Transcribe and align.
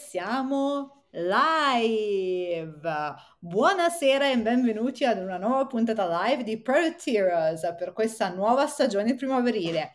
siamo 0.00 1.04
live! 1.10 2.90
Buonasera 3.38 4.30
e 4.30 4.38
benvenuti 4.38 5.04
ad 5.04 5.18
una 5.18 5.36
nuova 5.36 5.66
puntata 5.66 6.24
live 6.24 6.42
di 6.42 6.60
Product 6.60 7.06
Heroes 7.06 7.74
per 7.76 7.92
questa 7.92 8.30
nuova 8.30 8.66
stagione 8.66 9.14
primaverile. 9.14 9.92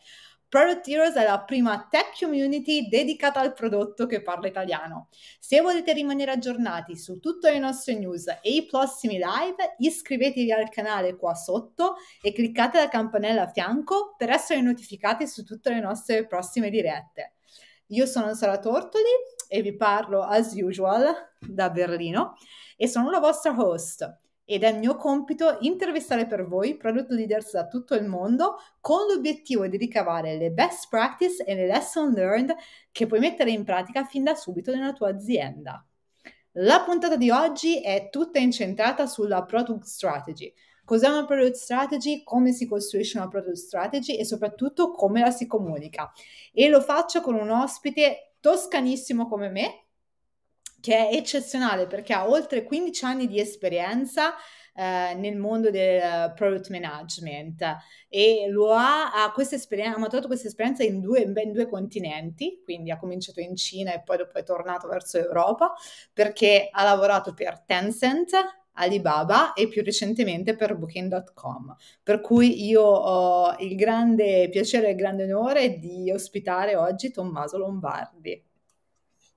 Product 0.48 0.86
Heroes 0.86 1.14
è 1.14 1.24
la 1.24 1.42
prima 1.42 1.88
tech 1.90 2.16
community 2.20 2.86
dedicata 2.88 3.40
al 3.40 3.52
prodotto 3.52 4.06
che 4.06 4.22
parla 4.22 4.46
italiano. 4.46 5.08
Se 5.40 5.60
volete 5.60 5.92
rimanere 5.92 6.30
aggiornati 6.30 6.96
su 6.96 7.18
tutte 7.18 7.50
le 7.50 7.58
nostre 7.58 7.98
news 7.98 8.26
e 8.28 8.50
i 8.54 8.64
prossimi 8.64 9.14
live, 9.14 9.74
iscrivetevi 9.78 10.52
al 10.52 10.68
canale 10.68 11.16
qua 11.16 11.34
sotto 11.34 11.96
e 12.22 12.32
cliccate 12.32 12.78
la 12.78 12.88
campanella 12.88 13.42
a 13.42 13.50
fianco 13.50 14.14
per 14.16 14.30
essere 14.30 14.60
notificati 14.60 15.26
su 15.26 15.42
tutte 15.42 15.70
le 15.70 15.80
nostre 15.80 16.26
prossime 16.26 16.70
dirette. 16.70 17.32
Io 17.90 18.06
sono 18.06 18.34
Sara 18.34 18.58
Tortoli 18.58 19.04
e 19.48 19.62
vi 19.62 19.74
parlo 19.74 20.22
as 20.22 20.52
usual 20.54 21.14
da 21.40 21.70
Berlino 21.70 22.34
e 22.76 22.88
sono 22.88 23.10
la 23.10 23.20
vostra 23.20 23.54
host 23.56 24.24
ed 24.48 24.62
è 24.62 24.72
mio 24.72 24.94
compito 24.94 25.58
intervistare 25.60 26.26
per 26.26 26.46
voi 26.46 26.76
product 26.76 27.10
leaders 27.10 27.52
da 27.52 27.66
tutto 27.66 27.94
il 27.94 28.04
mondo 28.04 28.58
con 28.80 29.06
l'obiettivo 29.06 29.66
di 29.66 29.76
ricavare 29.76 30.36
le 30.36 30.52
best 30.52 30.88
practice 30.88 31.44
e 31.44 31.54
le 31.56 31.66
lesson 31.66 32.12
learned 32.12 32.54
che 32.92 33.06
puoi 33.06 33.18
mettere 33.18 33.50
in 33.50 33.64
pratica 33.64 34.04
fin 34.04 34.22
da 34.22 34.36
subito 34.36 34.72
nella 34.72 34.92
tua 34.92 35.08
azienda. 35.08 35.84
La 36.58 36.82
puntata 36.82 37.16
di 37.16 37.28
oggi 37.28 37.80
è 37.82 38.08
tutta 38.08 38.38
incentrata 38.38 39.06
sulla 39.06 39.44
product 39.44 39.84
strategy. 39.84 40.54
Cos'è 40.84 41.08
una 41.08 41.26
product 41.26 41.56
strategy? 41.56 42.22
Come 42.22 42.52
si 42.52 42.66
costruisce 42.66 43.18
una 43.18 43.26
product 43.26 43.56
strategy 43.56 44.16
e 44.16 44.24
soprattutto 44.24 44.92
come 44.92 45.20
la 45.20 45.32
si 45.32 45.48
comunica. 45.48 46.12
E 46.52 46.68
lo 46.68 46.80
faccio 46.80 47.20
con 47.20 47.34
un 47.34 47.50
ospite 47.50 48.35
toscanissimo 48.46 49.26
come 49.26 49.48
me, 49.48 49.86
che 50.80 51.08
è 51.08 51.16
eccezionale 51.16 51.88
perché 51.88 52.12
ha 52.12 52.28
oltre 52.28 52.62
15 52.62 53.04
anni 53.04 53.26
di 53.26 53.40
esperienza 53.40 54.34
eh, 54.72 55.14
nel 55.16 55.36
mondo 55.36 55.68
del 55.72 56.32
product 56.32 56.68
management 56.68 57.76
e 58.08 58.46
lo 58.48 58.72
ha, 58.72 59.10
ha, 59.12 59.32
questa 59.32 59.56
esperienza, 59.56 59.96
ha 59.96 59.98
maturato 59.98 60.28
questa 60.28 60.46
esperienza 60.46 60.84
in, 60.84 61.00
due, 61.00 61.22
in 61.22 61.52
due 61.52 61.68
continenti, 61.68 62.60
quindi 62.62 62.92
ha 62.92 62.98
cominciato 62.98 63.40
in 63.40 63.56
Cina 63.56 63.92
e 63.92 64.02
poi 64.02 64.18
dopo 64.18 64.38
è 64.38 64.44
tornato 64.44 64.86
verso 64.86 65.18
Europa 65.18 65.74
perché 66.12 66.68
ha 66.70 66.84
lavorato 66.84 67.34
per 67.34 67.64
Tencent, 67.66 68.30
Alibaba 68.76 69.52
e 69.52 69.68
più 69.68 69.82
recentemente 69.82 70.56
per 70.56 70.76
Booking.com. 70.76 71.74
Per 72.02 72.20
cui 72.20 72.66
io 72.66 72.82
ho 72.82 73.56
il 73.58 73.74
grande 73.74 74.48
piacere 74.50 74.88
e 74.88 74.90
il 74.90 74.96
grande 74.96 75.32
onore 75.32 75.78
di 75.78 76.10
ospitare 76.10 76.76
oggi 76.76 77.10
Tommaso 77.10 77.58
Lombardi. 77.58 78.42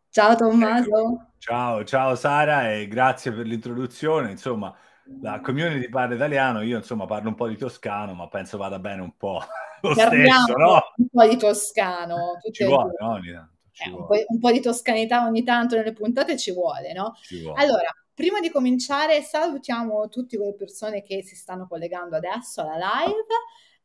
Ciao 0.09 0.35
Tommaso. 0.35 1.31
Ciao, 1.37 1.83
ciao 1.83 2.15
Sara 2.15 2.73
e 2.73 2.87
grazie 2.87 3.31
per 3.31 3.45
l'introduzione. 3.45 4.31
Insomma, 4.31 4.75
la 5.21 5.39
community 5.39 5.89
parla 5.89 6.15
italiano, 6.15 6.61
io 6.61 6.77
insomma 6.77 7.05
parlo 7.05 7.29
un 7.29 7.35
po' 7.35 7.47
di 7.47 7.57
toscano, 7.57 8.13
ma 8.13 8.27
penso 8.27 8.57
vada 8.57 8.79
bene 8.79 9.01
un 9.01 9.15
po' 9.15 9.41
lo 9.81 9.95
Parliamo 9.95 10.43
stesso, 10.43 10.57
no? 10.57 10.81
Un 10.97 11.07
po' 11.11 11.27
di 11.27 11.37
toscano. 11.37 12.17
Ci 12.51 12.65
vuole, 12.65 12.93
no? 12.99 13.11
Ogni 13.11 13.31
tanto. 13.31 13.57
Eh, 13.81 13.89
un, 13.91 14.05
po', 14.05 14.15
un, 14.27 14.39
po', 14.39 14.51
di 14.51 14.59
toscanità 14.59 15.25
ogni 15.25 15.43
tanto 15.43 15.75
nelle 15.75 15.93
puntate 15.93 16.37
ci 16.37 16.51
vuole, 16.51 16.91
no? 16.91 17.15
Ci 17.21 17.41
vuole. 17.41 17.61
Allora, 17.61 17.89
prima 18.19 18.41
di 18.41 18.49
cominciare 18.49 19.21
salutiamo 19.21 20.09
tutte 20.09 20.35
quelle 20.35 20.53
persone 20.53 21.03
che 21.03 21.23
si 21.23 21.37
stanno 21.37 21.67
collegando 21.69 22.17
adesso 22.17 22.59
alla 22.59 22.75
live 23.05 23.25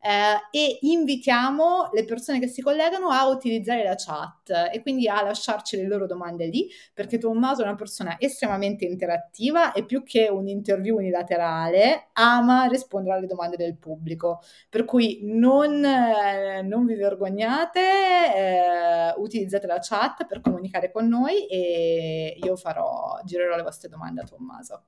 eh, 0.05 0.49
e 0.51 0.79
invitiamo 0.83 1.89
le 1.93 2.05
persone 2.05 2.39
che 2.39 2.47
si 2.47 2.61
collegano 2.61 3.09
a 3.09 3.27
utilizzare 3.27 3.83
la 3.83 3.95
chat 3.97 4.71
e 4.71 4.83
quindi 4.83 5.09
a 5.09 5.23
lasciarci 5.23 5.77
le 5.79 5.87
loro 5.87 6.07
domande 6.07 6.47
lì, 6.47 6.69
perché 6.93 7.17
Tommaso 7.17 7.63
è 7.63 7.65
una 7.65 7.75
persona 7.75 8.17
estremamente 8.19 8.85
interattiva 8.85 9.73
e 9.73 9.87
più 9.87 10.03
che 10.03 10.29
un'interview 10.29 10.97
unilaterale 10.97 12.09
ama 12.13 12.67
rispondere 12.67 13.17
alle 13.17 13.27
domande 13.27 13.57
del 13.57 13.79
pubblico. 13.79 14.41
Per 14.69 14.85
cui 14.85 15.21
non, 15.23 15.83
eh, 15.83 16.61
non 16.61 16.85
vi 16.85 16.97
vergognate, 16.97 17.81
eh, 17.81 19.15
utilizzate 19.17 19.67
la 19.67 19.79
chat 19.81 20.27
per 20.27 20.43
comunicare 20.43 20.93
con 20.93 21.09
noi 21.09 21.47
e 21.47 22.39
io 22.43 22.57
farò, 22.57 23.21
girerò 23.25 23.57
le 23.57 23.63
vostre 23.63 23.89
domande 23.89 24.21
a 24.21 24.25
Tommaso. 24.25 24.85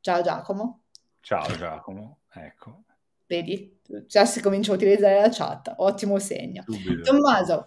Ciao 0.00 0.22
Giacomo. 0.22 0.84
Ciao 1.20 1.54
Giacomo, 1.54 2.20
ecco. 2.32 2.84
Vedi, 3.36 3.80
già 4.06 4.26
si 4.26 4.42
comincia 4.42 4.72
a 4.72 4.74
utilizzare 4.74 5.18
la 5.18 5.30
chat, 5.30 5.72
ottimo 5.78 6.18
segno. 6.18 6.64
Subito. 6.66 7.00
Tommaso, 7.10 7.66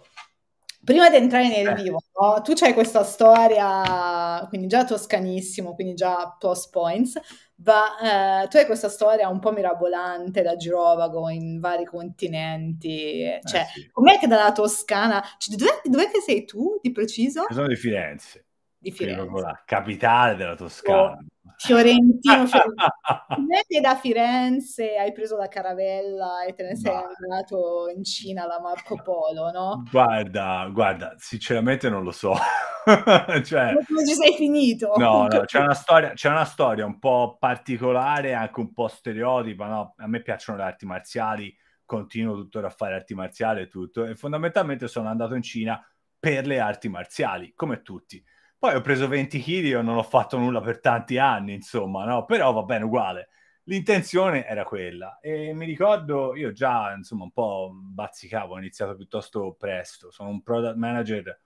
prima 0.84 1.10
di 1.10 1.16
entrare 1.16 1.48
nel 1.48 1.66
Eh. 1.66 1.74
vivo, 1.82 1.98
no, 2.20 2.40
tu 2.42 2.52
hai 2.60 2.72
questa 2.72 3.02
storia, 3.02 4.46
quindi 4.48 4.68
già 4.68 4.84
toscanissimo, 4.84 5.74
quindi 5.74 5.94
già 5.94 6.36
plus 6.38 6.68
points, 6.68 7.18
ma 7.64 8.42
eh, 8.44 8.46
tu 8.46 8.58
hai 8.58 8.66
questa 8.66 8.88
storia 8.88 9.28
un 9.28 9.40
po' 9.40 9.50
mirabolante 9.50 10.42
da 10.42 10.54
girovago 10.54 11.28
in 11.30 11.58
vari 11.58 11.84
continenti, 11.84 13.24
cioè, 13.44 13.60
Eh 13.62 13.64
sì. 13.74 13.90
com'è 13.90 14.20
che 14.20 14.28
dalla 14.28 14.52
Toscana, 14.52 15.20
cioè, 15.38 15.56
dov'è, 15.56 15.80
dov'è 15.82 16.08
che 16.12 16.20
sei 16.20 16.44
tu 16.44 16.78
di 16.80 16.92
preciso? 16.92 17.40
Io 17.40 17.54
sono 17.54 17.66
di 17.66 17.74
Firenze, 17.76 18.46
Di 18.78 18.92
Firenze. 18.92 19.40
la 19.40 19.62
capitale 19.66 20.36
della 20.36 20.54
Toscana. 20.54 21.18
Fiorentino, 21.58 22.46
Fiorentino. 22.46 23.80
Da 23.80 23.96
Firenze 23.96 24.96
hai 24.96 25.12
preso 25.12 25.36
la 25.36 25.48
caravella 25.48 26.44
e 26.44 26.54
te 26.54 26.62
ne 26.62 26.76
sei 26.76 26.92
Ma- 26.92 27.08
andato 27.18 27.88
in 27.94 28.04
Cina 28.04 28.46
da 28.46 28.60
Marco 28.60 29.00
Polo, 29.02 29.50
no? 29.50 29.82
Guarda, 29.90 30.68
guarda, 30.72 31.14
sinceramente 31.18 31.88
non 31.88 32.02
lo 32.02 32.12
so. 32.12 32.34
Cioè, 32.86 33.72
Come 33.84 34.06
ci 34.06 34.14
sei 34.14 34.34
finito? 34.36 34.92
no, 34.96 35.26
no, 35.26 35.40
c'è 35.44 35.58
una 35.58 35.74
storia, 35.74 36.12
c'è 36.12 36.28
una 36.28 36.44
storia 36.44 36.86
un 36.86 37.00
po' 37.00 37.36
particolare, 37.36 38.32
anche 38.32 38.60
un 38.60 38.72
po' 38.72 38.86
stereotipa, 38.86 39.66
no? 39.66 39.94
A 39.96 40.06
me 40.06 40.22
piacciono 40.22 40.58
le 40.58 40.64
arti 40.64 40.86
marziali, 40.86 41.52
continuo 41.84 42.36
tuttora 42.36 42.68
a 42.68 42.70
fare 42.70 42.94
arti 42.94 43.14
marziali 43.14 43.62
e 43.62 43.66
tutto, 43.66 44.04
e 44.04 44.14
fondamentalmente 44.14 44.86
sono 44.86 45.08
andato 45.08 45.34
in 45.34 45.42
Cina 45.42 45.84
per 46.18 46.46
le 46.46 46.60
arti 46.60 46.88
marziali, 46.88 47.52
come 47.56 47.82
tutti. 47.82 48.22
Poi 48.66 48.74
ho 48.74 48.80
preso 48.80 49.06
20 49.06 49.40
kg 49.40 49.76
e 49.78 49.80
non 49.82 49.96
ho 49.96 50.02
fatto 50.02 50.36
nulla 50.38 50.60
per 50.60 50.80
tanti 50.80 51.18
anni, 51.18 51.54
insomma, 51.54 52.04
no? 52.04 52.24
Però 52.24 52.52
va 52.52 52.64
bene 52.64 52.82
uguale. 52.82 53.28
L'intenzione 53.66 54.44
era 54.44 54.64
quella 54.64 55.20
e 55.20 55.54
mi 55.54 55.66
ricordo, 55.66 56.34
io 56.34 56.50
già, 56.50 56.92
insomma, 56.92 57.22
un 57.22 57.30
po' 57.30 57.70
bazzicavo, 57.72 58.54
ho 58.54 58.58
iniziato 58.58 58.96
piuttosto 58.96 59.54
presto, 59.56 60.10
sono 60.10 60.30
un 60.30 60.42
product 60.42 60.74
manager, 60.74 61.42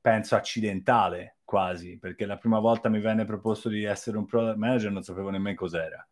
penso 0.00 0.36
accidentale 0.36 1.36
quasi, 1.44 1.98
perché 1.98 2.24
la 2.24 2.38
prima 2.38 2.60
volta 2.60 2.88
mi 2.88 3.00
venne 3.00 3.26
proposto 3.26 3.68
di 3.68 3.84
essere 3.84 4.16
un 4.16 4.24
product 4.24 4.56
manager 4.56 4.90
non 4.90 5.02
sapevo 5.02 5.28
nemmeno 5.28 5.56
cos'era. 5.56 6.08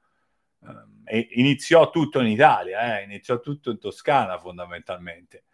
Um, 0.58 1.00
e 1.04 1.28
iniziò 1.30 1.88
tutto 1.88 2.20
in 2.20 2.26
Italia, 2.26 3.00
eh, 3.00 3.04
iniziò 3.04 3.41
tutto 3.41 3.70
in 3.70 3.78
Toscana 3.78 4.38
fondamentalmente. 4.38 5.44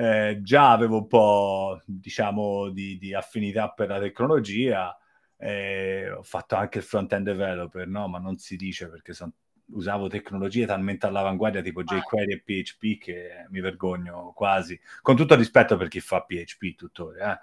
Eh, 0.00 0.38
già 0.42 0.70
avevo 0.72 0.96
un 0.98 1.06
po', 1.06 1.82
diciamo, 1.84 2.70
di, 2.70 2.96
di 2.96 3.12
affinità 3.14 3.68
per 3.70 3.88
la 3.88 3.98
tecnologia, 4.00 4.96
eh, 5.36 6.10
ho 6.10 6.22
fatto 6.22 6.54
anche 6.56 6.78
il 6.78 6.84
front-end 6.84 7.26
developer, 7.26 7.86
no? 7.86 8.08
Ma 8.08 8.18
non 8.18 8.38
si 8.38 8.56
dice 8.56 8.88
perché 8.88 9.12
son- 9.12 9.30
usavo 9.72 10.08
tecnologie 10.08 10.64
talmente 10.66 11.04
all'avanguardia 11.06 11.60
tipo 11.62 11.82
jQuery 11.84 12.32
e 12.32 12.40
PHP 12.42 12.98
che 12.98 13.46
mi 13.50 13.60
vergogno 13.60 14.32
quasi, 14.34 14.78
con 15.02 15.16
tutto 15.16 15.34
rispetto 15.34 15.76
per 15.76 15.88
chi 15.88 16.00
fa 16.00 16.22
PHP 16.22 16.74
tuttora. 16.76 17.34
eh. 17.34 17.40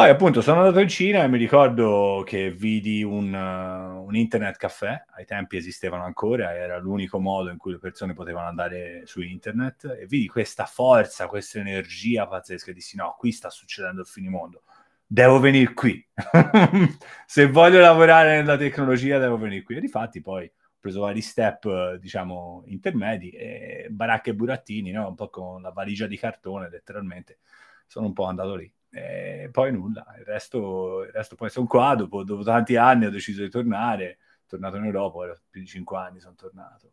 Poi 0.00 0.08
appunto 0.08 0.40
sono 0.40 0.60
andato 0.60 0.80
in 0.80 0.88
Cina 0.88 1.22
e 1.22 1.28
mi 1.28 1.36
ricordo 1.36 2.22
che 2.24 2.50
vidi 2.50 3.02
un, 3.02 3.34
uh, 3.34 4.02
un 4.02 4.16
internet 4.16 4.56
caffè, 4.56 5.04
ai 5.14 5.26
tempi 5.26 5.58
esistevano 5.58 6.04
ancora, 6.04 6.56
era 6.56 6.78
l'unico 6.78 7.20
modo 7.20 7.50
in 7.50 7.58
cui 7.58 7.72
le 7.72 7.78
persone 7.78 8.14
potevano 8.14 8.48
andare 8.48 9.02
su 9.04 9.20
internet 9.20 9.98
e 10.00 10.06
vidi 10.06 10.26
questa 10.26 10.64
forza, 10.64 11.26
questa 11.26 11.58
energia 11.58 12.26
pazzesca. 12.26 12.72
Dissi 12.72 12.96
no, 12.96 13.14
qui 13.18 13.30
sta 13.30 13.50
succedendo 13.50 14.00
il 14.00 14.06
finimondo, 14.06 14.62
devo 15.06 15.38
venire 15.38 15.74
qui, 15.74 16.02
se 17.26 17.46
voglio 17.48 17.80
lavorare 17.80 18.36
nella 18.36 18.56
tecnologia 18.56 19.18
devo 19.18 19.36
venire 19.36 19.62
qui. 19.62 19.76
E 19.76 19.80
difatti 19.80 20.22
poi 20.22 20.46
ho 20.46 20.78
preso 20.80 21.00
vari 21.00 21.20
step, 21.20 21.96
diciamo, 21.96 22.62
intermedi 22.68 23.28
e 23.28 23.88
baracche 23.90 24.30
e 24.30 24.34
burattini, 24.34 24.92
no? 24.92 25.08
un 25.08 25.14
po' 25.14 25.28
con 25.28 25.60
la 25.60 25.72
valigia 25.72 26.06
di 26.06 26.16
cartone 26.16 26.70
letteralmente, 26.70 27.40
sono 27.86 28.06
un 28.06 28.14
po' 28.14 28.24
andato 28.24 28.54
lì. 28.54 28.72
E 28.92 29.48
poi 29.52 29.72
nulla, 29.72 30.04
il 30.18 30.24
resto, 30.24 31.02
il 31.04 31.12
resto 31.12 31.36
poi 31.36 31.48
sono 31.48 31.66
qua, 31.66 31.94
dopo, 31.94 32.24
dopo 32.24 32.42
tanti 32.42 32.76
anni 32.76 33.06
ho 33.06 33.10
deciso 33.10 33.42
di 33.42 33.48
tornare, 33.48 34.18
tornato 34.46 34.76
in 34.76 34.84
Europa, 34.84 35.18
ora 35.18 35.40
più 35.48 35.60
di 35.60 35.66
cinque 35.66 35.96
anni 35.98 36.20
sono 36.20 36.34
tornato. 36.34 36.92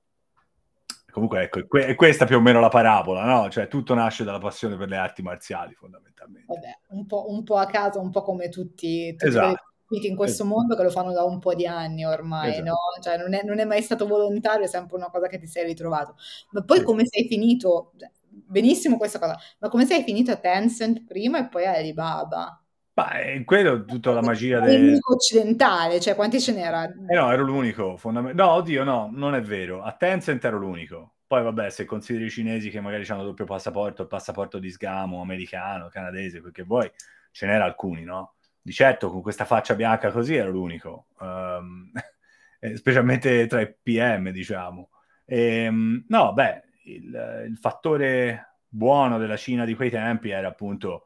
Comunque 1.12 1.42
ecco, 1.44 1.60
è 1.60 1.68
que- 1.68 1.86
è 1.88 1.96
questa 1.96 2.26
più 2.26 2.38
o 2.38 2.42
meno 2.42 2.60
la 2.60 2.70
parabola, 2.70 3.24
no? 3.24 3.50
Cioè 3.50 3.68
tutto 3.68 3.96
nasce 3.96 4.24
dalla 4.24 4.38
passione 4.38 4.78
per 4.78 4.88
le 4.90 4.98
arti 4.98 5.24
marziali 5.24 5.74
fondamentalmente. 5.74 6.46
Vabbè, 6.54 6.80
un 6.90 7.08
po', 7.08 7.32
un 7.32 7.44
po' 7.44 7.56
a 7.58 7.66
caso, 7.66 8.00
un 8.00 8.12
po' 8.12 8.22
come 8.22 8.50
tutti, 8.50 9.10
tutti 9.16 9.26
Esatto. 9.26 9.64
in 9.90 10.16
questo 10.16 10.44
Esatto. 10.44 10.48
mondo 10.60 10.76
che 10.76 10.84
lo 10.84 10.92
fanno 10.92 11.14
da 11.14 11.24
un 11.24 11.40
po' 11.40 11.56
di 11.56 11.66
anni 11.66 12.06
ormai, 12.06 12.50
Esatto. 12.52 12.66
no? 12.66 12.76
Cioè 13.02 13.18
non 13.18 13.34
è, 13.34 13.42
non 13.44 13.58
è 13.58 13.66
mai 13.66 13.82
stato 13.82 14.06
volontario, 14.06 14.66
è 14.66 14.68
sempre 14.68 14.98
una 14.98 15.10
cosa 15.10 15.28
che 15.28 15.40
ti 15.40 15.48
sei 15.48 15.66
ritrovato. 15.66 16.16
Ma 16.52 16.62
poi 16.64 16.80
Sì. 16.80 16.84
come 16.84 17.06
sei 17.08 17.28
finito? 17.28 17.94
Benissimo 18.45 18.98
questa 18.98 19.19
cosa, 19.19 19.38
ma 19.60 19.69
come 19.69 19.86
sei 19.86 20.04
finito 20.04 20.31
a 20.31 20.36
Tencent 20.38 21.06
prima 21.06 21.39
e 21.39 21.48
poi 21.48 21.66
a 21.66 21.74
Alibaba? 21.74 22.62
Ma 22.98 23.12
è 23.12 23.44
quello 23.44 23.86
tutta 23.86 24.12
la 24.12 24.22
magia 24.22 24.60
del... 24.60 24.84
L'unico 24.84 25.13
occidentale, 25.13 26.00
cioè 26.00 26.16
quanti 26.16 26.42
ce 26.42 26.51
n'era? 26.54 26.84
Eh 26.84 27.13
no, 27.13 27.31
ero 27.31 27.44
l'unico, 27.44 27.95
fondament- 27.95 28.36
no, 28.36 28.50
oddio, 28.50 28.84
no, 28.84 29.10
non 29.13 29.36
è 29.36 29.42
vero. 29.42 29.84
A 29.84 29.92
Tencent 29.92 30.44
ero 30.44 30.57
l'unico. 30.57 31.18
Poi 31.28 31.44
vabbè, 31.44 31.69
se 31.69 31.86
consideri 31.86 32.25
i 32.25 32.30
cinesi 32.31 32.72
che 32.72 32.80
magari 32.80 33.06
hanno 33.10 33.24
doppio 33.24 33.45
passaporto, 33.45 34.01
il 34.01 34.07
passaporto 34.07 34.57
di 34.57 34.72
sgamo, 34.72 35.22
americano, 35.22 35.89
canadese, 35.89 36.39
quel 36.39 36.51
che 36.51 36.63
vuoi, 36.63 36.89
ce 37.31 37.45
n'era 37.45 37.66
alcuni, 37.66 38.04
no? 38.04 38.34
Di 38.60 38.72
certo, 38.72 39.12
con 39.12 39.22
questa 39.22 39.45
faccia 39.45 39.75
bianca 39.75 40.10
così 40.10 40.36
ero 40.36 40.50
l'unico. 40.50 41.07
Um, 41.19 41.92
specialmente 42.75 43.45
tra 43.45 43.62
i 43.62 43.72
PM, 43.72 44.31
diciamo. 44.31 44.89
E, 45.24 45.66
ehm, 45.66 46.06
no, 46.07 46.34
beh, 46.34 46.63
il, 46.95 47.45
il 47.48 47.57
fattore 47.57 48.60
buono 48.68 49.18
della 49.18 49.38
Cina 49.38 49.66
di 49.66 49.75
quei 49.75 49.89
tempi 49.89 50.30
era 50.30 50.48
appunto 50.48 51.06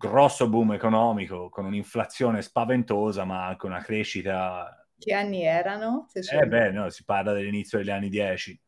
grosso 0.00 0.48
boom 0.48 0.72
economico 0.72 1.48
con 1.48 1.66
un'inflazione 1.66 2.42
spaventosa, 2.42 3.24
ma 3.24 3.46
anche 3.46 3.66
una 3.66 3.80
crescita. 3.80 4.86
Che 4.98 5.12
anni 5.12 5.42
erano? 5.42 6.06
eh 6.12 6.46
beh, 6.46 6.70
no, 6.72 6.88
si 6.90 7.04
parla 7.04 7.32
dell'inizio 7.32 7.78
degli 7.78 7.90
anni 7.90 8.08
10. 8.08 8.60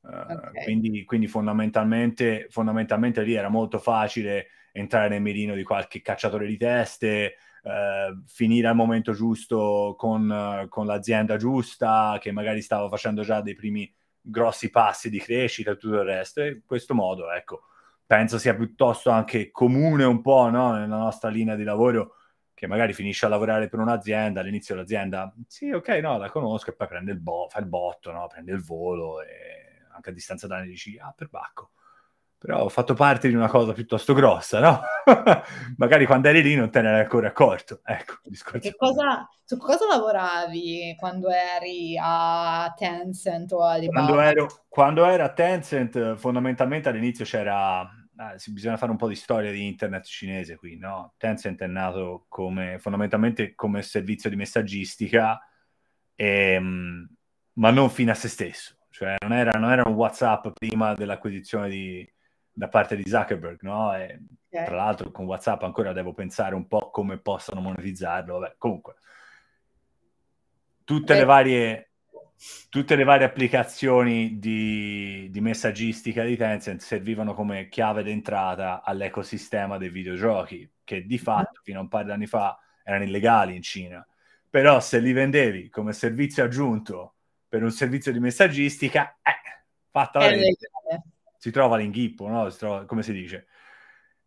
Uh, 0.00 0.08
eh, 0.08 0.34
okay. 0.34 0.64
quindi, 0.64 1.04
quindi 1.04 1.26
fondamentalmente, 1.28 2.46
fondamentalmente 2.48 3.22
lì 3.22 3.34
era 3.34 3.48
molto 3.48 3.78
facile 3.78 4.48
entrare 4.72 5.08
nel 5.08 5.20
mirino 5.20 5.54
di 5.54 5.62
qualche 5.62 6.00
cacciatore 6.00 6.46
di 6.46 6.56
teste, 6.56 7.34
uh, 7.62 8.22
finire 8.26 8.68
al 8.68 8.74
momento 8.74 9.12
giusto 9.12 9.94
con, 9.98 10.28
uh, 10.28 10.68
con, 10.68 10.86
l'azienda 10.86 11.36
giusta, 11.36 12.16
che 12.18 12.32
magari 12.32 12.62
stava 12.62 12.88
facendo 12.88 13.22
già 13.22 13.42
dei 13.42 13.54
primi 13.54 13.92
grossi 14.22 14.70
passi 14.70 15.10
di 15.10 15.18
crescita 15.18 15.72
e 15.72 15.76
tutto 15.76 15.96
il 15.96 16.04
resto. 16.04 16.42
E 16.42 16.48
in 16.48 16.62
questo 16.64 16.94
modo, 16.94 17.30
ecco, 17.30 17.64
penso 18.06 18.38
sia 18.38 18.54
piuttosto 18.54 19.10
anche 19.10 19.50
comune 19.50 20.04
un 20.04 20.20
po' 20.22 20.48
no? 20.48 20.72
nella 20.72 20.96
nostra 20.96 21.28
linea 21.28 21.56
di 21.56 21.64
lavoro 21.64 22.16
che 22.54 22.66
magari 22.68 22.92
finisce 22.92 23.26
a 23.26 23.28
lavorare 23.28 23.68
per 23.68 23.80
un'azienda, 23.80 24.40
all'inizio 24.40 24.76
l'azienda, 24.76 25.34
sì, 25.48 25.72
ok, 25.72 25.88
no, 26.00 26.16
la 26.16 26.30
conosco, 26.30 26.70
e 26.70 26.74
poi 26.74 26.86
prende 26.86 27.10
il 27.10 27.18
bo- 27.18 27.48
fa 27.48 27.58
il 27.58 27.66
botto, 27.66 28.12
no? 28.12 28.28
prende 28.28 28.52
il 28.52 28.62
volo 28.62 29.20
e 29.20 29.86
anche 29.92 30.10
a 30.10 30.12
distanza 30.12 30.46
d'anni 30.46 30.68
dici, 30.68 30.96
ah, 30.98 31.12
per 31.16 31.28
Bacco. 31.28 31.72
Però 32.42 32.64
ho 32.64 32.68
fatto 32.68 32.94
parte 32.94 33.28
di 33.28 33.36
una 33.36 33.48
cosa 33.48 33.72
piuttosto 33.72 34.14
grossa, 34.14 34.58
no? 34.58 34.80
magari 35.78 36.06
quando 36.06 36.26
eri 36.26 36.42
lì 36.42 36.56
non 36.56 36.72
te 36.72 36.82
ne 36.82 36.88
eri 36.88 37.00
ancora 37.02 37.28
accorto. 37.28 37.82
Ecco, 37.84 38.14
cosa, 38.74 39.28
su 39.44 39.56
cosa 39.58 39.86
lavoravi 39.86 40.96
quando 40.98 41.28
eri 41.30 41.96
a 42.02 42.74
Tencent 42.76 43.52
o 43.52 43.62
a 43.62 43.74
Alibaba? 43.74 44.06
Quando 44.06 44.22
ero, 44.22 44.64
quando 44.68 45.04
ero 45.04 45.22
a 45.22 45.32
Tencent, 45.32 46.16
fondamentalmente 46.16 46.88
all'inizio 46.88 47.24
c'era 47.24 47.78
ah, 47.78 48.34
bisogna 48.48 48.76
fare 48.76 48.90
un 48.90 48.98
po' 48.98 49.06
di 49.06 49.14
storia 49.14 49.52
di 49.52 49.64
internet 49.64 50.04
cinese 50.04 50.56
qui, 50.56 50.76
no? 50.76 51.14
Tencent 51.18 51.62
è 51.62 51.68
nato 51.68 52.24
come, 52.28 52.80
fondamentalmente 52.80 53.54
come 53.54 53.82
servizio 53.82 54.28
di 54.28 54.34
messaggistica, 54.34 55.38
ehm, 56.16 57.08
ma 57.52 57.70
non 57.70 57.88
fino 57.88 58.10
a 58.10 58.14
se 58.14 58.26
stesso. 58.26 58.78
Cioè 58.90 59.14
non 59.20 59.32
era, 59.32 59.52
non 59.52 59.70
era 59.70 59.84
un 59.86 59.94
WhatsApp 59.94 60.48
prima 60.58 60.92
dell'acquisizione 60.94 61.68
di, 61.68 62.12
da 62.52 62.68
parte 62.68 62.96
di 62.96 63.08
Zuckerberg, 63.08 63.62
no? 63.62 63.94
E, 63.96 64.20
okay. 64.48 64.66
Tra 64.66 64.76
l'altro 64.76 65.10
con 65.10 65.24
WhatsApp 65.24 65.62
ancora 65.62 65.92
devo 65.92 66.12
pensare 66.12 66.54
un 66.54 66.66
po' 66.66 66.90
come 66.90 67.18
possano 67.18 67.60
monetizzarlo. 67.60 68.38
Vabbè, 68.38 68.54
comunque, 68.58 68.96
tutte, 70.84 71.12
okay. 71.12 71.18
le 71.18 71.24
varie, 71.24 71.90
tutte 72.68 72.94
le 72.96 73.04
varie 73.04 73.26
applicazioni 73.26 74.38
di, 74.38 75.28
di, 75.30 75.40
messaggistica 75.40 76.24
di 76.24 76.36
Tencent 76.36 76.80
servivano 76.80 77.34
come 77.34 77.68
chiave 77.68 78.02
d'entrata 78.02 78.82
all'ecosistema 78.82 79.78
dei 79.78 79.88
videogiochi, 79.88 80.70
che 80.84 81.06
di 81.06 81.18
fatto 81.18 81.60
fino 81.62 81.78
a 81.78 81.82
un 81.82 81.88
paio 81.88 82.04
di 82.04 82.10
anni 82.10 82.26
fa 82.26 82.58
erano 82.84 83.04
illegali 83.04 83.56
in 83.56 83.62
Cina. 83.62 84.06
Però 84.50 84.80
se 84.80 84.98
li 84.98 85.12
vendevi 85.12 85.70
come 85.70 85.94
servizio 85.94 86.44
aggiunto 86.44 87.14
per 87.48 87.62
un 87.62 87.70
servizio 87.70 88.12
di 88.12 88.20
messaggistica, 88.20 89.18
eh, 89.22 89.64
fatta 89.90 90.18
la 90.18 90.28
legge, 90.28 90.68
si 91.42 91.50
trova 91.50 91.76
l'inghippo, 91.76 92.28
no? 92.28 92.48
si 92.50 92.58
trova, 92.58 92.84
come 92.84 93.02
si 93.02 93.12
dice. 93.12 93.48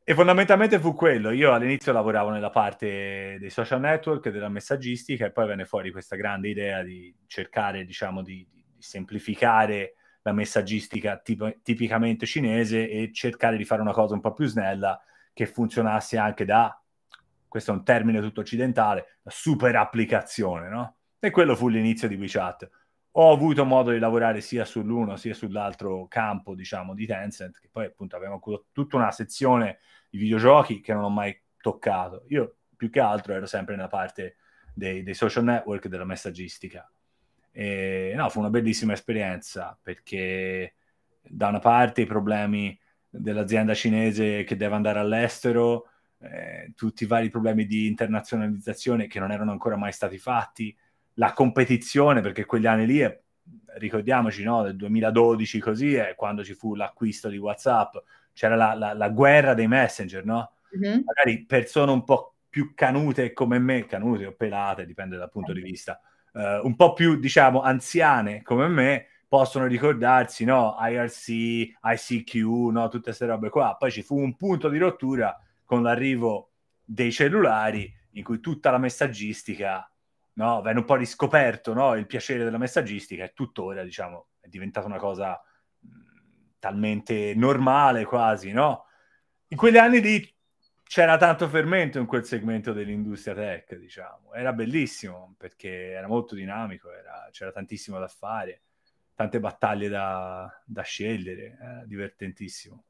E 0.03 0.13
fondamentalmente 0.13 0.79
fu 0.79 0.93
quello. 0.93 1.31
Io 1.31 1.53
all'inizio 1.53 1.93
lavoravo 1.93 2.29
nella 2.29 2.49
parte 2.49 3.37
dei 3.39 3.49
social 3.49 3.79
network, 3.79 4.27
della 4.27 4.49
messaggistica, 4.49 5.25
e 5.25 5.31
poi 5.31 5.47
venne 5.47 5.63
fuori 5.63 5.91
questa 5.91 6.17
grande 6.17 6.49
idea 6.49 6.83
di 6.83 7.15
cercare, 7.25 7.85
diciamo, 7.85 8.21
di, 8.21 8.45
di 8.51 8.65
semplificare 8.79 9.93
la 10.23 10.33
messaggistica 10.33 11.17
tip- 11.17 11.61
tipicamente 11.61 12.25
cinese 12.25 12.89
e 12.89 13.13
cercare 13.13 13.55
di 13.55 13.63
fare 13.63 13.79
una 13.81 13.93
cosa 13.93 14.13
un 14.13 14.19
po' 14.19 14.33
più 14.33 14.45
snella 14.45 15.01
che 15.31 15.45
funzionasse 15.45 16.17
anche 16.17 16.43
da, 16.43 16.77
questo 17.47 17.71
è 17.71 17.75
un 17.75 17.85
termine 17.85 18.19
tutto 18.19 18.41
occidentale, 18.41 19.19
super 19.23 19.73
applicazione, 19.77 20.67
no? 20.67 20.97
E 21.17 21.31
quello 21.31 21.55
fu 21.55 21.69
l'inizio 21.69 22.09
di 22.09 22.15
WeChat. 22.15 22.69
Ho 23.17 23.31
avuto 23.31 23.63
modo 23.63 23.91
di 23.91 23.99
lavorare 23.99 24.41
sia 24.41 24.65
sull'uno 24.65 25.15
sia 25.15 25.33
sull'altro 25.33 26.05
campo, 26.07 26.53
diciamo, 26.53 26.93
di 26.93 27.05
Tencent, 27.05 27.59
che 27.59 27.69
poi 27.71 27.85
appunto 27.85 28.17
avevamo 28.17 28.41
tutta 28.73 28.97
una 28.97 29.11
sezione 29.11 29.79
i 30.09 30.17
videogiochi 30.17 30.81
che 30.81 30.93
non 30.93 31.03
ho 31.03 31.09
mai 31.09 31.37
toccato. 31.61 32.25
Io 32.27 32.57
più 32.75 32.89
che 32.89 32.99
altro 32.99 33.33
ero 33.33 33.45
sempre 33.45 33.75
nella 33.75 33.87
parte 33.87 34.35
dei, 34.73 35.01
dei 35.01 35.13
social 35.13 35.45
network 35.45 35.87
della 35.87 36.03
messaggistica. 36.03 36.91
E, 37.51 38.11
no, 38.17 38.27
fu 38.29 38.39
una 38.39 38.49
bellissima 38.49 38.91
esperienza 38.91 39.79
perché 39.81 40.75
da 41.21 41.47
una 41.47 41.59
parte 41.59 42.01
i 42.01 42.05
problemi 42.05 42.77
dell'azienda 43.09 43.73
cinese 43.73 44.43
che 44.43 44.57
deve 44.57 44.75
andare 44.75 44.99
all'estero, 44.99 45.87
eh, 46.19 46.73
tutti 46.75 47.03
i 47.05 47.07
vari 47.07 47.29
problemi 47.29 47.65
di 47.65 47.87
internazionalizzazione 47.87 49.07
che 49.07 49.19
non 49.19 49.31
erano 49.31 49.51
ancora 49.51 49.77
mai 49.77 49.93
stati 49.93 50.17
fatti, 50.17 50.75
la 51.15 51.33
competizione, 51.33 52.21
perché 52.21 52.45
quegli 52.45 52.65
anni 52.65 52.85
lì, 52.85 52.99
è, 52.99 53.19
ricordiamoci, 53.77 54.43
no, 54.43 54.63
del 54.63 54.75
2012 54.75 55.59
così, 55.59 55.95
è 55.95 56.15
quando 56.15 56.43
ci 56.43 56.53
fu 56.53 56.75
l'acquisto 56.75 57.29
di 57.29 57.37
WhatsApp, 57.37 57.95
c'era 58.33 58.55
la, 58.55 58.73
la, 58.73 58.93
la 58.93 59.09
guerra 59.09 59.53
dei 59.53 59.67
messenger, 59.67 60.25
no? 60.25 60.51
Mm-hmm. 60.77 61.01
Magari 61.05 61.45
persone 61.45 61.91
un 61.91 62.03
po' 62.03 62.35
più 62.49 62.73
canute 62.73 63.33
come 63.33 63.59
me, 63.59 63.85
canute 63.85 64.25
o 64.25 64.33
pelate, 64.33 64.85
dipende 64.85 65.17
dal 65.17 65.29
punto 65.29 65.53
di 65.53 65.61
vista, 65.61 65.99
uh, 66.33 66.65
un 66.65 66.75
po' 66.75 66.93
più, 66.93 67.17
diciamo, 67.17 67.61
anziane 67.61 68.41
come 68.41 68.67
me, 68.67 69.07
possono 69.27 69.65
ricordarsi, 69.65 70.45
no? 70.45 70.75
IRC, 70.79 71.27
ICQ, 71.81 72.35
no? 72.71 72.87
Tutte 72.87 73.05
queste 73.05 73.25
robe 73.25 73.49
qua. 73.49 73.75
Poi 73.77 73.91
ci 73.91 74.03
fu 74.03 74.17
un 74.17 74.35
punto 74.35 74.69
di 74.69 74.77
rottura 74.77 75.37
con 75.63 75.81
l'arrivo 75.81 76.51
dei 76.83 77.11
cellulari 77.11 77.91
in 78.11 78.23
cui 78.23 78.39
tutta 78.39 78.71
la 78.71 78.77
messaggistica 78.77 79.89
no? 80.35 80.61
venne 80.61 80.79
un 80.79 80.85
po' 80.85 80.95
riscoperto 80.95 81.73
no? 81.73 81.95
il 81.95 82.05
piacere 82.05 82.43
della 82.43 82.57
messaggistica 82.57 83.23
e 83.23 83.33
tuttora 83.33 83.83
diciamo, 83.83 84.27
è 84.39 84.47
diventata 84.47 84.85
una 84.87 84.97
cosa 84.97 85.39
talmente 86.59 87.33
normale 87.35 88.05
quasi, 88.05 88.51
no? 88.51 88.85
In 89.49 89.57
quegli 89.57 89.77
anni 89.77 90.01
lì 90.01 90.35
c'era 90.81 91.17
tanto 91.17 91.47
fermento 91.47 91.99
in 91.99 92.05
quel 92.05 92.25
segmento 92.25 92.73
dell'industria 92.73 93.35
tech, 93.35 93.75
diciamo. 93.75 94.33
Era 94.33 94.51
bellissimo 94.53 95.35
perché 95.37 95.91
era 95.91 96.07
molto 96.07 96.35
dinamico, 96.35 96.91
era, 96.91 97.27
c'era 97.31 97.51
tantissimo 97.51 97.99
da 97.99 98.07
fare, 98.07 98.61
tante 99.13 99.39
battaglie 99.39 99.89
da, 99.89 100.61
da 100.65 100.81
scegliere, 100.81 101.57
era 101.59 101.83
divertentissimo. 101.85 102.83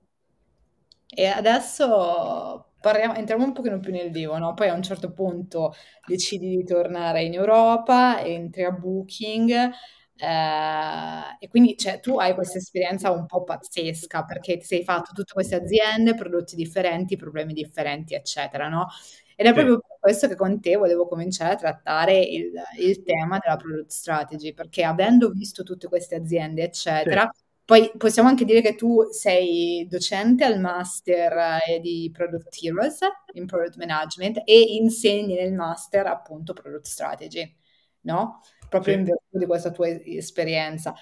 E 1.07 1.25
adesso 1.27 2.71
parliamo, 2.79 3.15
entriamo 3.15 3.43
un 3.43 3.53
pochino 3.53 3.79
più 3.79 3.91
nel 3.91 4.11
vivo, 4.11 4.37
no? 4.37 4.53
Poi 4.53 4.69
a 4.69 4.73
un 4.73 4.83
certo 4.83 5.11
punto 5.11 5.73
decidi 6.05 6.57
di 6.57 6.63
tornare 6.63 7.23
in 7.23 7.33
Europa, 7.33 8.21
entri 8.23 8.63
a 8.63 8.71
Booking, 8.71 9.71
eh, 10.17 11.37
e 11.39 11.47
quindi 11.49 11.75
cioè, 11.77 11.99
tu 11.99 12.17
hai 12.17 12.33
questa 12.33 12.57
esperienza 12.57 13.11
un 13.11 13.25
po' 13.25 13.43
pazzesca 13.43 14.23
perché 14.23 14.57
ti 14.57 14.65
sei 14.65 14.83
fatto 14.83 15.11
tutte 15.13 15.33
queste 15.33 15.55
aziende, 15.55 16.15
prodotti 16.15 16.55
differenti, 16.55 17.15
problemi 17.15 17.53
differenti, 17.53 18.13
eccetera, 18.13 18.69
no? 18.69 18.87
Ed 19.35 19.47
è 19.47 19.53
proprio 19.53 19.79
per 19.79 19.97
questo 19.99 20.27
che 20.29 20.35
con 20.35 20.61
te 20.61 20.75
volevo 20.77 21.07
cominciare 21.07 21.53
a 21.53 21.57
trattare 21.57 22.19
il, 22.19 22.51
il, 22.79 23.03
tema 23.03 23.37
della 23.37 23.57
product 23.57 23.89
strategy, 23.89 24.53
perché 24.53 24.83
avendo 24.83 25.29
visto 25.29 25.63
tutte 25.63 25.87
queste 25.87 26.15
aziende, 26.15 26.63
eccetera, 26.63 27.29
sì. 27.33 27.44
Poi 27.65 27.91
possiamo 27.97 28.29
anche 28.29 28.45
dire 28.45 28.61
che 28.61 28.75
tu 28.75 29.09
sei 29.11 29.87
docente 29.89 30.43
al 30.43 30.59
master 30.59 31.59
eh, 31.67 31.79
di 31.79 32.09
Product 32.13 32.55
Heroes 32.61 32.99
in 33.33 33.45
Product 33.45 33.75
Management 33.77 34.41
e 34.45 34.59
insegni 34.59 35.33
nel 35.33 35.53
master 35.53 36.05
appunto 36.05 36.53
Product 36.53 36.85
Strategy, 36.85 37.55
no? 38.01 38.41
proprio 38.69 38.93
sì. 38.93 38.99
in 38.99 39.05
virtù 39.05 39.37
di 39.37 39.45
questa 39.45 39.71
tua 39.71 39.87
esperienza. 39.87 40.93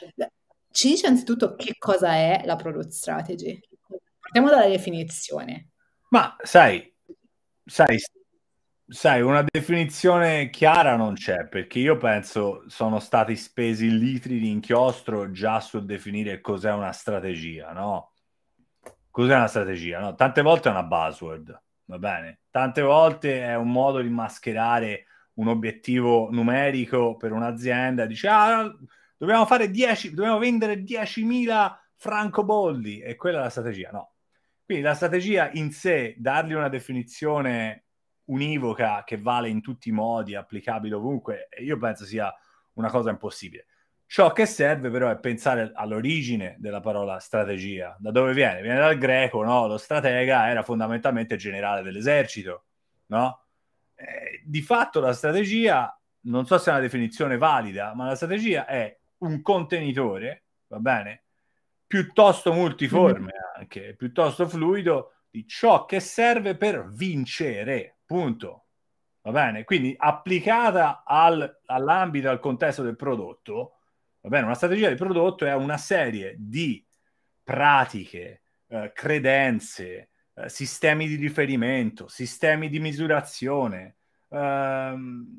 Ci 0.71 0.87
dici 0.89 1.05
anzitutto 1.05 1.55
che 1.55 1.75
cosa 1.77 2.13
è 2.13 2.41
la 2.45 2.55
product 2.55 2.89
strategy? 2.89 3.59
Partiamo 4.19 4.49
dalla 4.49 4.67
definizione. 4.67 5.71
Ma 6.09 6.35
sai, 6.41 6.93
sai, 7.65 7.97
sai, 8.93 9.21
una 9.21 9.43
definizione 9.43 10.51
chiara 10.51 10.95
non 10.95 11.15
c'è, 11.15 11.47
perché 11.47 11.79
io 11.79 11.97
penso 11.97 12.63
sono 12.67 12.99
stati 12.99 13.35
spesi 13.35 13.89
litri 13.97 14.37
di 14.39 14.51
inchiostro 14.51 15.31
già 15.31 15.59
sul 15.59 15.85
definire 15.85 16.39
cos'è 16.41 16.71
una 16.71 16.91
strategia, 16.91 17.71
no? 17.73 18.13
Cos'è 19.09 19.35
una 19.35 19.47
strategia? 19.47 19.99
No? 19.99 20.13
Tante 20.13 20.43
volte 20.43 20.69
è 20.69 20.71
una 20.71 20.83
buzzword, 20.83 21.61
va 21.85 21.97
bene? 21.97 22.41
Tante 22.51 22.81
volte 22.81 23.43
è 23.43 23.55
un 23.55 23.71
modo 23.71 23.99
di 23.99 24.09
mascherare 24.09 25.05
un 25.33 25.47
obiettivo 25.47 26.29
numerico 26.31 27.17
per 27.17 27.31
un'azienda, 27.31 28.05
dice 28.05 28.27
ah, 28.27 28.71
dobbiamo 29.17 29.47
fare 29.47 29.71
10, 29.71 30.13
dobbiamo 30.13 30.37
vendere 30.37 30.83
10.000 30.83 31.71
francobolli 31.95 32.99
e 32.99 33.15
quella 33.15 33.39
è 33.39 33.41
la 33.41 33.49
strategia, 33.49 33.89
no. 33.91 34.13
Quindi 34.63 34.83
la 34.83 34.93
strategia 34.93 35.49
in 35.53 35.71
sé, 35.71 36.13
dargli 36.17 36.53
una 36.53 36.69
definizione 36.69 37.85
univoca 38.25 39.03
che 39.05 39.17
vale 39.17 39.49
in 39.49 39.61
tutti 39.61 39.89
i 39.89 39.91
modi, 39.91 40.35
applicabile 40.35 40.95
ovunque, 40.95 41.49
io 41.59 41.77
penso 41.77 42.05
sia 42.05 42.33
una 42.73 42.89
cosa 42.89 43.09
impossibile. 43.09 43.67
Ciò 44.05 44.31
che 44.31 44.45
serve 44.45 44.91
però 44.91 45.09
è 45.09 45.17
pensare 45.17 45.71
all'origine 45.73 46.55
della 46.59 46.81
parola 46.81 47.19
strategia. 47.19 47.95
Da 47.99 48.11
dove 48.11 48.33
viene? 48.33 48.61
Viene 48.61 48.77
dal 48.77 48.97
greco, 48.97 49.43
no? 49.43 49.65
Lo 49.65 49.77
stratega 49.77 50.49
era 50.49 50.61
fondamentalmente 50.61 51.35
generale 51.35 51.81
dell'esercito, 51.81 52.65
no? 53.07 53.45
Eh, 53.95 54.41
di 54.45 54.61
fatto 54.61 54.99
la 54.99 55.13
strategia, 55.13 55.99
non 56.25 56.45
so 56.45 56.57
se 56.59 56.69
è 56.69 56.73
una 56.73 56.81
definizione 56.81 57.37
valida, 57.37 57.95
ma 57.95 58.05
la 58.05 58.15
strategia 58.15 58.67
è 58.67 58.95
un 59.19 59.41
contenitore, 59.41 60.43
va 60.67 60.77
bene? 60.77 61.23
Piuttosto 61.87 62.53
multiforme 62.53 63.31
mm-hmm. 63.31 63.59
anche, 63.61 63.95
piuttosto 63.95 64.47
fluido 64.47 65.13
di 65.29 65.47
ciò 65.47 65.85
che 65.85 65.99
serve 65.99 66.55
per 66.55 66.87
vincere, 66.87 67.97
punto. 68.13 68.65
Va 69.21 69.31
bene? 69.31 69.63
Quindi 69.63 69.95
applicata 69.97 71.03
al, 71.03 71.61
all'ambito, 71.65 72.29
al 72.29 72.39
contesto 72.39 72.83
del 72.83 72.95
prodotto, 72.95 73.77
va 74.21 74.29
bene? 74.29 74.45
Una 74.45 74.53
strategia 74.53 74.89
di 74.89 74.95
prodotto 74.95 75.45
è 75.45 75.53
una 75.55 75.77
serie 75.77 76.35
di 76.37 76.85
pratiche, 77.41 78.43
eh, 78.67 78.91
credenze, 78.93 80.09
eh, 80.35 80.49
sistemi 80.49 81.07
di 81.07 81.15
riferimento, 81.15 82.07
sistemi 82.07 82.69
di 82.69 82.79
misurazione, 82.79 83.95
eh, 84.29 84.93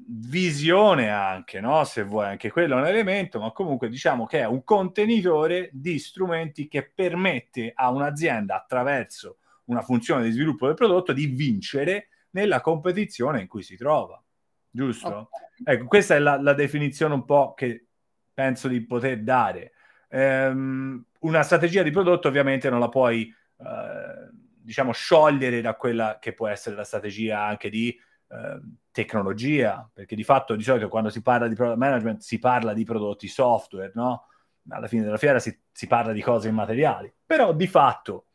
visione 0.09 1.11
anche, 1.11 1.61
no? 1.61 1.85
se 1.85 2.03
vuoi, 2.03 2.27
anche 2.27 2.51
quello 2.51 2.77
è 2.77 2.81
un 2.81 2.87
elemento, 2.89 3.39
ma 3.39 3.53
comunque 3.53 3.89
diciamo 3.89 4.27
che 4.27 4.41
è 4.41 4.47
un 4.47 4.65
contenitore 4.65 5.69
di 5.73 5.99
strumenti 6.01 6.67
che 6.67 6.91
permette 6.93 7.71
a 7.73 7.91
un'azienda 7.91 8.57
attraverso 8.57 9.37
una 9.67 9.83
funzione 9.83 10.25
di 10.25 10.33
sviluppo 10.33 10.67
del 10.67 10.75
prodotto 10.75 11.13
di 11.13 11.27
vincere 11.27 12.09
nella 12.35 12.61
competizione 12.61 13.41
in 13.41 13.49
cui 13.49 13.63
si 13.63 13.77
trova. 13.77 14.23
Giusto? 14.71 15.07
Okay. 15.07 15.75
Ecco, 15.77 15.87
questa 15.87 16.15
è 16.15 16.19
la, 16.19 16.41
la, 16.41 16.53
definizione 16.53 17.15
un 17.15 17.25
po' 17.25 17.55
che 17.55 17.87
penso 18.33 18.69
di 18.69 18.85
poter 18.85 19.23
dare. 19.23 19.73
Um, 20.09 21.05
una 21.21 21.43
strategia 21.43 21.83
di 21.83 21.91
prodotto 21.91 22.29
ovviamente 22.29 22.71
non 22.71 22.81
la 22.81 22.89
puoi 22.89 23.33
uh, 23.57 23.65
diciamo, 24.65 24.93
sciogliere 24.93 25.61
da 25.61 25.75
quella 25.75 26.19
che 26.21 26.33
può 26.33 26.49
essere 26.49 26.75
la 26.75 26.85
strategia 26.85 27.45
anche 27.45 27.69
di 27.69 27.97
eh, 28.29 28.61
tecnologia, 28.91 29.89
perché 29.93 30.17
di 30.17 30.25
fatto 30.25 30.57
di 30.57 30.63
solito 30.63 30.89
quando 30.89 31.11
si 31.11 31.21
parla 31.21 31.47
di 31.47 31.55
product 31.55 31.79
management 31.79 32.21
si 32.21 32.39
parla 32.39 32.73
di 32.73 32.85
prodotti 32.85 33.29
software, 33.29 33.93
no? 33.95 34.29
Alla 34.71 34.89
fine 34.89 35.03
della 35.03 35.19
fiera 35.19 35.39
si, 35.39 35.57
si 35.71 35.87
parla 35.87 36.13
di 36.13 36.23
cose 36.23 36.49
immateriali, 36.49 37.13
però 37.27 37.53
di 37.53 37.67
fatto 37.67 38.29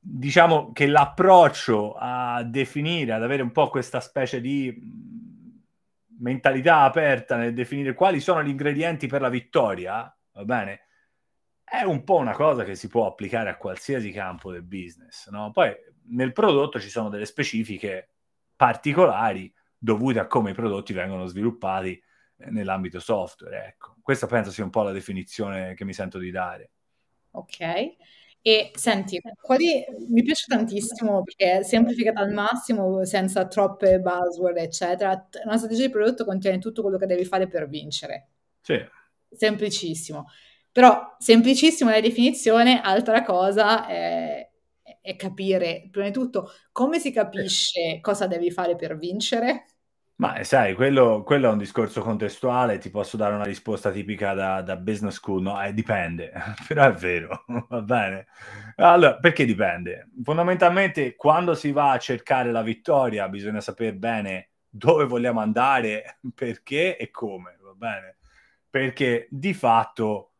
diciamo 0.00 0.72
che 0.72 0.86
l'approccio 0.86 1.94
a 1.98 2.42
definire, 2.42 3.12
ad 3.12 3.22
avere 3.22 3.42
un 3.42 3.52
po' 3.52 3.68
questa 3.68 4.00
specie 4.00 4.40
di 4.40 4.74
mentalità 6.18 6.80
aperta 6.80 7.36
nel 7.36 7.54
definire 7.54 7.94
quali 7.94 8.20
sono 8.20 8.42
gli 8.42 8.48
ingredienti 8.48 9.06
per 9.06 9.20
la 9.20 9.28
vittoria, 9.28 10.14
va 10.32 10.44
bene? 10.44 10.84
è 11.70 11.84
un 11.84 12.02
po' 12.02 12.16
una 12.16 12.32
cosa 12.32 12.64
che 12.64 12.74
si 12.74 12.88
può 12.88 13.06
applicare 13.06 13.48
a 13.48 13.56
qualsiasi 13.56 14.10
campo 14.10 14.50
del 14.50 14.64
business. 14.64 15.28
No? 15.28 15.52
Poi 15.52 15.72
nel 16.08 16.32
prodotto 16.32 16.80
ci 16.80 16.90
sono 16.90 17.08
delle 17.08 17.26
specifiche 17.26 18.08
particolari 18.56 19.54
dovute 19.78 20.18
a 20.18 20.26
come 20.26 20.50
i 20.50 20.54
prodotti 20.54 20.92
vengono 20.92 21.26
sviluppati 21.26 21.92
eh, 22.38 22.50
nell'ambito 22.50 22.98
software. 22.98 23.66
Ecco. 23.68 23.94
Questa 24.02 24.26
penso 24.26 24.50
sia 24.50 24.64
un 24.64 24.70
po' 24.70 24.82
la 24.82 24.90
definizione 24.90 25.74
che 25.74 25.84
mi 25.84 25.92
sento 25.92 26.18
di 26.18 26.32
dare. 26.32 26.72
Ok. 27.30 27.96
E 28.42 28.70
senti, 28.74 29.20
quali 29.42 29.84
mi 30.08 30.22
piace 30.22 30.46
tantissimo 30.48 31.22
perché 31.22 31.58
è 31.58 31.62
semplificata 31.62 32.20
al 32.20 32.32
massimo, 32.32 33.04
senza 33.04 33.46
troppe 33.46 33.98
buzzword, 34.00 34.56
eccetera. 34.56 35.28
Una 35.44 35.58
strategia 35.58 35.86
di 35.86 35.90
prodotto 35.92 36.24
contiene 36.24 36.58
tutto 36.58 36.80
quello 36.80 36.96
che 36.96 37.04
devi 37.06 37.24
fare 37.26 37.48
per 37.48 37.68
vincere. 37.68 38.28
Sì. 38.62 38.78
Semplicissimo. 39.30 40.26
Però 40.72 41.16
semplicissima 41.18 41.90
la 41.90 42.00
definizione, 42.00 42.80
altra 42.80 43.22
cosa 43.24 43.86
è, 43.86 44.48
è 45.02 45.16
capire, 45.16 45.88
prima 45.90 46.06
di 46.06 46.12
tutto, 46.12 46.50
come 46.72 46.98
si 46.98 47.12
capisce 47.12 47.98
cosa 48.00 48.26
devi 48.26 48.50
fare 48.50 48.74
per 48.74 48.96
vincere. 48.96 49.66
Ma 50.20 50.34
eh, 50.34 50.44
sai, 50.44 50.74
quello, 50.74 51.22
quello, 51.22 51.48
è 51.48 51.52
un 51.52 51.56
discorso 51.56 52.02
contestuale, 52.02 52.76
ti 52.76 52.90
posso 52.90 53.16
dare 53.16 53.34
una 53.34 53.44
risposta 53.44 53.90
tipica 53.90 54.34
da, 54.34 54.60
da 54.60 54.76
business 54.76 55.14
school, 55.14 55.40
no? 55.40 55.62
Eh, 55.62 55.72
dipende, 55.72 56.30
però 56.68 56.88
è 56.88 56.92
vero, 56.92 57.46
va 57.70 57.80
bene. 57.80 58.26
Allora, 58.76 59.16
perché 59.16 59.46
dipende? 59.46 60.10
Fondamentalmente, 60.22 61.16
quando 61.16 61.54
si 61.54 61.72
va 61.72 61.92
a 61.92 61.98
cercare 61.98 62.52
la 62.52 62.60
vittoria, 62.60 63.30
bisogna 63.30 63.62
sapere 63.62 63.94
bene 63.94 64.50
dove 64.68 65.06
vogliamo 65.06 65.40
andare, 65.40 66.18
perché 66.34 66.98
e 66.98 67.10
come, 67.10 67.56
va 67.62 67.72
bene? 67.72 68.18
Perché 68.68 69.26
di 69.30 69.54
fatto 69.54 70.32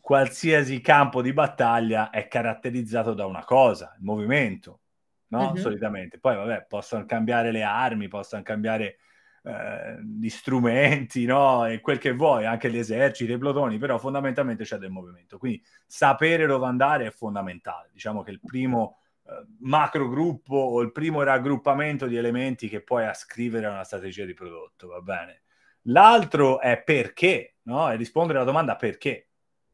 qualsiasi 0.00 0.80
campo 0.80 1.20
di 1.20 1.34
battaglia 1.34 2.08
è 2.08 2.28
caratterizzato 2.28 3.12
da 3.12 3.26
una 3.26 3.44
cosa, 3.44 3.94
il 3.98 4.04
movimento, 4.04 4.80
no? 5.26 5.50
Uh-huh. 5.50 5.56
Solitamente. 5.56 6.18
Poi, 6.18 6.34
vabbè, 6.34 6.64
possono 6.66 7.04
cambiare 7.04 7.52
le 7.52 7.62
armi, 7.62 8.08
possono 8.08 8.42
cambiare 8.42 9.00
eh, 9.42 9.98
gli 10.02 10.28
strumenti, 10.28 11.24
no? 11.24 11.66
E 11.66 11.80
quel 11.80 11.98
che 11.98 12.12
vuoi, 12.12 12.44
anche 12.44 12.70
gli 12.70 12.78
eserciti, 12.78 13.32
i 13.32 13.38
plotoni, 13.38 13.78
però 13.78 13.98
fondamentalmente 13.98 14.64
c'è 14.64 14.76
del 14.76 14.90
movimento. 14.90 15.38
Quindi 15.38 15.62
sapere 15.86 16.46
dove 16.46 16.66
andare 16.66 17.06
è 17.06 17.10
fondamentale. 17.10 17.90
Diciamo 17.92 18.22
che 18.22 18.30
il 18.30 18.40
primo 18.44 18.98
eh, 19.24 19.44
macro 19.60 20.08
gruppo 20.08 20.56
o 20.56 20.80
il 20.80 20.92
primo 20.92 21.22
raggruppamento 21.22 22.06
di 22.06 22.16
elementi 22.16 22.68
che 22.68 22.82
puoi 22.82 23.04
ascrivere 23.04 23.66
a 23.66 23.70
una 23.70 23.84
strategia 23.84 24.24
di 24.24 24.34
prodotto, 24.34 24.88
va 24.88 25.00
bene? 25.00 25.42
L'altro 25.82 26.60
è 26.60 26.82
perché, 26.82 27.56
no? 27.62 27.90
E 27.90 27.96
rispondere 27.96 28.38
alla 28.38 28.46
domanda 28.46 28.76
perché 28.76 29.28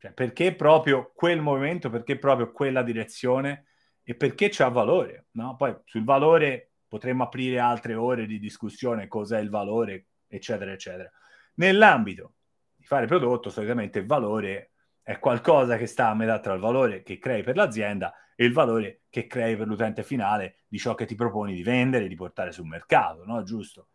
cioè, 0.04 0.12
perché 0.12 0.54
proprio 0.54 1.12
quel 1.14 1.40
movimento, 1.40 1.88
perché 1.88 2.18
proprio 2.18 2.52
quella 2.52 2.82
direzione 2.82 3.68
e 4.02 4.14
perché 4.14 4.50
c'ha 4.50 4.68
valore, 4.68 5.28
no? 5.30 5.56
Poi 5.56 5.74
sul 5.86 6.04
valore 6.04 6.73
potremmo 6.94 7.24
aprire 7.24 7.58
altre 7.58 7.96
ore 7.96 8.24
di 8.24 8.38
discussione, 8.38 9.08
cos'è 9.08 9.40
il 9.40 9.50
valore, 9.50 10.10
eccetera, 10.28 10.70
eccetera. 10.70 11.10
Nell'ambito 11.54 12.34
di 12.76 12.84
fare 12.84 13.06
prodotto, 13.06 13.50
solitamente 13.50 13.98
il 13.98 14.06
valore 14.06 14.70
è 15.02 15.18
qualcosa 15.18 15.76
che 15.76 15.86
sta 15.86 16.10
a 16.10 16.14
metà 16.14 16.38
tra 16.38 16.54
il 16.54 16.60
valore 16.60 17.02
che 17.02 17.18
crei 17.18 17.42
per 17.42 17.56
l'azienda 17.56 18.14
e 18.36 18.44
il 18.44 18.52
valore 18.52 19.02
che 19.10 19.26
crei 19.26 19.56
per 19.56 19.66
l'utente 19.66 20.04
finale 20.04 20.58
di 20.68 20.78
ciò 20.78 20.94
che 20.94 21.04
ti 21.04 21.16
proponi 21.16 21.52
di 21.52 21.64
vendere, 21.64 22.06
di 22.06 22.14
portare 22.14 22.52
sul 22.52 22.68
mercato, 22.68 23.24
no? 23.24 23.42
Giusto? 23.42 23.88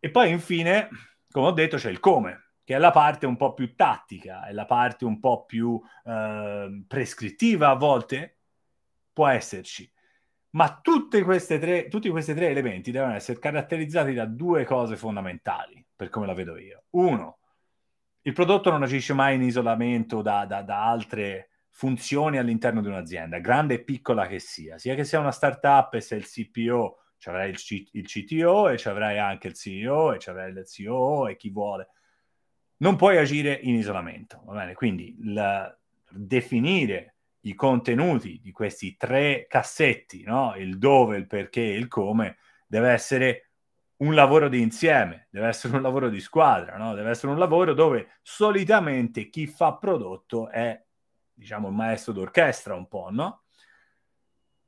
E 0.00 0.10
poi 0.10 0.30
infine, 0.30 0.88
come 1.30 1.46
ho 1.46 1.52
detto, 1.52 1.76
c'è 1.76 1.90
il 1.90 2.00
come, 2.00 2.54
che 2.64 2.74
è 2.74 2.78
la 2.78 2.90
parte 2.90 3.24
un 3.24 3.36
po' 3.36 3.54
più 3.54 3.76
tattica, 3.76 4.46
è 4.46 4.52
la 4.52 4.64
parte 4.64 5.04
un 5.04 5.20
po' 5.20 5.44
più 5.44 5.80
eh, 6.04 6.84
prescrittiva 6.88 7.68
a 7.68 7.76
volte, 7.76 8.38
può 9.12 9.28
esserci. 9.28 9.88
Ma 10.54 10.80
tutte 10.82 11.22
queste 11.22 11.58
tre, 11.58 11.88
tutti 11.88 12.08
questi 12.10 12.34
tre 12.34 12.48
elementi 12.48 12.90
devono 12.90 13.14
essere 13.14 13.38
caratterizzati 13.38 14.12
da 14.12 14.26
due 14.26 14.64
cose 14.64 14.96
fondamentali, 14.96 15.84
per 15.94 16.08
come 16.08 16.26
la 16.26 16.34
vedo 16.34 16.58
io. 16.58 16.84
Uno, 16.90 17.38
il 18.22 18.32
prodotto 18.32 18.70
non 18.70 18.82
agisce 18.82 19.14
mai 19.14 19.36
in 19.36 19.42
isolamento 19.42 20.20
da, 20.22 20.44
da, 20.44 20.62
da 20.62 20.84
altre 20.84 21.50
funzioni 21.70 22.36
all'interno 22.36 22.82
di 22.82 22.88
un'azienda, 22.88 23.38
grande 23.38 23.74
e 23.74 23.82
piccola 23.82 24.26
che 24.26 24.38
sia, 24.38 24.76
sia 24.78 24.94
che 24.94 25.04
sia 25.04 25.18
una 25.18 25.32
startup 25.32 25.94
e 25.94 26.00
se 26.00 26.16
il 26.16 26.26
CPO, 26.26 26.98
ci 27.16 27.28
avrai 27.28 27.48
il, 27.50 27.56
C- 27.56 27.88
il 27.92 28.06
CTO 28.06 28.68
e 28.68 28.76
ci 28.76 28.88
avrai 28.88 29.18
anche 29.18 29.48
il 29.48 29.54
CEO 29.54 30.12
e 30.12 30.18
ci 30.18 30.28
avrai 30.28 30.50
il 30.50 30.64
COO 30.66 31.28
e 31.28 31.36
chi 31.36 31.50
vuole 31.50 31.88
non 32.78 32.96
puoi 32.96 33.16
agire 33.16 33.58
in 33.62 33.76
isolamento. 33.76 34.42
Va 34.44 34.54
bene? 34.54 34.74
Quindi 34.74 35.16
il, 35.20 35.78
definire 36.10 37.11
i 37.42 37.54
contenuti 37.54 38.40
di 38.42 38.52
questi 38.52 38.96
tre 38.96 39.46
cassetti, 39.48 40.22
no? 40.24 40.54
il 40.56 40.78
dove, 40.78 41.16
il 41.16 41.26
perché 41.26 41.62
e 41.62 41.76
il 41.76 41.88
come, 41.88 42.36
deve 42.66 42.90
essere 42.90 43.50
un 43.98 44.14
lavoro 44.14 44.48
di 44.48 44.60
insieme, 44.60 45.28
deve 45.30 45.48
essere 45.48 45.76
un 45.76 45.82
lavoro 45.82 46.08
di 46.08 46.20
squadra, 46.20 46.76
no? 46.76 46.94
deve 46.94 47.10
essere 47.10 47.32
un 47.32 47.38
lavoro 47.38 47.74
dove 47.74 48.18
solitamente 48.22 49.28
chi 49.28 49.46
fa 49.46 49.74
prodotto 49.74 50.48
è, 50.48 50.80
diciamo, 51.32 51.68
il 51.68 51.74
maestro 51.74 52.12
d'orchestra 52.12 52.74
un 52.74 52.88
po', 52.88 53.08
no? 53.10 53.42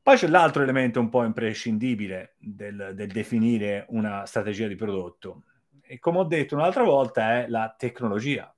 Poi 0.03 0.17
c'è 0.17 0.27
l'altro 0.27 0.63
elemento 0.63 1.01
un 1.01 1.09
po' 1.09 1.25
imprescindibile 1.25 2.35
del, 2.39 2.93
del 2.95 3.11
definire 3.11 3.87
una 3.89 4.27
strategia 4.27 4.67
di 4.67 4.75
prodotto, 4.77 5.45
e 5.81 5.99
come 5.99 6.19
ho 6.19 6.25
detto 6.25 6.55
un'altra 6.55 6.83
volta, 6.83 7.39
è 7.39 7.49
la 7.49 7.75
tecnologia. 7.77 8.55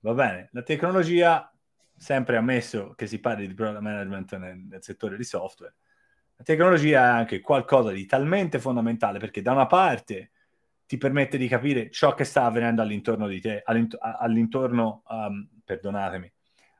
Va 0.00 0.14
bene, 0.14 0.48
la 0.52 0.62
tecnologia, 0.62 1.52
sempre 2.00 2.38
ammesso 2.38 2.94
che 2.96 3.06
si 3.06 3.20
parli 3.20 3.46
di 3.46 3.52
product 3.52 3.82
management 3.82 4.36
nel, 4.38 4.58
nel 4.58 4.82
settore 4.82 5.18
di 5.18 5.24
software, 5.24 5.74
La 6.36 6.44
tecnologia 6.44 7.00
è 7.00 7.18
anche 7.18 7.40
qualcosa 7.40 7.90
di 7.92 8.06
talmente 8.06 8.58
fondamentale 8.58 9.18
perché 9.18 9.42
da 9.42 9.52
una 9.52 9.66
parte 9.66 10.30
ti 10.86 10.96
permette 10.96 11.38
di 11.38 11.48
capire 11.48 11.90
ciò 11.90 12.14
che 12.14 12.24
sta 12.24 12.44
avvenendo 12.46 12.82
all'intorno 12.82 13.28
di 13.28 13.40
te, 13.40 13.62
all'int- 13.64 13.98
all'intorno, 14.00 15.02
um, 15.08 15.48
perdonatemi, 15.64 16.32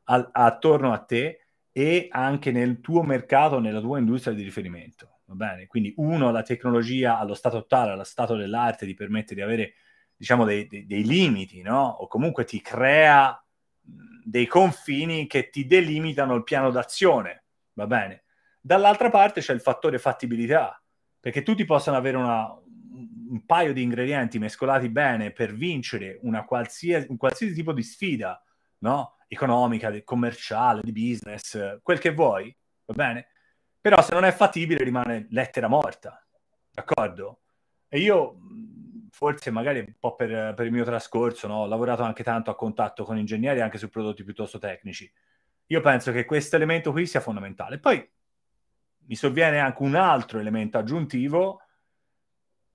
al- 0.04 0.30
attorno 0.32 0.92
a 0.92 0.98
te 1.00 1.46
e 1.72 2.08
anche 2.10 2.50
nel 2.52 2.80
tuo 2.80 3.02
mercato, 3.02 3.60
nella 3.60 3.80
tua 3.80 3.98
industria 3.98 4.34
di 4.34 4.42
riferimento. 4.42 5.20
Va 5.26 5.34
bene? 5.34 5.66
Quindi 5.66 5.92
uno, 5.98 6.30
la 6.32 6.42
tecnologia 6.42 7.18
allo 7.18 7.34
stato 7.34 7.58
attuale, 7.58 7.92
allo 7.92 8.04
stato 8.04 8.36
dell'arte 8.36 8.86
ti 8.86 8.94
permette 8.94 9.34
di 9.34 9.42
avere, 9.42 9.74
diciamo, 10.16 10.44
dei, 10.46 10.66
dei, 10.66 10.86
dei 10.86 11.04
limiti, 11.04 11.62
no? 11.62 11.86
O 11.86 12.06
comunque 12.08 12.44
ti 12.44 12.60
crea 12.62 13.38
dei 13.82 14.46
confini 14.46 15.26
che 15.26 15.50
ti 15.50 15.66
delimitano 15.66 16.34
il 16.34 16.44
piano 16.44 16.70
d'azione, 16.70 17.44
va 17.74 17.86
bene? 17.86 18.24
Dall'altra 18.60 19.10
parte 19.10 19.40
c'è 19.40 19.52
il 19.52 19.60
fattore 19.60 19.98
fattibilità, 19.98 20.80
perché 21.18 21.42
tutti 21.42 21.64
possono 21.64 21.96
avere 21.96 22.16
una, 22.16 22.52
un 23.30 23.44
paio 23.46 23.72
di 23.72 23.82
ingredienti 23.82 24.38
mescolati 24.38 24.88
bene 24.88 25.32
per 25.32 25.54
vincere 25.54 26.18
una 26.22 26.44
qualsiasi, 26.44 27.06
un 27.08 27.16
qualsiasi 27.16 27.54
tipo 27.54 27.72
di 27.72 27.82
sfida, 27.82 28.42
no? 28.78 29.16
Economica, 29.28 29.92
commerciale, 30.02 30.82
di 30.82 30.92
business, 30.92 31.78
quel 31.82 31.98
che 31.98 32.12
vuoi, 32.12 32.54
va 32.86 32.94
bene? 32.94 33.28
Però 33.80 34.02
se 34.02 34.12
non 34.12 34.24
è 34.24 34.32
fattibile 34.32 34.84
rimane 34.84 35.26
lettera 35.30 35.68
morta, 35.68 36.24
d'accordo? 36.70 37.40
E 37.88 37.98
io, 37.98 38.36
forse 39.10 39.50
magari 39.50 39.80
un 39.80 39.94
po' 39.98 40.14
per, 40.14 40.54
per 40.54 40.66
il 40.66 40.72
mio 40.72 40.84
trascorso, 40.84 41.46
no? 41.46 41.62
ho 41.62 41.66
lavorato 41.66 42.02
anche 42.02 42.22
tanto 42.22 42.50
a 42.50 42.56
contatto 42.56 43.04
con 43.04 43.18
ingegneri 43.18 43.60
anche 43.60 43.78
su 43.78 43.88
prodotti 43.88 44.24
piuttosto 44.24 44.58
tecnici. 44.58 45.10
Io 45.66 45.80
penso 45.80 46.10
che 46.12 46.24
questo 46.24 46.56
elemento 46.56 46.90
qui 46.90 47.06
sia 47.06 47.20
fondamentale. 47.20 47.78
Poi 47.78 48.08
mi 49.06 49.14
sovviene 49.14 49.58
anche 49.58 49.82
un 49.82 49.94
altro 49.94 50.38
elemento 50.38 50.78
aggiuntivo 50.78 51.60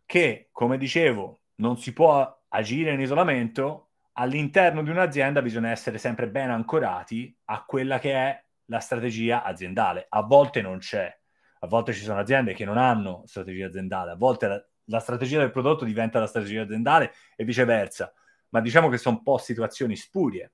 che, 0.06 0.50
come 0.51 0.77
dicevo, 0.77 1.39
non 1.56 1.77
si 1.77 1.94
può 1.94 2.44
agire 2.50 2.92
in 2.92 3.00
isolamento. 3.00 3.89
All'interno 4.13 4.82
di 4.82 4.89
un'azienda 4.89 5.42
bisogna 5.42 5.72
essere 5.72 5.98
sempre 5.98 6.30
ben 6.30 6.50
ancorati 6.50 7.36
a 7.46 7.65
quella 7.65 8.00
che 8.00 8.13
è 8.13 8.44
la 8.65 8.80
strategia 8.80 9.44
aziendale. 9.44 10.06
A 10.10 10.22
volte 10.22 10.62
non 10.62 10.77
c'è, 10.77 11.13
a 11.60 11.68
volte 11.68 11.94
ci 11.94 12.04
sono 12.04 12.20
aziende 12.20 12.54
che 12.54 12.63
non 12.63 12.77
hanno 12.77 13.24
strategia 13.25 13.68
aziendale, 13.68 14.12
a 14.12 14.15
volte 14.15 14.70
la, 14.86 15.00
strategia 15.00 15.39
del 15.39 15.51
prodotto 15.51 15.86
diventa 15.86 16.20
la 16.20 16.27
strategia 16.27 16.63
aziendale 16.63 17.13
e 17.36 17.44
viceversa. 17.44 18.13
Ma 18.50 18.62
diciamo 18.62 18.89
che 18.89 18.98
sono 18.98 19.18
un 19.18 19.24
po' 19.24 19.38
situazioni 19.38 19.96
spurie. 19.96 20.54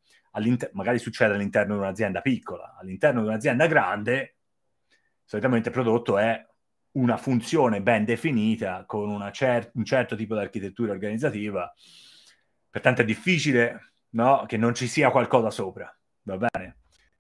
magari 0.71 0.99
succede 0.99 1.33
all'interno 1.33 1.75
di 1.75 1.81
un'azienda 1.81 2.21
piccola, 2.21 2.77
all'interno 2.79 3.21
di 3.21 3.27
un'azienda 3.27 3.67
grande, 3.67 4.37
solitamente 5.23 5.69
il 5.69 5.73
prodotto 5.73 6.17
è 6.17 6.45
una 6.93 7.17
funzione 7.17 7.81
ben 7.81 8.03
definita 8.03 8.83
con 8.85 9.29
cer- 9.31 9.71
un 9.75 9.85
certo 9.85 10.15
tipo 10.15 10.35
di 10.35 10.41
architettura 10.41 10.91
organizzativa. 10.91 11.73
Pertanto 12.69 13.01
è 13.01 13.05
difficile 13.05 13.93
no? 14.09 14.45
che 14.47 14.57
non 14.57 14.73
ci 14.73 14.87
sia 14.87 15.11
qualcosa 15.11 15.49
sopra, 15.49 15.93
va 16.23 16.37
bene? 16.37 16.77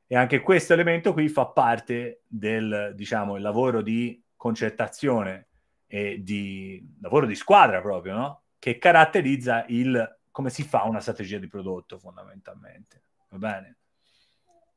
E 0.07 0.15
anche 0.17 0.41
questo 0.41 0.73
elemento 0.73 1.13
qui 1.13 1.29
fa 1.29 1.47
parte 1.47 2.23
del, 2.27 2.91
diciamo, 2.95 3.37
lavoro 3.37 3.81
di 3.81 4.21
concertazione 4.35 5.50
e 5.93 6.23
di 6.23 6.81
lavoro 7.01 7.25
di 7.25 7.35
squadra 7.35 7.81
proprio, 7.81 8.13
no? 8.13 8.41
Che 8.57 8.77
caratterizza 8.77 9.65
il 9.67 10.19
come 10.31 10.49
si 10.49 10.63
fa 10.63 10.83
una 10.83 11.01
strategia 11.01 11.37
di 11.37 11.47
prodotto 11.47 11.99
fondamentalmente. 11.99 13.03
Va 13.27 13.37
bene? 13.37 13.75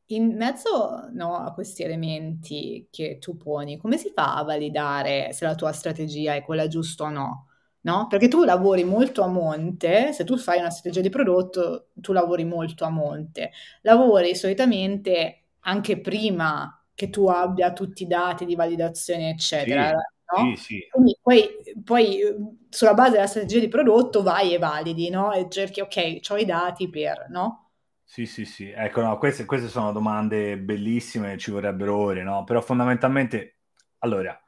In 0.06 0.34
mezzo 0.36 1.08
no, 1.12 1.36
a 1.36 1.52
questi 1.54 1.84
elementi 1.84 2.88
che 2.90 3.18
tu 3.18 3.36
poni, 3.36 3.76
come 3.76 3.96
si 3.96 4.10
fa 4.12 4.34
a 4.34 4.42
validare 4.42 5.32
se 5.32 5.44
la 5.44 5.54
tua 5.54 5.72
strategia 5.72 6.34
è 6.34 6.42
quella 6.42 6.66
giusta 6.66 7.04
o 7.04 7.10
no? 7.10 7.48
No? 7.82 8.08
Perché 8.08 8.26
tu 8.26 8.42
lavori 8.42 8.82
molto 8.82 9.22
a 9.22 9.28
monte, 9.28 10.12
se 10.12 10.24
tu 10.24 10.36
fai 10.36 10.58
una 10.58 10.70
strategia 10.70 11.00
di 11.00 11.10
prodotto, 11.10 11.90
tu 11.94 12.12
lavori 12.12 12.44
molto 12.44 12.84
a 12.84 12.90
monte. 12.90 13.52
Lavori 13.82 14.34
solitamente 14.34 15.42
anche 15.60 16.00
prima 16.00 16.84
che 16.92 17.08
tu 17.10 17.28
abbia 17.28 17.72
tutti 17.72 18.02
i 18.02 18.06
dati 18.06 18.44
di 18.46 18.56
validazione, 18.56 19.30
eccetera. 19.30 19.90
Sì, 19.90 20.13
no? 20.36 20.56
sì, 20.56 20.62
sì. 20.62 20.88
Quindi 20.90 21.18
poi, 21.20 21.48
poi, 21.82 22.20
sulla 22.68 22.94
base 22.94 23.12
della 23.12 23.26
strategia 23.26 23.60
di 23.60 23.68
prodotto 23.68 24.22
vai 24.22 24.54
e 24.54 24.58
validi, 24.58 25.10
no? 25.10 25.32
E 25.32 25.46
cerchi, 25.48 25.80
ok, 25.80 26.20
ho 26.28 26.36
i 26.36 26.44
dati 26.44 26.88
per, 26.88 27.26
no? 27.30 27.70
Sì, 28.04 28.26
sì, 28.26 28.44
sì, 28.44 28.70
ecco, 28.70 29.00
no, 29.00 29.18
queste, 29.18 29.44
queste 29.44 29.68
sono 29.68 29.90
domande 29.90 30.58
bellissime, 30.58 31.38
ci 31.38 31.50
vorrebbero 31.50 31.96
ore, 31.96 32.22
no? 32.22 32.44
Però 32.44 32.60
fondamentalmente, 32.60 33.56
allora, 34.00 34.38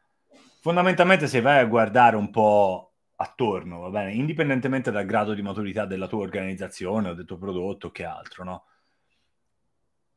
fondamentalmente 0.61 1.27
se 1.27 1.41
vai 1.41 1.59
a 1.59 1.65
guardare 1.65 2.17
un 2.17 2.31
po' 2.31 2.93
attorno, 3.17 3.81
va 3.81 3.89
bene, 3.91 4.13
indipendentemente 4.13 4.91
dal 4.91 5.07
grado 5.07 5.35
di 5.35 5.43
maturità 5.43 5.87
della 5.87 6.07
tua 6.07 6.23
organizzazione 6.23 7.11
o 7.11 7.15
del 7.15 7.25
tuo 7.25 7.39
prodotto, 7.39 7.91
che 7.91 8.05
altro, 8.05 8.45
no? 8.45 8.65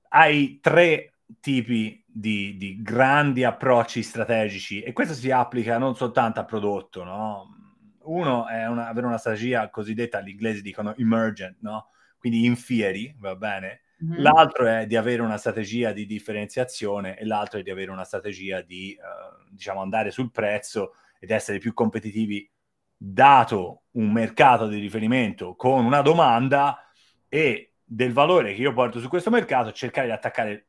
Hai 0.09 0.59
tre 0.61 1.13
tipi 1.39 2.03
di, 2.19 2.57
di 2.57 2.81
grandi 2.81 3.45
approcci 3.45 4.03
strategici 4.03 4.81
e 4.81 4.91
questo 4.91 5.13
si 5.13 5.31
applica 5.31 5.77
non 5.77 5.95
soltanto 5.95 6.41
a 6.41 6.45
prodotto, 6.45 7.03
no? 7.03 7.55
Uno 8.01 8.47
è 8.47 8.67
una, 8.67 8.87
avere 8.87 9.05
una 9.05 9.17
strategia 9.17 9.69
cosiddetta, 9.69 10.21
gli 10.21 10.29
inglesi 10.29 10.61
dicono 10.61 10.95
emergent, 10.97 11.57
no? 11.61 11.89
quindi 12.17 12.45
in 12.45 12.55
fieri, 12.55 13.15
va 13.17 13.35
bene? 13.35 13.81
Mm-hmm. 14.03 14.21
L'altro 14.21 14.65
è 14.65 14.85
di 14.85 14.95
avere 14.95 15.21
una 15.21 15.37
strategia 15.37 15.91
di 15.91 16.05
differenziazione 16.05 17.17
e 17.17 17.25
l'altro 17.25 17.59
è 17.59 17.63
di 17.63 17.69
avere 17.69 17.91
una 17.91 18.03
strategia 18.03 18.61
di, 18.61 18.97
uh, 18.97 19.51
diciamo, 19.51 19.81
andare 19.81 20.11
sul 20.11 20.31
prezzo 20.31 20.95
ed 21.19 21.31
essere 21.31 21.59
più 21.59 21.73
competitivi 21.73 22.49
dato 22.95 23.83
un 23.91 24.11
mercato 24.11 24.67
di 24.67 24.79
riferimento 24.79 25.55
con 25.55 25.85
una 25.85 26.01
domanda 26.01 26.89
e 27.29 27.75
del 27.83 28.11
valore 28.11 28.53
che 28.53 28.61
io 28.61 28.73
porto 28.73 28.99
su 28.99 29.07
questo 29.07 29.29
mercato, 29.29 29.71
cercare 29.71 30.07
di 30.07 30.13
attaccare 30.13 30.68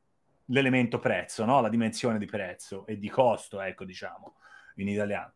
l'elemento 0.50 0.98
prezzo, 0.98 1.44
no? 1.44 1.60
la 1.60 1.68
dimensione 1.68 2.18
di 2.18 2.26
prezzo 2.26 2.86
e 2.86 2.98
di 2.98 3.08
costo, 3.08 3.60
ecco, 3.60 3.84
diciamo, 3.84 4.36
in 4.76 4.88
italiano. 4.88 5.32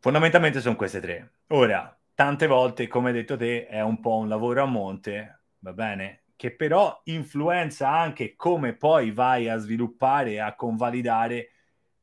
Fondamentalmente 0.00 0.60
sono 0.60 0.76
queste 0.76 1.00
tre. 1.00 1.32
Ora, 1.48 1.96
tante 2.14 2.46
volte, 2.46 2.86
come 2.86 3.08
hai 3.08 3.14
detto 3.14 3.36
te, 3.36 3.66
è 3.66 3.80
un 3.80 4.00
po' 4.00 4.16
un 4.16 4.28
lavoro 4.28 4.62
a 4.62 4.66
monte, 4.66 5.40
va 5.58 5.72
bene? 5.72 6.24
Che 6.36 6.54
però 6.54 7.00
influenza 7.04 7.90
anche 7.90 8.36
come 8.36 8.74
poi 8.74 9.10
vai 9.10 9.48
a 9.48 9.56
sviluppare 9.56 10.32
e 10.32 10.38
a 10.38 10.54
convalidare 10.54 11.50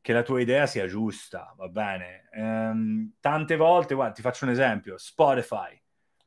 che 0.01 0.13
la 0.13 0.23
tua 0.23 0.41
idea 0.41 0.67
sia 0.67 0.88
giusta, 0.88 1.53
va 1.58 1.69
bene? 1.69 2.27
Ehm, 2.34 3.13
tante 3.21 3.55
volte, 3.55 3.95
guarda, 3.95 4.13
ti 4.13 4.21
faccio 4.21 4.45
un 4.45 4.51
esempio, 4.51 4.97
Spotify. 4.97 5.81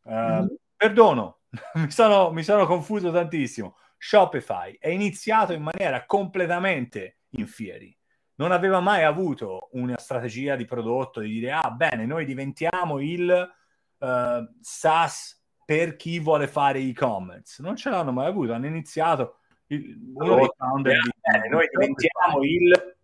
Uh, 0.04 0.12
mm-hmm. 0.12 0.46
Perdono, 0.74 1.40
mi, 1.74 1.90
sono, 1.90 2.30
mi 2.32 2.42
sono 2.42 2.64
confuso 2.64 3.12
tantissimo. 3.12 3.76
Shopify 3.98 4.76
è 4.78 4.88
iniziato 4.88 5.52
in 5.52 5.62
maniera 5.62 6.06
completamente 6.06 7.18
in 7.30 7.46
fieri 7.46 7.94
non 8.36 8.52
aveva 8.52 8.78
mai 8.80 9.02
avuto 9.02 9.68
una 9.72 9.98
strategia 9.98 10.54
di 10.54 10.64
prodotto 10.64 11.20
di 11.20 11.28
dire 11.28 11.50
ah 11.50 11.70
bene 11.70 12.06
noi 12.06 12.24
diventiamo 12.24 13.00
il 13.00 13.52
uh, 13.98 14.48
SaaS 14.60 15.38
per 15.68 15.96
chi 15.96 16.18
vuole 16.18 16.46
fare 16.46 16.78
e-commerce. 16.78 17.62
Non 17.62 17.76
ce 17.76 17.90
l'hanno 17.90 18.10
mai 18.10 18.24
avuto, 18.24 18.54
hanno 18.54 18.64
iniziato 18.64 19.40
il, 19.66 19.98
uno 20.14 20.36
dei 20.36 20.48
founder 20.56 20.98
di, 20.98 21.10
eh, 21.20 21.48
noi 21.50 21.68
diventiamo 21.70 22.42
il 22.42 22.96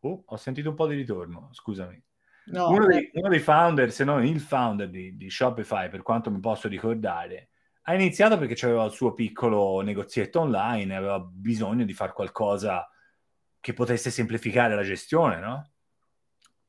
oh, 0.00 0.22
ho 0.24 0.36
sentito 0.36 0.70
un 0.70 0.76
po' 0.76 0.86
di 0.86 0.94
ritorno, 0.94 1.50
scusami. 1.52 2.02
No, 2.46 2.70
uno, 2.70 2.86
dei, 2.86 3.10
uno, 3.12 3.28
dei, 3.28 3.38
founder, 3.38 3.92
se 3.92 4.04
non 4.04 4.24
il 4.24 4.40
founder 4.40 4.88
di, 4.88 5.14
di, 5.14 5.28
Shopify, 5.28 5.90
per 5.90 6.00
quanto 6.00 6.30
mi 6.30 6.40
posso 6.40 6.68
ricordare, 6.68 7.49
ha 7.90 7.94
iniziato 7.94 8.38
perché 8.38 8.64
aveva 8.64 8.84
il 8.84 8.92
suo 8.92 9.14
piccolo 9.14 9.80
negozietto 9.80 10.40
online 10.40 10.92
e 10.92 10.96
aveva 10.96 11.18
bisogno 11.20 11.84
di 11.84 11.92
fare 11.92 12.12
qualcosa 12.12 12.88
che 13.58 13.72
potesse 13.72 14.10
semplificare 14.10 14.74
la 14.74 14.82
gestione, 14.82 15.38
no? 15.38 15.70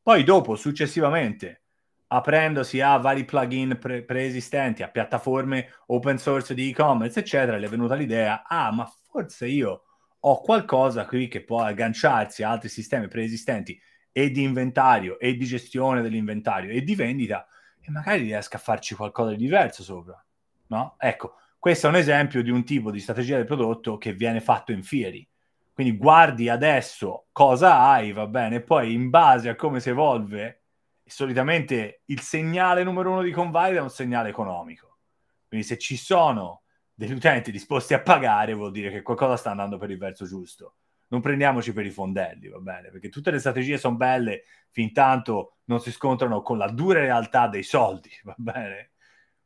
Poi 0.02 0.24
dopo, 0.24 0.56
successivamente, 0.56 1.62
aprendosi 2.08 2.82
a 2.82 2.98
vari 2.98 3.24
plugin 3.24 3.78
pre- 3.80 4.04
preesistenti, 4.04 4.84
a 4.84 4.90
piattaforme 4.90 5.70
open 5.88 6.18
source 6.18 6.54
di 6.56 6.70
e-commerce, 6.70 7.20
eccetera, 7.20 7.58
le 7.58 7.68
è 7.68 7.70
venuta 7.70 7.94
l'idea, 7.94 8.44
ah, 8.48 8.72
ma 8.72 8.92
forse 9.10 9.48
io 9.48 9.84
ho 10.20 10.42
qualcosa 10.42 11.06
qui 11.06 11.28
che 11.28 11.44
può 11.44 11.62
agganciarsi 11.62 12.44
a 12.44 12.50
altri 12.50 12.70
sistemi 12.70 13.08
preesistenti 13.08 13.80
e 14.12 14.32
di 14.32 14.42
inventario 14.42 15.20
e 15.20 15.36
di 15.36 15.46
gestione 15.46 16.02
dell'inventario 16.02 16.72
e 16.72 16.82
di 16.82 16.96
vendita 16.96 17.48
e 17.80 17.92
magari 17.92 18.24
riesco 18.24 18.56
a 18.56 18.60
farci 18.60 18.96
qualcosa 18.96 19.32
di 19.32 19.38
diverso 19.38 19.84
sopra, 19.84 20.24
no? 20.72 20.96
Ecco, 20.98 21.36
questo 21.60 21.88
è 21.88 21.90
un 21.90 21.98
esempio 21.98 22.42
di 22.42 22.50
un 22.50 22.64
tipo 22.64 22.92
di 22.92 23.00
strategia 23.00 23.36
del 23.36 23.46
prodotto 23.46 23.98
che 23.98 24.14
viene 24.14 24.40
fatto 24.40 24.72
in 24.72 24.84
fieri. 24.84 25.28
Quindi 25.74 25.98
guardi 25.98 26.50
adesso 26.50 27.28
cosa 27.32 27.82
hai, 27.82 28.12
va 28.12 28.28
bene, 28.28 28.62
poi 28.62 28.94
in 28.94 29.10
base 29.10 29.50
a 29.50 29.56
come 29.56 29.80
si 29.80 29.90
evolve 29.90 30.64
solitamente 31.04 32.04
il 32.06 32.22
segnale 32.22 32.84
numero 32.84 33.12
uno 33.12 33.22
di 33.22 33.32
Convalida 33.32 33.80
è 33.80 33.84
un 33.84 33.90
segnale 33.90 34.30
economico. 34.30 35.00
Quindi 35.48 35.66
se 35.66 35.78
ci 35.78 35.98
sono 35.98 36.64
degli 36.94 37.12
utenti 37.12 37.52
disposti 37.52 37.94
a 37.94 38.02
pagare 38.02 38.54
vuol 38.54 38.72
dire 38.72 38.90
che 38.90 39.02
qualcosa 39.02 39.36
sta 39.36 39.52
andando 39.52 39.78
per 39.78 39.92
il 39.92 39.98
verso 39.98 40.26
giusto. 40.26 40.76
non 41.08 41.20
prendiamoci 41.20 41.74
per 41.74 41.86
i 41.86 41.90
fondelli, 41.90 42.48
va 42.48 42.60
bene? 42.60 42.90
Perché 42.90 43.10
tutte 43.10 43.32
le 43.32 43.40
strategie 43.40 43.78
sono 43.78 43.98
belle 43.98 44.44
fin 44.70 44.94
tanto 44.94 45.58
non 45.66 45.82
si 45.82 45.92
scontrano 45.92 46.42
con 46.42 46.58
la 46.58 46.70
dura 46.70 47.02
realtà 47.02 47.48
dei 47.48 47.64
soldi, 47.64 48.10
va 48.24 48.36
bene? 48.38 48.91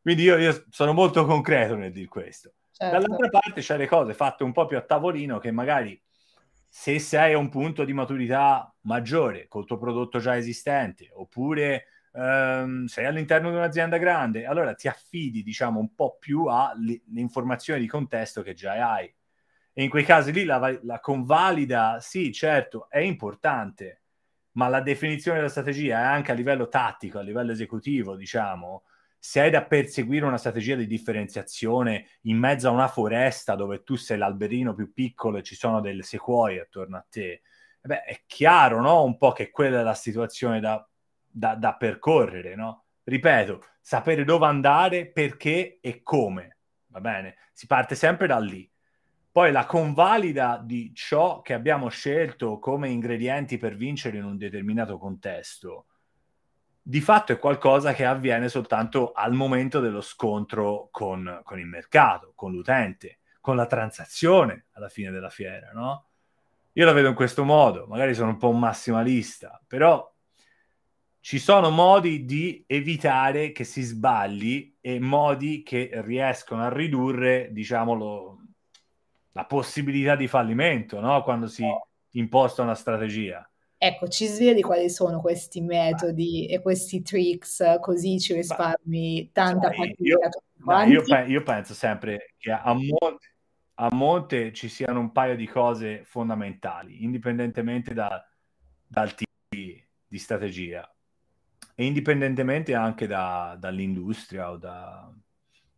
Quindi 0.06 0.22
io, 0.22 0.38
io 0.38 0.66
sono 0.70 0.94
molto 0.94 1.26
concreto 1.26 1.76
nel 1.76 1.92
dire 1.92 2.06
questo. 2.06 2.54
Certo. 2.72 2.96
Dall'altra 2.96 3.28
parte 3.28 3.62
c'è 3.62 3.76
le 3.76 3.88
cose 3.88 4.14
fatte 4.14 4.44
un 4.44 4.52
po' 4.52 4.68
più 4.68 4.78
a 4.78 4.82
tavolino 4.82 5.40
che 5.40 5.50
magari 5.50 6.00
se 6.70 7.00
sei 7.00 7.34
a 7.34 7.40
un 7.40 7.50
punto 7.50 7.84
di 7.84 7.92
maturità 7.92 8.72
maggiore 8.82 9.48
col 9.48 9.66
tuo 9.66 9.80
prodotto 9.80 10.20
già 10.20 10.38
esistente 10.38 11.10
oppure 11.12 11.86
um, 12.12 12.86
sei 12.86 13.08
all'interno 13.08 13.50
di 13.50 13.56
un'azienda 13.56 13.98
grande, 13.98 14.46
allora 14.46 14.76
ti 14.76 14.88
affidi 14.88 15.42
diciamo 15.42 15.80
un 15.80 15.96
po' 15.96 16.18
più 16.20 16.46
alle 16.46 17.02
informazioni 17.16 17.80
di 17.80 17.88
contesto 17.88 18.44
che 18.44 18.54
già 18.54 18.74
hai. 18.94 19.12
E 19.74 19.84
in 19.84 19.90
quei 19.90 20.04
casi 20.04 20.32
lì 20.32 20.44
la, 20.44 20.78
la 20.84 21.00
convalida, 21.00 21.98
sì, 22.00 22.32
certo, 22.32 22.92
è 22.92 23.00
importante, 23.00 24.04
ma 24.52 24.68
la 24.68 24.82
definizione 24.82 25.38
della 25.38 25.50
strategia 25.50 25.98
è 25.98 26.04
anche 26.04 26.32
a 26.32 26.36
livello 26.36 26.68
tattico, 26.68 27.18
a 27.18 27.24
livello 27.24 27.54
esecutivo, 27.54 28.16
diciamo, 28.16 28.84
se 29.26 29.42
hai 29.42 29.50
da 29.50 29.64
perseguire 29.64 30.24
una 30.24 30.38
strategia 30.38 30.76
di 30.76 30.86
differenziazione 30.86 32.10
in 32.22 32.38
mezzo 32.38 32.68
a 32.68 32.72
una 32.72 32.88
foresta 32.88 33.56
dove 33.56 33.82
tu 33.82 33.96
sei 33.96 34.20
l'alberino 34.20 34.76
più 34.76 34.94
piccolo 34.94 35.40
e 35.40 35.44
ci 35.44 35.56
sono 35.56 35.82
delle 35.82 36.04
sequoie 36.04 36.62
attorno 36.62 36.98
a 36.98 37.06
te, 37.10 37.32
eh 37.32 37.42
beh, 37.82 38.04
è 38.04 38.22
chiaro, 38.28 38.82
no? 38.82 39.04
Un 39.04 39.18
po' 39.18 39.32
che 39.32 39.50
quella 39.50 39.80
è 39.80 39.84
la 39.84 39.96
situazione 39.96 40.60
da, 40.60 40.88
da, 41.28 41.56
da 41.56 41.74
percorrere, 41.74 42.54
no? 42.54 42.84
Ripeto, 43.04 43.64
sapere 43.82 44.26
dove 44.26 44.46
andare, 44.46 45.08
perché 45.08 45.80
e 45.82 46.04
come, 46.04 46.58
va 46.86 47.02
bene? 47.02 47.38
Si 47.52 47.66
parte 47.66 47.96
sempre 47.96 48.28
da 48.28 48.38
lì. 48.38 48.72
Poi 49.32 49.52
la 49.52 49.66
convalida 49.66 50.62
di 50.64 50.94
ciò 50.94 51.42
che 51.42 51.54
abbiamo 51.54 51.90
scelto 51.90 52.60
come 52.60 52.90
ingredienti 52.90 53.58
per 53.58 53.76
vincere 53.76 54.18
in 54.18 54.26
un 54.26 54.38
determinato 54.38 55.00
contesto 55.00 55.88
di 56.88 57.02
fatto 57.02 57.32
è 57.32 57.40
qualcosa 57.40 57.94
che 57.94 58.06
avviene 58.06 58.48
soltanto 58.48 59.12
al 59.12 59.34
momento 59.34 59.80
dello 59.80 60.02
scontro 60.02 60.90
con, 60.92 61.42
con 61.44 61.58
il 61.58 61.66
mercato, 61.66 62.34
con 62.36 62.52
l'utente, 62.52 63.22
con 63.42 63.56
la 63.56 63.66
transazione 63.66 64.68
alla 64.74 64.88
fine 64.88 65.10
della 65.10 65.32
fiera, 65.32 65.72
no? 65.74 66.10
Io 66.74 66.86
la 66.86 66.92
vedo 66.92 67.08
in 67.08 67.16
questo 67.16 67.44
modo, 67.44 67.88
magari 67.88 68.14
sono 68.14 68.30
un 68.30 68.38
po' 68.38 68.50
un 68.50 68.60
massimalista, 68.60 69.60
però 69.66 70.14
ci 71.22 71.40
sono 71.40 71.72
modi 71.72 72.24
di 72.24 72.64
evitare 72.68 73.52
che 73.52 73.64
si 73.64 73.82
sbagli 73.82 74.78
e 74.80 75.00
modi 75.00 75.64
che 75.64 75.90
riescono 76.04 76.62
a 76.66 76.70
ridurre, 76.70 77.50
diciamo, 77.52 77.96
lo, 77.96 78.42
la 79.32 79.46
possibilità 79.46 80.16
di 80.16 80.28
fallimento, 80.28 81.00
no? 81.00 81.24
Quando 81.24 81.48
si 81.48 81.66
imposta 82.12 82.62
una 82.62 82.76
strategia. 82.76 83.50
Ecco, 83.86 84.08
ci 84.08 84.26
sveli 84.26 84.64
quali 84.64 84.90
sono 84.90 85.22
questi 85.22 85.62
metodi 85.62 86.48
e 86.48 86.60
questi 86.60 87.04
tricks, 87.04 87.78
così 87.80 88.20
ci 88.20 88.34
risparmi 88.34 89.30
tanta 89.32 89.70
fatica. 89.70 90.02
Io, 90.02 90.20
no, 90.56 90.82
io, 90.86 91.04
pe- 91.04 91.26
io, 91.28 91.44
penso 91.44 91.76
sempre 91.76 92.34
che 92.40 92.52
a 92.52 92.74
monte, 92.74 93.36
a 93.76 93.94
monte, 93.94 94.52
ci 94.54 94.70
siano 94.70 95.00
un 95.00 95.12
paio 95.12 95.36
di 95.36 95.46
cose 95.46 96.04
fondamentali, 96.04 97.04
indipendentemente 97.04 97.94
da, 97.94 98.28
dal 98.88 99.14
tipo 99.14 99.32
di 100.08 100.18
strategia 100.18 100.92
e 101.76 101.86
indipendentemente 101.86 102.74
anche 102.74 103.06
da, 103.06 103.56
dall'industria 103.60 104.50
o 104.50 104.58
da, 104.58 105.14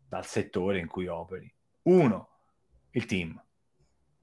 dal 0.07 0.25
settore 0.25 0.79
in 0.79 0.87
cui 0.87 1.07
operi. 1.07 1.53
Uno, 1.83 2.29
il 2.91 3.05
team 3.05 3.37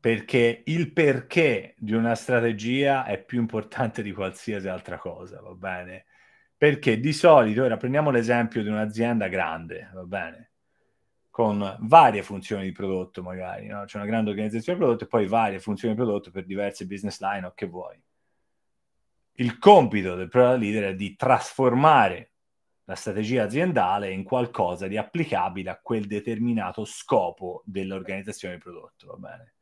perché 0.04 0.64
il 0.66 0.92
perché 0.92 1.74
di 1.78 1.94
una 1.94 2.14
strategia 2.14 3.06
è 3.06 3.24
più 3.24 3.40
importante 3.40 4.02
di 4.02 4.12
qualsiasi 4.12 4.68
altra 4.68 4.98
cosa, 4.98 5.40
va 5.40 5.54
bene? 5.54 6.04
Perché 6.58 7.00
di 7.00 7.14
solito, 7.14 7.62
ora 7.62 7.78
prendiamo 7.78 8.10
l'esempio 8.10 8.62
di 8.62 8.68
un'azienda 8.68 9.28
grande, 9.28 9.90
va 9.94 10.04
bene? 10.04 10.50
Con 11.30 11.78
varie 11.80 12.22
funzioni 12.22 12.64
di 12.64 12.72
prodotto 12.72 13.22
magari, 13.22 13.66
no? 13.66 13.84
C'è 13.86 13.96
una 13.96 14.04
grande 14.04 14.28
organizzazione 14.28 14.78
di 14.78 14.84
prodotto 14.84 15.04
e 15.04 15.08
poi 15.08 15.26
varie 15.26 15.58
funzioni 15.58 15.94
di 15.94 16.02
prodotto 16.02 16.30
per 16.30 16.44
diverse 16.44 16.84
business 16.84 17.18
line 17.20 17.46
o 17.46 17.54
che 17.54 17.64
vuoi. 17.64 17.98
Il 19.36 19.56
compito 19.56 20.16
del 20.16 20.28
product 20.28 20.60
leader 20.60 20.84
è 20.90 20.94
di 20.94 21.16
trasformare 21.16 22.32
la 22.84 22.94
strategia 22.94 23.44
aziendale 23.44 24.10
in 24.10 24.22
qualcosa 24.22 24.86
di 24.86 24.98
applicabile 24.98 25.70
a 25.70 25.80
quel 25.82 26.04
determinato 26.06 26.84
scopo 26.84 27.62
dell'organizzazione 27.64 28.56
di 28.56 28.60
prodotto, 28.60 29.06
va 29.06 29.16
bene? 29.16 29.53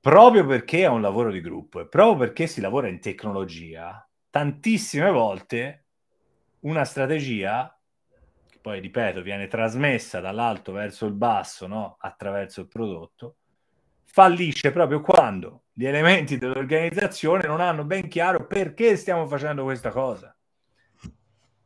Proprio 0.00 0.46
perché 0.46 0.80
è 0.80 0.88
un 0.88 1.02
lavoro 1.02 1.30
di 1.30 1.40
gruppo 1.40 1.80
e 1.80 1.86
proprio 1.86 2.26
perché 2.26 2.46
si 2.46 2.60
lavora 2.60 2.88
in 2.88 3.00
tecnologia, 3.00 4.06
tantissime 4.30 5.10
volte 5.10 5.84
una 6.60 6.84
strategia, 6.84 7.78
che 8.48 8.58
poi 8.60 8.80
ripeto, 8.80 9.22
viene 9.22 9.46
trasmessa 9.46 10.20
dall'alto 10.20 10.72
verso 10.72 11.06
il 11.06 11.12
basso, 11.12 11.66
no? 11.66 11.96
attraverso 12.00 12.62
il 12.62 12.68
prodotto, 12.68 13.36
fallisce 14.04 14.72
proprio 14.72 15.00
quando 15.00 15.64
gli 15.72 15.86
elementi 15.86 16.36
dell'organizzazione 16.36 17.46
non 17.46 17.60
hanno 17.60 17.84
ben 17.84 18.08
chiaro 18.08 18.46
perché 18.46 18.96
stiamo 18.96 19.26
facendo 19.26 19.62
questa 19.62 19.90
cosa. 19.90 20.34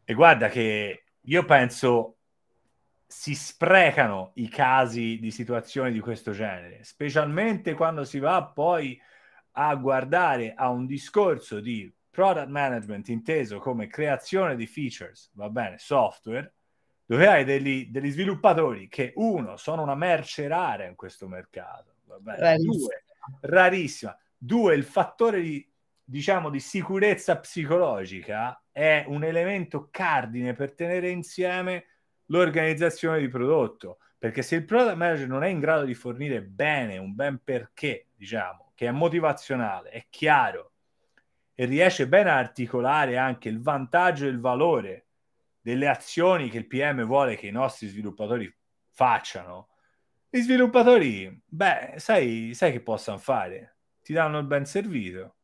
E 0.05 0.13
guarda 0.13 0.49
che 0.49 1.05
io 1.21 1.45
penso 1.45 2.19
si 3.17 3.37
sprecano 3.37 4.33
i 4.35 4.49
casi 4.49 5.19
di 5.21 5.31
situazioni 5.31 5.93
di 5.93 6.01
questo 6.01 6.33
genere, 6.33 6.83
specialmente 6.83 7.73
quando 7.73 8.03
si 8.05 8.19
va 8.19 8.45
poi 8.45 9.01
a 9.53 9.75
guardare 9.77 10.53
a 10.55 10.69
un 10.69 10.85
discorso 10.85 11.61
di 11.61 11.91
product 12.11 12.49
management 12.49 13.09
inteso 13.09 13.61
come 13.61 13.87
creazione 13.87 14.57
di 14.57 14.67
features, 14.67 15.31
va 15.35 15.49
bene, 15.49 15.79
software, 15.79 16.55
dove 17.07 17.29
hai 17.29 17.45
degli, 17.45 17.87
degli 17.87 18.11
sviluppatori 18.11 18.89
che 18.89 19.13
uno 19.15 19.57
sono 19.57 19.83
una 19.83 19.95
merce 19.95 20.49
rara 20.49 20.85
in 20.85 20.97
questo 20.97 21.29
mercato, 21.29 21.95
va 22.07 22.19
bene, 22.19 22.41
rarissima. 22.41 22.75
due, 22.75 23.05
rarissima, 23.43 24.19
due, 24.37 24.75
il 24.75 24.85
fattore 24.85 25.41
di, 25.41 25.73
diciamo, 26.03 26.51
di 26.51 26.61
sicurezza 26.61 27.39
psicologica 27.39 28.61
è 28.73 29.05
un 29.07 29.23
elemento 29.23 29.89
cardine 29.91 30.53
per 30.53 30.75
tenere 30.75 31.11
insieme 31.11 31.87
l'organizzazione 32.27 33.21
di 33.21 33.29
prodotto. 33.29 33.99
Perché 34.19 34.43
se 34.43 34.57
il 34.57 34.65
product 34.65 34.97
manager 34.97 35.29
non 35.29 35.45
è 35.45 35.49
in 35.49 35.61
grado 35.61 35.85
di 35.85 35.95
fornire 35.95 36.43
bene 36.43 36.97
un 36.97 37.15
ben 37.15 37.41
perché, 37.45 38.07
diciamo, 38.15 38.73
che 38.75 38.87
è 38.87 38.91
motivazionale, 38.91 39.91
è 39.91 40.07
chiaro 40.09 40.73
e 41.55 41.67
riesce 41.67 42.09
bene 42.09 42.31
a 42.31 42.39
articolare 42.39 43.17
anche 43.17 43.49
il 43.49 43.61
vantaggio 43.61 44.25
e 44.25 44.29
il 44.29 44.41
valore 44.41 45.07
delle 45.61 45.89
azioni 45.89 46.51
che 46.51 46.59
il 46.59 46.67
PM 46.67 47.05
vuole 47.05 47.37
che 47.37 47.47
i 47.47 47.53
nostri 47.53 47.87
sviluppatori 47.87 48.53
facciano, 48.91 49.69
gli 50.29 50.41
sviluppatori, 50.41 51.43
beh, 51.47 51.95
sai, 51.97 52.53
sai 52.55 52.73
che 52.73 52.81
possano 52.81 53.19
fare? 53.19 53.77
Ti 54.03 54.13
danno 54.13 54.39
il 54.39 54.47
ben 54.47 54.67
servito. 54.67 55.37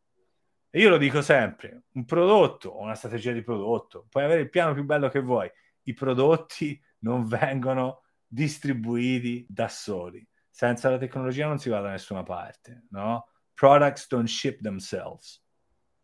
E 0.69 0.81
io 0.81 0.89
lo 0.89 0.99
dico 0.99 1.23
sempre, 1.23 1.85
un 1.93 2.05
prodotto 2.05 2.77
una 2.79 2.95
strategia 2.95 3.33
di 3.33 3.43
prodotto, 3.43 4.07
puoi 4.11 4.25
avere 4.25 4.41
il 4.41 4.51
piano 4.51 4.75
più 4.75 4.85
bello 4.85 5.09
che 5.09 5.21
vuoi, 5.21 5.51
i 5.85 5.93
prodotti 5.95 6.81
non 7.01 7.27
vengono 7.27 8.03
distribuiti 8.27 9.47
da 9.49 9.69
soli. 9.69 10.27
Senza 10.51 10.91
la 10.91 10.99
tecnologia 10.99 11.47
non 11.47 11.59
si 11.59 11.69
va 11.69 11.81
da 11.81 11.91
nessuna 11.91 12.23
parte, 12.23 12.87
no? 12.91 13.29
Products 13.55 14.07
don't 14.09 14.29
ship 14.29 14.61
themselves. 14.61 15.43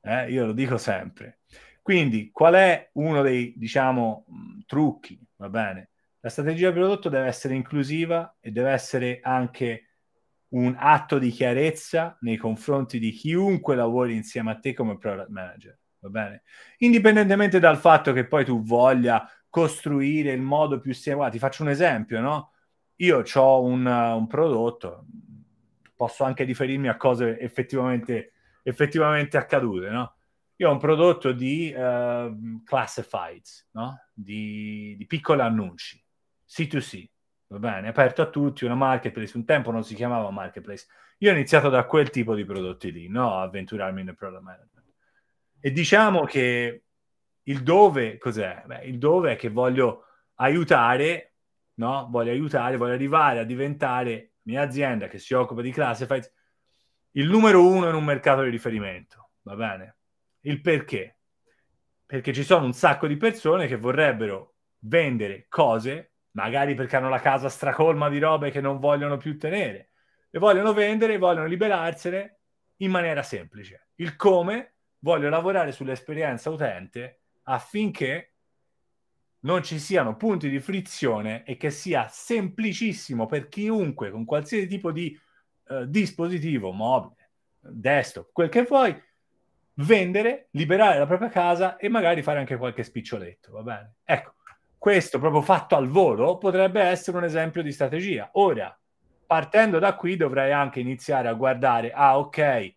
Eh? 0.00 0.30
Io 0.30 0.46
lo 0.46 0.52
dico 0.52 0.78
sempre. 0.78 1.40
Quindi, 1.82 2.30
qual 2.32 2.54
è 2.54 2.90
uno 2.94 3.22
dei, 3.22 3.54
diciamo, 3.56 4.26
trucchi? 4.66 5.20
Va 5.36 5.48
bene. 5.48 5.90
La 6.20 6.30
strategia 6.30 6.68
di 6.68 6.74
prodotto 6.74 7.08
deve 7.08 7.26
essere 7.26 7.54
inclusiva 7.54 8.36
e 8.40 8.50
deve 8.50 8.70
essere 8.70 9.20
anche 9.22 9.90
un 10.48 10.74
atto 10.78 11.18
di 11.18 11.30
chiarezza 11.30 12.16
nei 12.20 12.36
confronti 12.36 12.98
di 12.98 13.10
chiunque 13.10 13.76
lavori 13.76 14.14
insieme 14.14 14.50
a 14.50 14.58
te 14.58 14.74
come 14.74 14.98
product 14.98 15.28
manager. 15.28 15.78
Va 16.00 16.08
bene? 16.08 16.42
Indipendentemente 16.78 17.58
dal 17.58 17.78
fatto 17.78 18.12
che 18.12 18.26
poi 18.26 18.44
tu 18.44 18.62
voglia 18.62 19.28
costruire 19.56 20.32
il 20.32 20.42
modo 20.42 20.78
più 20.80 20.92
semplice. 20.92 21.30
Ti 21.30 21.38
faccio 21.38 21.62
un 21.62 21.70
esempio, 21.70 22.20
no? 22.20 22.52
Io 22.96 23.24
ho 23.34 23.62
un, 23.62 23.86
un, 23.86 24.26
prodotto, 24.26 25.06
posso 25.96 26.24
anche 26.24 26.44
riferirmi 26.44 26.88
a 26.88 26.98
cose 26.98 27.40
effettivamente, 27.40 28.34
effettivamente 28.62 29.38
accadute, 29.38 29.88
no? 29.88 30.14
Io 30.56 30.68
ho 30.68 30.72
un 30.72 30.78
prodotto 30.78 31.32
di 31.32 31.72
uh, 31.74 32.62
classifieds, 32.64 33.70
no? 33.72 33.98
Di, 34.12 34.94
di 34.98 35.06
piccoli 35.06 35.40
annunci, 35.40 36.04
C2C, 36.46 37.06
va 37.46 37.58
bene? 37.58 37.88
Aperto 37.88 38.20
a 38.20 38.28
tutti, 38.28 38.66
una 38.66 38.74
marketplace, 38.74 39.38
un 39.38 39.46
tempo 39.46 39.70
non 39.70 39.84
si 39.84 39.94
chiamava 39.94 40.30
marketplace. 40.30 40.86
Io 41.18 41.30
ho 41.30 41.34
iniziato 41.34 41.70
da 41.70 41.86
quel 41.86 42.10
tipo 42.10 42.34
di 42.34 42.44
prodotti 42.44 42.92
lì, 42.92 43.08
no? 43.08 43.38
Avventurarmi 43.38 44.04
nel 44.04 44.16
product 44.16 44.42
management. 44.42 44.92
E 45.60 45.72
diciamo 45.72 46.24
che 46.24 46.82
il 47.48 47.62
dove 47.62 48.18
cos'è? 48.18 48.62
Beh, 48.66 48.84
il 48.84 48.98
dove 48.98 49.32
è 49.32 49.36
che 49.36 49.48
voglio 49.48 50.04
aiutare, 50.36 51.34
no? 51.74 52.08
Voglio 52.10 52.30
aiutare, 52.30 52.76
voglio 52.76 52.94
arrivare 52.94 53.40
a 53.40 53.44
diventare 53.44 54.34
mia 54.42 54.62
azienda 54.62 55.08
che 55.08 55.18
si 55.18 55.34
occupa 55.34 55.62
di 55.62 55.72
classified 55.72 56.32
il 57.12 57.28
numero 57.28 57.66
uno 57.66 57.88
in 57.88 57.94
un 57.94 58.04
mercato 58.04 58.42
di 58.42 58.50
riferimento, 58.50 59.30
va 59.42 59.54
bene? 59.54 59.96
Il 60.40 60.60
perché? 60.60 61.18
Perché 62.04 62.32
ci 62.32 62.44
sono 62.44 62.66
un 62.66 62.72
sacco 62.72 63.06
di 63.06 63.16
persone 63.16 63.66
che 63.66 63.76
vorrebbero 63.76 64.56
vendere 64.80 65.46
cose, 65.48 66.12
magari 66.32 66.74
perché 66.74 66.96
hanno 66.96 67.08
la 67.08 67.20
casa 67.20 67.48
stracolma 67.48 68.08
di 68.08 68.18
robe 68.18 68.50
che 68.50 68.60
non 68.60 68.78
vogliono 68.78 69.16
più 69.16 69.38
tenere, 69.38 69.92
le 70.28 70.38
vogliono 70.38 70.74
vendere, 70.74 71.16
vogliono 71.16 71.46
liberarsene 71.46 72.40
in 72.76 72.90
maniera 72.90 73.22
semplice. 73.22 73.88
Il 73.96 74.14
come 74.16 74.74
voglio 74.98 75.30
lavorare 75.30 75.72
sull'esperienza 75.72 76.50
utente 76.50 77.22
affinché 77.48 78.32
non 79.40 79.62
ci 79.62 79.78
siano 79.78 80.16
punti 80.16 80.48
di 80.48 80.58
frizione 80.60 81.44
e 81.44 81.56
che 81.56 81.70
sia 81.70 82.08
semplicissimo 82.08 83.26
per 83.26 83.48
chiunque 83.48 84.10
con 84.10 84.24
qualsiasi 84.24 84.66
tipo 84.66 84.90
di 84.90 85.16
eh, 85.68 85.84
dispositivo 85.88 86.72
mobile, 86.72 87.30
desktop, 87.60 88.30
quel 88.32 88.48
che 88.48 88.62
vuoi, 88.62 89.00
vendere, 89.74 90.48
liberare 90.52 90.98
la 90.98 91.06
propria 91.06 91.28
casa 91.28 91.76
e 91.76 91.88
magari 91.88 92.22
fare 92.22 92.38
anche 92.38 92.56
qualche 92.56 92.82
spiccioletto, 92.82 93.52
va 93.52 93.62
bene? 93.62 93.94
Ecco, 94.04 94.34
questo 94.78 95.18
proprio 95.18 95.42
fatto 95.42 95.76
al 95.76 95.88
volo 95.88 96.38
potrebbe 96.38 96.80
essere 96.80 97.16
un 97.16 97.24
esempio 97.24 97.62
di 97.62 97.72
strategia. 97.72 98.30
Ora, 98.32 98.76
partendo 99.26 99.78
da 99.78 99.94
qui 99.94 100.16
dovrei 100.16 100.52
anche 100.52 100.80
iniziare 100.80 101.28
a 101.28 101.34
guardare, 101.34 101.92
ah 101.92 102.18
ok, 102.18 102.74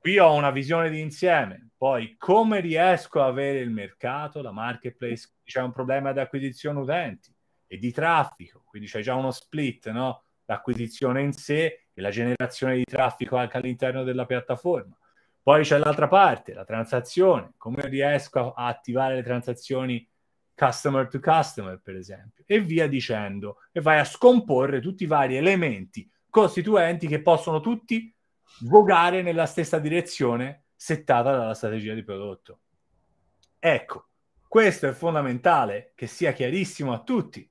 qui 0.00 0.18
ho 0.18 0.32
una 0.32 0.50
visione 0.50 0.88
di 0.88 0.98
insieme, 0.98 1.72
poi 1.76 2.16
come 2.16 2.60
riesco 2.60 3.20
a 3.20 3.26
avere 3.26 3.58
il 3.58 3.70
mercato, 3.70 4.40
la 4.40 4.50
marketplace, 4.50 5.34
c'è 5.44 5.60
un 5.60 5.72
problema 5.72 6.12
di 6.12 6.20
acquisizione 6.20 6.80
utenti 6.80 7.30
e 7.66 7.76
di 7.76 7.92
traffico, 7.92 8.62
quindi 8.64 8.88
c'è 8.88 9.02
già 9.02 9.14
uno 9.14 9.30
split, 9.30 9.90
no? 9.90 10.22
l'acquisizione 10.46 11.20
in 11.20 11.32
sé 11.32 11.88
e 11.92 12.00
la 12.00 12.08
generazione 12.08 12.76
di 12.76 12.84
traffico 12.84 13.36
anche 13.36 13.58
all'interno 13.58 14.02
della 14.02 14.24
piattaforma. 14.24 14.96
Poi 15.42 15.64
c'è 15.64 15.76
l'altra 15.76 16.08
parte, 16.08 16.54
la 16.54 16.64
transazione, 16.64 17.52
come 17.58 17.86
riesco 17.86 18.54
a 18.54 18.66
attivare 18.68 19.16
le 19.16 19.22
transazioni 19.22 20.08
customer 20.54 21.08
to 21.08 21.20
customer, 21.20 21.78
per 21.78 21.96
esempio, 21.96 22.42
e 22.46 22.60
via 22.60 22.88
dicendo, 22.88 23.58
e 23.70 23.82
vai 23.82 23.98
a 23.98 24.04
scomporre 24.04 24.80
tutti 24.80 25.04
i 25.04 25.06
vari 25.06 25.36
elementi 25.36 26.10
costituenti 26.30 27.06
che 27.06 27.20
possono 27.20 27.60
tutti 27.60 28.14
vogare 28.60 29.22
nella 29.22 29.46
stessa 29.46 29.78
direzione 29.78 30.64
settata 30.74 31.36
dalla 31.36 31.54
strategia 31.54 31.94
di 31.94 32.02
prodotto. 32.02 32.60
Ecco, 33.58 34.08
questo 34.48 34.88
è 34.88 34.92
fondamentale 34.92 35.92
che 35.94 36.06
sia 36.06 36.32
chiarissimo 36.32 36.92
a 36.92 37.02
tutti. 37.02 37.48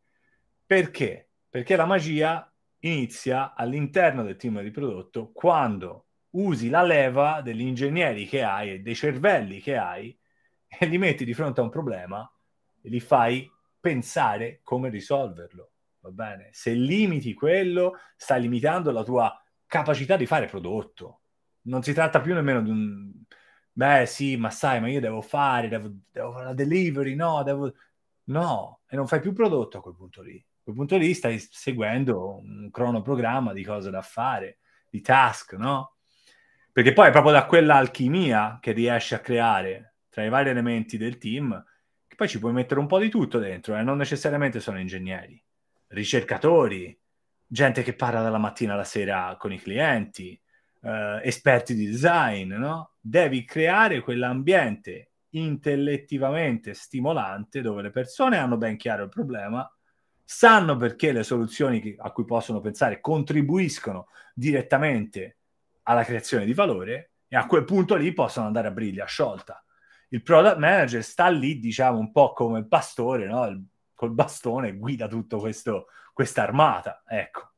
Perché? 0.65 1.29
Perché 1.49 1.75
la 1.75 1.85
magia 1.85 2.51
inizia 2.79 3.53
all'interno 3.55 4.23
del 4.23 4.35
team 4.35 4.62
di 4.62 4.71
prodotto 4.71 5.31
quando 5.31 6.05
usi 6.31 6.69
la 6.69 6.83
leva 6.83 7.41
degli 7.41 7.62
ingegneri 7.62 8.27
che 8.27 8.43
hai 8.43 8.73
e 8.73 8.79
dei 8.79 8.95
cervelli 8.95 9.59
che 9.59 9.77
hai 9.77 10.17
e 10.67 10.85
li 10.85 10.97
metti 10.97 11.25
di 11.25 11.33
fronte 11.33 11.59
a 11.59 11.63
un 11.63 11.69
problema 11.69 12.31
e 12.81 12.89
li 12.89 12.99
fai 12.99 13.49
pensare 13.79 14.59
come 14.63 14.89
risolverlo. 14.89 15.71
Va 16.01 16.12
bene? 16.12 16.49
Se 16.51 16.71
limiti 16.71 17.33
quello, 17.33 17.97
stai 18.15 18.41
limitando 18.41 18.91
la 18.91 19.03
tua 19.03 19.43
capacità 19.69 20.17
di 20.17 20.25
fare 20.25 20.47
prodotto. 20.47 21.21
Non 21.62 21.82
si 21.82 21.93
tratta 21.93 22.19
più 22.19 22.34
nemmeno 22.34 22.62
di 22.62 22.69
un... 22.69 23.12
Beh 23.71 24.05
sì, 24.05 24.36
ma 24.36 24.49
sai, 24.49 24.82
ma 24.82 24.89
io 24.89 24.99
devo 24.99 25.21
fare, 25.21 25.69
devo, 25.69 25.89
devo 26.12 26.34
fare 26.34 26.45
la 26.45 26.53
delivery, 26.53 27.15
no, 27.15 27.41
devo... 27.43 27.73
No, 28.25 28.82
e 28.88 28.97
non 28.97 29.08
fai 29.08 29.21
più 29.21 29.32
prodotto 29.32 29.77
a 29.77 29.82
quel 29.82 29.95
punto 29.95 30.21
lì 30.21 30.45
quel 30.69 30.75
punto 30.75 30.97
lì 30.97 31.13
stai 31.13 31.39
seguendo 31.39 32.39
un 32.39 32.69
cronoprogramma 32.71 33.53
di 33.53 33.63
cose 33.63 33.89
da 33.89 34.01
fare, 34.01 34.60
di 34.89 35.01
task, 35.01 35.53
no? 35.53 35.95
Perché 36.71 36.93
poi 36.93 37.08
è 37.08 37.12
proprio 37.12 37.34
da 37.34 37.45
quella 37.45 37.75
alchimia 37.75 38.60
che 38.62 38.71
riesci 38.71 39.15
a 39.15 39.19
creare 39.19 39.95
tra 40.10 40.23
i 40.23 40.29
vari 40.29 40.49
elementi 40.49 40.97
del 40.97 41.17
team 41.17 41.63
che 42.08 42.15
poi 42.15 42.27
ci 42.27 42.39
puoi 42.39 42.53
mettere 42.53 42.79
un 42.79 42.88
po' 42.88 42.99
di 42.99 43.10
tutto 43.10 43.39
dentro, 43.39 43.75
e 43.75 43.79
eh? 43.79 43.84
non 43.84 43.97
necessariamente 43.97 44.60
sono 44.60 44.79
ingegneri, 44.79 45.41
ricercatori, 45.88 46.97
gente 47.51 47.81
che 47.81 47.95
parla 47.95 48.21
dalla 48.21 48.38
mattina 48.38 48.73
alla 48.73 48.83
sera 48.83 49.35
con 49.39 49.51
i 49.51 49.59
clienti, 49.59 50.39
eh, 50.81 51.19
esperti 51.23 51.73
di 51.73 51.88
design, 51.88 52.53
no? 52.53 52.91
Devi 53.01 53.43
creare 53.43 54.01
quell'ambiente 54.01 55.12
intellettivamente 55.31 56.73
stimolante 56.73 57.62
dove 57.62 57.81
le 57.81 57.89
persone 57.89 58.38
hanno 58.38 58.57
ben 58.57 58.77
chiaro 58.77 59.03
il 59.03 59.09
problema 59.09 59.69
sanno 60.31 60.77
perché 60.77 61.12
le 61.12 61.23
soluzioni 61.23 61.95
a 61.97 62.12
cui 62.12 62.23
possono 62.23 62.62
pensare 62.62 62.99
contribuiscono 63.01 64.09
direttamente 64.35 65.38
alla 65.83 66.03
creazione 66.03 66.45
di 66.45 66.53
valore 66.53 67.13
e 67.27 67.35
a 67.35 67.47
quel 67.47 67.63
punto 67.63 67.95
lì 67.95 68.13
possono 68.13 68.45
andare 68.45 68.67
a 68.67 68.71
briglia 68.71 69.05
sciolta. 69.05 69.63
Il 70.09 70.21
product 70.21 70.57
manager 70.57 71.03
sta 71.03 71.29
lì, 71.29 71.57
diciamo, 71.57 71.97
un 71.97 72.12
po' 72.12 72.33
come 72.33 72.59
il 72.59 72.67
pastore, 72.67 73.25
no? 73.25 73.47
Il, 73.47 73.63
col 73.99 74.13
bastone 74.13 74.77
guida 74.77 75.09
tutto 75.09 75.39
questo, 75.39 75.88
questa 76.13 76.43
armata, 76.43 77.03
ecco. 77.05 77.51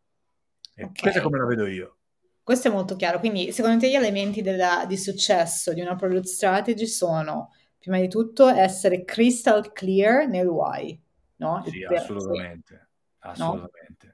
E 0.74 0.86
okay. 0.86 1.02
Questo 1.02 1.20
è 1.20 1.22
come 1.22 1.38
la 1.38 1.46
vedo 1.46 1.68
io. 1.68 1.98
Questo 2.42 2.68
è 2.68 2.72
molto 2.72 2.96
chiaro. 2.96 3.20
Quindi, 3.20 3.52
secondo 3.52 3.78
te, 3.78 3.92
gli 3.92 3.96
elementi 3.96 4.42
della, 4.42 4.86
di 4.88 4.98
successo 4.98 5.72
di 5.72 5.82
una 5.82 5.96
product 5.96 6.26
strategy 6.26 6.88
sono, 6.88 7.54
prima 7.78 8.00
di 8.00 8.08
tutto, 8.08 8.48
essere 8.48 9.06
crystal 9.06 9.72
clear 9.72 10.28
nel 10.28 10.48
why 10.48 11.00
no? 11.42 11.64
Sì, 11.68 11.84
assolutamente, 11.84 12.90
assolutamente. 13.20 14.06
No? 14.08 14.14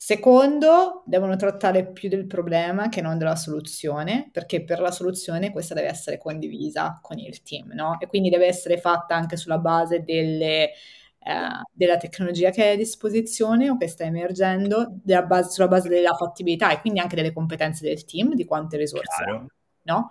Secondo, 0.00 1.02
devono 1.06 1.36
trattare 1.36 1.92
più 1.92 2.08
del 2.08 2.26
problema 2.26 2.88
che 2.88 3.00
non 3.00 3.18
della 3.18 3.36
soluzione, 3.36 4.30
perché 4.32 4.64
per 4.64 4.80
la 4.80 4.92
soluzione 4.92 5.52
questa 5.52 5.74
deve 5.74 5.88
essere 5.88 6.18
condivisa 6.18 6.98
con 7.02 7.18
il 7.18 7.42
team, 7.42 7.72
no? 7.72 7.98
E 8.00 8.06
quindi 8.06 8.30
deve 8.30 8.46
essere 8.46 8.78
fatta 8.78 9.14
anche 9.14 9.36
sulla 9.36 9.58
base 9.58 10.02
delle, 10.02 10.70
eh, 11.18 11.62
della 11.72 11.96
tecnologia 11.96 12.50
che 12.50 12.64
è 12.64 12.72
a 12.72 12.76
disposizione 12.76 13.70
o 13.70 13.76
che 13.76 13.88
sta 13.88 14.04
emergendo, 14.04 15.00
base, 15.26 15.50
sulla 15.50 15.68
base 15.68 15.88
della 15.88 16.14
fattibilità 16.14 16.70
e 16.70 16.80
quindi 16.80 17.00
anche 17.00 17.16
delle 17.16 17.32
competenze 17.32 17.86
del 17.86 18.04
team, 18.04 18.34
di 18.34 18.44
quante 18.44 18.76
risorse 18.76 19.24
Chiaro. 19.24 19.46
no? 19.82 20.10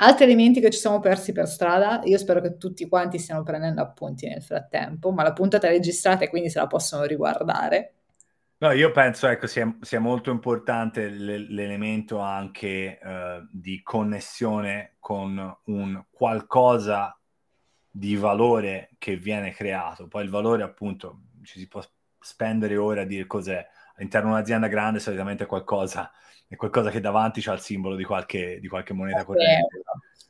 Altri 0.00 0.24
elementi 0.24 0.60
che 0.60 0.70
ci 0.70 0.78
siamo 0.78 1.00
persi 1.00 1.32
per 1.32 1.48
strada, 1.48 2.00
io 2.04 2.18
spero 2.18 2.40
che 2.40 2.56
tutti 2.56 2.88
quanti 2.88 3.18
stiano 3.18 3.42
prendendo 3.42 3.82
appunti 3.82 4.28
nel 4.28 4.42
frattempo, 4.42 5.10
ma 5.10 5.24
la 5.24 5.32
puntata 5.32 5.66
è 5.66 5.70
registrata 5.70 6.24
e 6.24 6.28
quindi 6.28 6.50
se 6.50 6.60
la 6.60 6.68
possono 6.68 7.02
riguardare. 7.02 7.94
No, 8.58 8.70
io 8.70 8.92
penso 8.92 9.26
ecco, 9.26 9.48
sia, 9.48 9.76
sia 9.80 9.98
molto 9.98 10.30
importante 10.30 11.08
l- 11.08 11.52
l'elemento 11.52 12.18
anche 12.18 12.98
uh, 13.02 13.48
di 13.50 13.82
connessione 13.82 14.96
con 15.00 15.58
un 15.64 16.04
qualcosa 16.10 17.17
di 17.98 18.16
valore 18.16 18.90
che 18.98 19.16
viene 19.16 19.52
creato. 19.52 20.08
Poi 20.08 20.24
il 20.24 20.30
valore, 20.30 20.62
appunto, 20.62 21.20
ci 21.42 21.58
si 21.58 21.68
può 21.68 21.82
spendere 22.20 22.76
ora 22.76 23.02
a 23.02 23.04
dire 23.04 23.26
cos'è. 23.26 23.66
All'interno 23.96 24.28
di 24.28 24.34
un'azienda 24.34 24.68
grande 24.68 25.00
solitamente 25.00 25.44
è 25.44 25.46
qualcosa 25.46 26.10
è 26.48 26.56
qualcosa 26.56 26.90
che 26.90 27.00
davanti 27.00 27.42
c'ha 27.42 27.52
il 27.52 27.60
simbolo 27.60 27.94
di 27.94 28.04
qualche, 28.04 28.58
di 28.58 28.68
qualche 28.68 28.94
moneta 28.94 29.22
corrente, 29.22 29.82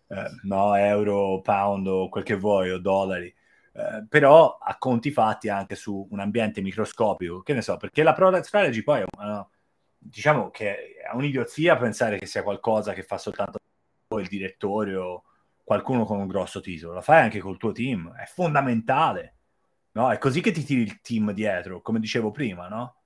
eh, 0.09 0.31
no, 0.43 0.75
euro, 0.75 1.41
pound 1.41 1.87
o 1.87 2.09
quel 2.09 2.25
che 2.25 2.35
vuoi, 2.35 2.71
o 2.71 2.79
dollari. 2.79 3.33
Eh, 3.73 4.05
però 4.09 4.59
a 4.61 4.77
conti 4.79 5.13
fatti 5.13 5.49
anche 5.49 5.77
su 5.77 6.09
un 6.11 6.19
ambiente 6.19 6.61
microscopico, 6.61 7.43
che 7.43 7.53
ne 7.55 7.63
so, 7.63 7.77
perché 7.77 8.03
la 8.03 8.15
product 8.15 8.45
strategy 8.45 8.83
poi 8.83 9.03
è 9.03 9.05
una, 9.17 9.49
diciamo 9.97 10.51
che 10.51 10.97
è 10.97 11.15
un'idiozia 11.15 11.77
pensare 11.77 12.19
che 12.19 12.27
sia 12.27 12.43
qualcosa 12.43 12.93
che 12.95 13.05
fa 13.05 13.17
soltanto 13.17 13.59
il 14.19 14.27
direttore 14.27 14.97
o 14.97 15.23
qualcuno 15.69 16.07
con 16.07 16.19
un 16.19 16.27
grosso 16.27 16.61
titolo, 16.61 16.95
la 16.95 17.03
fai 17.03 17.21
anche 17.21 17.41
col 17.41 17.59
tuo 17.59 17.73
team, 17.73 18.15
è 18.15 18.25
fondamentale, 18.25 19.37
no? 19.93 20.11
È 20.11 20.17
così 20.17 20.41
che 20.41 20.51
ti 20.51 20.65
tiri 20.65 20.81
il 20.81 21.01
team 21.03 21.33
dietro, 21.33 21.83
come 21.83 22.01
dicevo 22.01 22.31
prima, 22.31 22.69
no? 22.69 22.99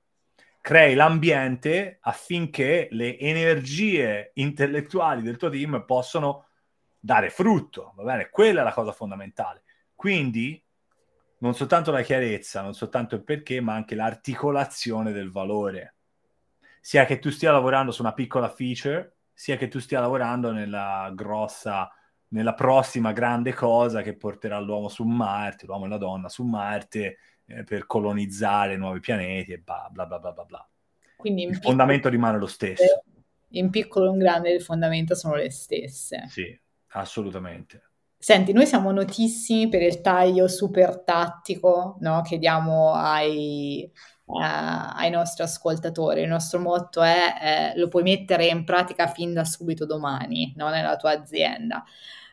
crei 0.62 0.94
l'ambiente 0.94 1.98
affinché 2.03 2.87
le 2.92 3.18
energie 3.18 4.31
intellettuali 4.35 5.20
del 5.20 5.37
tuo 5.37 5.51
team 5.51 5.85
possano 5.85 6.46
dare 7.01 7.31
frutto, 7.31 7.92
va 7.96 8.05
bene? 8.05 8.31
Quella 8.31 8.61
è 8.61 8.64
la 8.64 8.72
cosa 8.72 8.92
fondamentale. 8.92 9.64
Quindi 9.96 10.64
non 11.38 11.55
soltanto 11.55 11.90
la 11.90 12.03
chiarezza, 12.03 12.62
non 12.62 12.75
soltanto 12.75 13.16
il 13.16 13.25
perché, 13.25 13.61
ma 13.61 13.75
anche 13.75 13.96
l'articolazione 13.96 15.11
del 15.11 15.33
valore. 15.33 15.96
Sia 16.81 17.05
che 17.07 17.18
tu 17.18 17.31
stia 17.31 17.51
lavorando 17.51 17.90
su 17.90 18.03
una 18.03 18.14
piccola 18.14 18.48
feature, 18.48 19.16
sia 19.35 19.57
che 19.57 19.66
tu 19.66 19.81
stia 19.81 19.98
lavorando 19.98 20.53
nella 20.53 21.11
grossa, 21.12 21.90
nella 22.32 22.54
prossima 22.54 23.12
grande 23.12 23.52
cosa 23.52 24.02
che 24.02 24.16
porterà 24.16 24.58
l'uomo 24.58 24.88
su 24.88 25.04
Marte, 25.04 25.66
l'uomo 25.66 25.86
e 25.86 25.88
la 25.88 25.98
donna 25.98 26.28
su 26.28 26.42
Marte, 26.44 27.18
eh, 27.46 27.64
per 27.64 27.86
colonizzare 27.86 28.76
nuovi 28.76 29.00
pianeti 29.00 29.52
e 29.52 29.58
bla 29.58 29.88
bla 29.90 30.06
bla 30.06 30.18
bla 30.18 30.32
bla. 30.32 30.68
Quindi 31.16 31.44
il 31.44 31.56
fondamento 31.56 32.08
rimane 32.08 32.38
lo 32.38 32.46
stesso. 32.46 33.04
In 33.50 33.70
piccolo 33.70 34.06
e 34.06 34.12
in 34.12 34.18
grande 34.18 34.52
le 34.52 34.60
fondamenta 34.60 35.14
sono 35.14 35.34
le 35.34 35.50
stesse. 35.50 36.24
Sì, 36.28 36.58
assolutamente. 36.88 37.90
Senti, 38.16 38.52
noi 38.52 38.66
siamo 38.66 38.92
notissimi 38.92 39.68
per 39.68 39.82
il 39.82 40.00
taglio 40.00 40.48
super 40.48 41.02
tattico 41.02 41.96
no? 42.00 42.22
che 42.22 42.38
diamo 42.38 42.92
ai, 42.94 43.90
uh, 44.24 44.38
ai, 44.40 45.10
nostri 45.10 45.42
ascoltatori. 45.42 46.22
Il 46.22 46.28
nostro 46.28 46.60
motto 46.60 47.02
è 47.02 47.72
eh, 47.74 47.78
lo 47.78 47.88
puoi 47.88 48.04
mettere 48.04 48.46
in 48.46 48.64
pratica 48.64 49.08
fin 49.08 49.34
da 49.34 49.44
subito 49.44 49.86
domani 49.86 50.52
no? 50.56 50.70
nella 50.70 50.96
tua 50.96 51.10
azienda. 51.10 51.84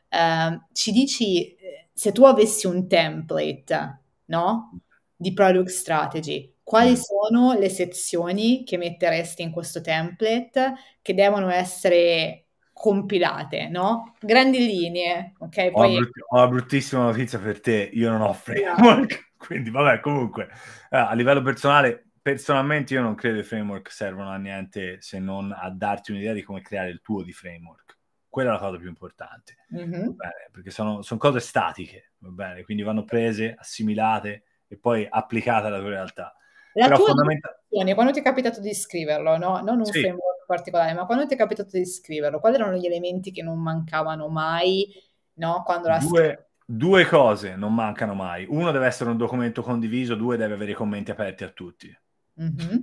Uh, 0.10 0.60
ci 0.74 0.91
dici 0.91 1.56
se 1.93 2.12
tu 2.12 2.24
avessi 2.24 2.65
un 2.65 2.88
template 2.88 4.02
no? 4.26 4.80
di 5.15 5.34
product 5.34 5.67
strategy, 5.67 6.56
quali 6.63 6.91
mm. 6.91 6.95
sono 6.95 7.54
le 7.54 7.67
sezioni 7.67 8.63
che 8.63 8.78
metteresti 8.78 9.41
in 9.41 9.52
questo 9.52 9.82
template 9.82 10.76
che 11.02 11.13
devono 11.13 11.50
essere 11.50 12.45
compilate, 12.72 13.67
no? 13.67 14.15
Grandi 14.22 14.60
linee, 14.60 15.34
ok? 15.39 15.72
Poi... 15.72 15.88
Ho, 15.88 15.89
una 15.89 16.00
brutt- 16.00 16.26
ho 16.30 16.38
una 16.38 16.48
bruttissima 16.48 17.04
notizia 17.04 17.38
per 17.38 17.60
te, 17.60 17.89
io 17.91 18.10
non 18.10 18.22
ho 18.22 18.32
framework, 18.32 19.32
quindi 19.36 19.69
vabbè, 19.69 20.00
comunque, 20.00 20.48
eh, 20.89 20.98
a 20.98 21.13
livello 21.13 21.41
personale, 21.41 22.12
personalmente 22.22 22.93
io 22.93 23.02
non 23.02 23.15
credo 23.15 23.39
i 23.39 23.43
framework 23.43 23.91
servono 23.91 24.30
a 24.30 24.38
niente 24.38 25.02
se 25.02 25.19
non 25.19 25.52
a 25.52 25.69
darti 25.69 26.12
un'idea 26.12 26.32
di 26.32 26.43
come 26.43 26.62
creare 26.62 26.89
il 26.89 27.02
tuo 27.02 27.24
di 27.24 27.34
framework. 27.34 27.98
Quella 28.30 28.52
è 28.52 28.54
la 28.54 28.60
cosa 28.60 28.78
più 28.78 28.88
importante, 28.88 29.58
mm-hmm. 29.74 30.12
perché 30.52 30.70
sono, 30.70 31.02
sono 31.02 31.20
cose 31.20 31.39
statiche, 31.39 32.12
va 32.20 32.30
bene? 32.30 32.63
Quindi 32.63 32.84
vanno 32.84 33.04
prese, 33.04 33.56
assimilate 33.58 34.44
e 34.68 34.78
poi 34.78 35.08
applicate 35.10 35.68
alla 35.68 35.80
tua 35.80 35.89
realtà. 35.89 36.36
La 36.74 36.86
Però 36.86 36.98
tua 36.98 37.08
fondamental- 37.08 37.58
quando 37.96 38.12
ti 38.12 38.20
è 38.20 38.24
capitato 38.24 38.62
di 38.62 38.74
scriverlo, 38.74 39.38
no? 39.38 39.62
Non 39.62 39.80
un 39.80 39.86
sì. 39.86 40.00
framework 40.00 40.46
particolare, 40.46 40.94
ma 40.94 41.06
quando 41.06 41.26
ti 41.26 41.34
è 41.34 41.38
capitato 41.38 41.72
di 41.72 41.86
scriverlo, 41.86 42.39
quali 42.39 42.56
erano 42.56 42.78
gli 42.78 42.86
elementi 42.86 43.32
che 43.32 43.42
non 43.42 43.60
mancavano 43.60 44.28
mai, 44.28 44.88
no? 45.34 45.63
Quando 45.65 45.88
la 45.88 45.98
due, 45.98 46.50
due 46.65 47.06
cose 47.06 47.56
non 47.56 47.74
mancano 47.74 48.13
mai. 48.13 48.46
Uno 48.48 48.72
deve 48.72 48.86
essere 48.86 49.10
un 49.10 49.18
documento 49.18 49.63
condiviso, 49.63 50.13
due 50.13 50.38
deve 50.38 50.54
avere 50.54 50.72
i 50.72 50.76
commenti 50.76 51.10
aperti 51.10 51.44
a 51.44 51.50
tutti. 51.50 51.96
Mm-hmm. 52.42 52.78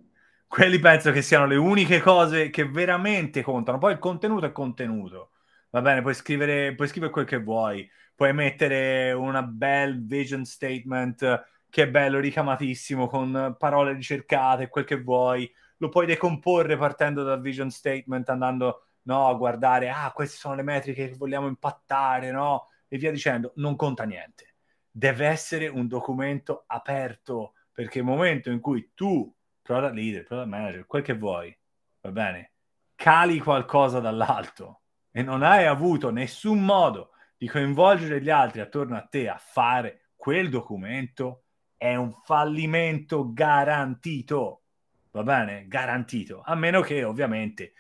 Quelli 0.49 0.79
penso 0.79 1.13
che 1.13 1.23
siano 1.23 1.47
le 1.47 1.57
uniche 1.57 2.01
cose 2.01 2.51
che 2.51 2.69
veramente 2.69 3.43
contano. 3.43 3.79
Poi 3.79 3.93
il 3.93 3.99
contenuto 3.99 4.47
è 4.47 4.53
contenuto. 4.53 5.31
Va 5.77 5.83
bene, 5.83 6.01
puoi 6.01 6.15
scrivere, 6.15 6.75
puoi 6.75 6.89
scrivere 6.89 7.13
quel 7.13 7.27
che 7.27 7.37
vuoi, 7.37 7.87
puoi 8.15 8.33
mettere 8.33 9.13
una 9.13 9.43
bel 9.43 10.07
vision 10.07 10.43
statement 10.47 11.47
che 11.69 11.83
è 11.83 11.91
bello, 11.91 12.19
ricamatissimo, 12.19 13.07
con 13.09 13.55
parole 13.59 13.93
ricercate, 13.93 14.69
quel 14.69 14.87
che 14.87 14.99
vuoi. 14.99 15.53
Lo 15.77 15.91
puoi 15.91 16.07
decomporre 16.07 16.79
partendo 16.79 17.23
dal 17.25 17.43
vision 17.43 17.69
statement, 17.69 18.27
andando 18.31 18.87
no, 19.03 19.29
a 19.29 19.35
guardare, 19.35 19.91
ah, 19.91 20.11
queste 20.13 20.39
sono 20.39 20.55
le 20.55 20.63
metriche 20.63 21.11
che 21.11 21.15
vogliamo 21.15 21.47
impattare, 21.47 22.31
no? 22.31 22.69
E 22.89 22.97
via 22.97 23.11
dicendo, 23.11 23.53
non 23.57 23.77
conta 23.77 24.05
niente. 24.05 24.55
Deve 24.91 25.27
essere 25.27 25.67
un 25.67 25.89
documento 25.89 26.65
aperto, 26.69 27.53
perché 27.71 27.99
il 27.99 28.05
momento 28.07 28.49
in 28.51 28.61
cui 28.61 28.93
tu, 28.95 29.31
product 29.61 29.93
leader, 29.93 30.25
product 30.25 30.49
manager, 30.49 30.87
quel 30.87 31.03
che 31.03 31.13
vuoi, 31.13 31.55
va 32.01 32.11
bene, 32.11 32.53
cali 32.95 33.39
qualcosa 33.41 34.01
dall'alto 34.01 34.81
e 35.17 35.23
non 35.23 35.43
hai 35.43 35.65
avuto 35.65 36.11
nessun 36.11 36.63
modo 36.63 37.13
di 37.39 37.49
coinvolgere 37.49 38.21
gli 38.21 38.29
altri 38.29 38.61
attorno 38.61 38.97
a 38.97 39.01
te 39.01 39.31
a 39.31 39.39
fare 39.39 40.11
quel 40.15 40.51
documento, 40.51 41.45
è 41.79 41.95
un 41.95 42.13
fallimento 42.13 43.33
garantito 43.33 44.65
va 45.13 45.23
bene? 45.23 45.67
Garantito, 45.67 46.43
a 46.45 46.55
meno 46.55 46.83
che 46.83 47.03
ovviamente 47.03 47.73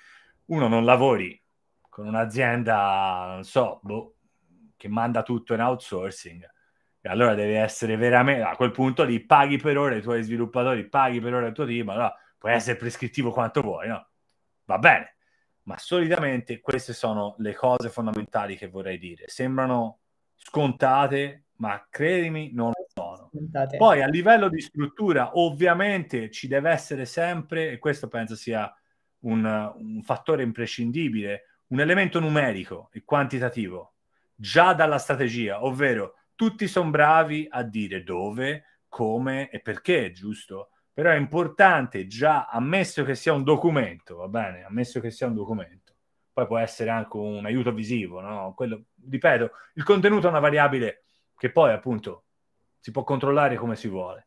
uno 0.47 0.67
non 0.67 0.87
lavori 0.87 1.39
con 1.91 2.07
un'azienda, 2.07 3.33
non 3.35 3.45
so, 3.45 3.81
boh, 3.83 4.15
che 4.75 4.89
manda 4.89 5.23
tutto 5.23 5.53
in 5.53 5.61
outsourcing. 5.61 6.51
E 7.03 7.09
allora 7.09 7.35
deve 7.35 7.59
essere 7.59 7.97
veramente, 7.97 8.43
a 8.43 8.57
quel 8.57 8.71
punto 8.71 9.05
lì 9.05 9.21
paghi 9.21 9.59
per 9.59 9.77
ora 9.77 9.95
i 9.95 10.01
tuoi 10.01 10.23
sviluppatori, 10.23 10.89
paghi 10.89 11.21
per 11.21 11.35
ora 11.35 11.47
il 11.49 11.53
tuo 11.53 11.67
team, 11.67 11.91
allora 11.91 12.15
puoi 12.39 12.53
essere 12.53 12.77
prescrittivo 12.77 13.31
quanto 13.31 13.61
vuoi, 13.61 13.89
no? 13.89 14.09
Va 14.65 14.79
bene, 14.79 15.16
ma 15.67 15.79
solitamente 15.79 16.61
queste 16.61 16.93
sono 16.93 17.35
le 17.39 17.55
cose 17.55 17.89
fondamentali 17.89 18.57
che 18.57 18.69
vorrei 18.69 18.99
dire. 18.99 19.25
Sembrano 19.27 19.99
scontate, 20.35 21.47
ma 21.57 21.87
credimi, 21.91 22.53
non 22.53 22.73
lo 22.75 22.87
sono. 22.93 23.31
Poi 23.77 24.03
a 24.03 24.07
livello 24.07 24.49
di 24.49 24.61
struttura, 24.61 25.37
ovviamente 25.39 26.31
ci 26.31 26.47
deve 26.47 26.71
essere 26.71 27.05
sempre, 27.05 27.71
e 27.71 27.79
questo 27.79 28.07
penso 28.07 28.37
sia 28.37 28.73
un, 29.21 29.45
un 29.45 30.03
fattore 30.03 30.45
imprescindibile, 30.45 31.43
un 31.69 31.81
elemento 31.81 32.21
numerico 32.21 32.89
e 32.93 33.03
quantitativo, 33.05 33.95
già 34.37 34.73
dalla 34.73 34.99
strategia, 34.99 35.65
ovvero 35.65 36.15
tutti 36.37 36.69
sono 36.69 36.91
bravi 36.91 37.49
a 37.51 37.65
dire 37.65 38.05
dove, 38.05 38.83
come 38.89 39.51
e 39.51 39.61
perché, 39.61 40.13
giusto? 40.13 40.71
Però 40.97 41.11
è 41.11 41.17
importante 41.17 42.07
già, 42.07 42.47
ammesso 42.47 43.05
che 43.05 43.15
sia 43.15 43.35
un 43.35 43.45
documento, 43.45 44.17
va 44.17 44.29
bene, 44.29 44.65
ammesso 44.65 44.99
che 44.99 45.11
sia 45.11 45.27
un 45.27 45.35
documento, 45.35 45.95
poi 46.33 46.47
può 46.47 46.57
essere 46.57 46.89
anche 46.89 47.19
un 47.19 47.45
aiuto 47.45 47.71
visivo, 47.71 48.23
no? 48.23 48.55
Quello, 48.57 48.85
ripeto, 49.07 49.51
il 49.75 49.83
contenuto 49.83 50.27
è 50.27 50.31
una 50.31 50.39
variabile 50.39 51.05
che 51.37 51.53
poi 51.53 51.73
appunto 51.73 52.25
si 52.81 52.93
può 52.93 53.05
controllare 53.05 53.57
come 53.57 53.77
si 53.77 53.89
vuole. 53.89 54.27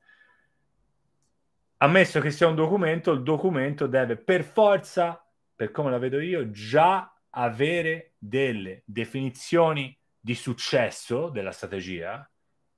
Ammesso 1.77 2.19
che 2.19 2.29
sia 2.29 2.45
un 2.45 2.53
documento, 2.53 3.13
il 3.13 3.23
documento 3.23 3.87
deve 3.87 4.17
per 4.17 4.43
forza, 4.43 5.27
per 5.55 5.71
come 5.71 5.89
la 5.89 5.97
vedo 5.97 6.19
io, 6.19 6.51
già 6.51 7.11
avere 7.31 8.13
delle 8.19 8.83
definizioni 8.85 9.99
di 10.19 10.35
successo 10.35 11.29
della 11.29 11.51
strategia, 11.51 12.29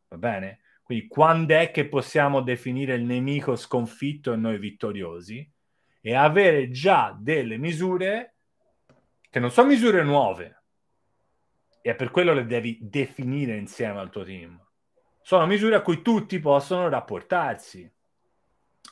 va 0.07 0.17
bene? 0.17 0.59
Quindi 0.91 1.07
quando 1.07 1.55
è 1.55 1.71
che 1.71 1.87
possiamo 1.87 2.41
definire 2.41 2.95
il 2.95 3.03
nemico 3.03 3.55
sconfitto 3.55 4.33
e 4.33 4.35
noi 4.35 4.57
vittoriosi 4.57 5.49
e 6.01 6.13
avere 6.13 6.69
già 6.69 7.15
delle 7.17 7.55
misure 7.55 8.35
che 9.29 9.39
non 9.39 9.51
sono 9.51 9.69
misure 9.69 10.03
nuove, 10.03 10.63
e 11.81 11.95
per 11.95 12.11
quello 12.11 12.33
le 12.33 12.45
devi 12.45 12.77
definire 12.81 13.55
insieme 13.55 13.99
al 13.99 14.09
tuo 14.09 14.25
team. 14.25 14.61
Sono 15.21 15.45
misure 15.45 15.75
a 15.75 15.81
cui 15.81 16.01
tutti 16.01 16.37
possono 16.39 16.89
rapportarsi. 16.89 17.89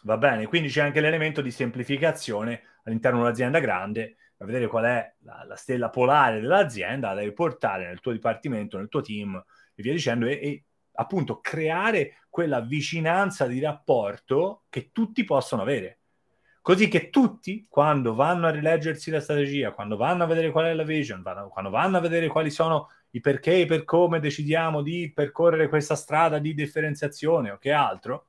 Va 0.04 0.16
bene, 0.16 0.48
quindi 0.48 0.70
c'è 0.70 0.84
anche 0.84 1.02
l'elemento 1.02 1.42
di 1.42 1.52
semplificazione 1.52 2.62
all'interno 2.86 3.18
di 3.18 3.24
un'azienda 3.26 3.60
grande, 3.60 4.16
a 4.38 4.46
vedere 4.46 4.68
qual 4.68 4.86
è 4.86 5.16
la, 5.24 5.44
la, 5.46 5.56
stella 5.58 5.90
polare 5.90 6.40
dell'azienda, 6.40 7.10
la 7.10 7.20
devi 7.20 7.34
portare 7.34 7.88
nel 7.88 8.00
tuo 8.00 8.14
dipartimento, 8.14 8.78
nel 8.78 8.88
tuo 8.88 9.02
team 9.02 9.36
e 9.76 9.82
via 9.82 9.92
dicendo, 9.92 10.26
e, 10.26 10.40
e 10.42 10.64
appunto 10.94 11.40
creare 11.40 12.26
quella 12.30 12.62
vicinanza 12.62 13.48
di 13.48 13.60
rapporto 13.60 14.64
che 14.70 14.92
tutti 14.92 15.24
possono 15.24 15.62
avere 15.62 16.00
così 16.70 16.88
che 16.88 17.10
tutti, 17.10 17.66
quando 17.68 18.14
vanno 18.14 18.46
a 18.46 18.52
rileggersi 18.52 19.10
la 19.10 19.20
strategia, 19.22 19.72
quando 19.72 19.98
vanno 19.98 20.24
a 20.24 20.28
vedere 20.28 20.52
qual 20.52 20.66
è 20.66 20.74
la 20.76 20.84
vision, 20.84 21.24
vanno, 21.24 21.48
quando 21.50 21.72
vanno 21.72 21.98
a 21.98 22.00
vedere 22.00 22.28
quali 22.28 22.52
sono 22.52 22.90
i 23.12 23.22
perché 23.22 23.62
e 23.62 23.66
per 23.66 23.86
come 23.86 24.20
decidiamo 24.20 24.84
di 24.84 25.12
percorrere 25.12 25.68
questa 25.68 25.96
strada 25.96 26.38
di 26.38 26.54
differenziazione 26.54 27.50
o 27.50 27.58
che 27.58 27.72
altro, 27.72 28.28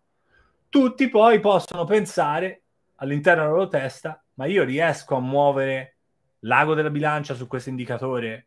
tutti 0.71 1.09
poi 1.11 1.39
possono 1.39 1.85
pensare 1.85 2.63
all'interno 2.97 3.43
della 3.43 3.55
loro 3.55 3.69
testa, 3.69 4.25
ma 4.35 4.47
io 4.47 4.65
riesco 4.65 5.17
a 5.17 5.21
muovere 5.21 5.97
l'ago 6.41 6.75
della 6.75 6.89
bilancia 6.89 7.35
su 7.35 7.47
questo 7.47 7.69
indicatore 7.69 8.47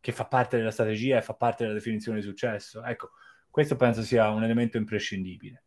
che 0.00 0.12
fa 0.12 0.26
parte 0.26 0.58
della 0.58 0.70
strategia 0.70 1.16
e 1.16 1.22
fa 1.22 1.32
parte 1.32 1.62
della 1.62 1.76
definizione 1.76 2.18
di 2.18 2.24
successo. 2.26 2.84
Ecco, 2.84 3.12
questo 3.52 3.76
penso 3.76 4.00
sia 4.00 4.30
un 4.30 4.42
elemento 4.42 4.78
imprescindibile. 4.78 5.64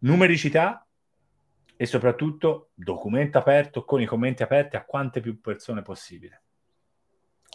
Numericità 0.00 0.84
e 1.76 1.86
soprattutto 1.86 2.70
documento 2.74 3.38
aperto 3.38 3.84
con 3.84 4.00
i 4.00 4.04
commenti 4.04 4.42
aperti 4.42 4.74
a 4.74 4.84
quante 4.84 5.20
più 5.20 5.40
persone 5.40 5.80
possibile. 5.80 6.42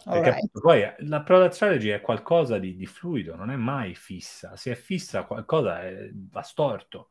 Perché 0.02 0.30
right. 0.30 0.60
poi 0.60 1.08
la 1.08 1.20
product 1.20 1.52
strategy 1.52 1.90
è 1.90 2.00
qualcosa 2.00 2.58
di, 2.58 2.74
di, 2.74 2.86
fluido, 2.86 3.36
non 3.36 3.50
è 3.50 3.56
mai 3.56 3.94
fissa. 3.94 4.56
Se 4.56 4.72
è 4.72 4.74
fissa 4.74 5.24
qualcosa 5.24 5.82
è, 5.82 6.08
va 6.30 6.40
storto. 6.40 7.10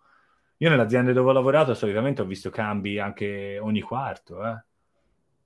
Io 0.57 0.69
nelle 0.69 0.81
aziende 0.81 1.13
dove 1.13 1.29
ho 1.29 1.33
lavorato 1.33 1.75
solitamente 1.75 2.23
ho 2.23 2.25
visto 2.25 2.49
cambi 2.49 2.97
anche 2.97 3.59
ogni 3.59 3.81
quarto, 3.81 4.43
eh. 4.43 4.63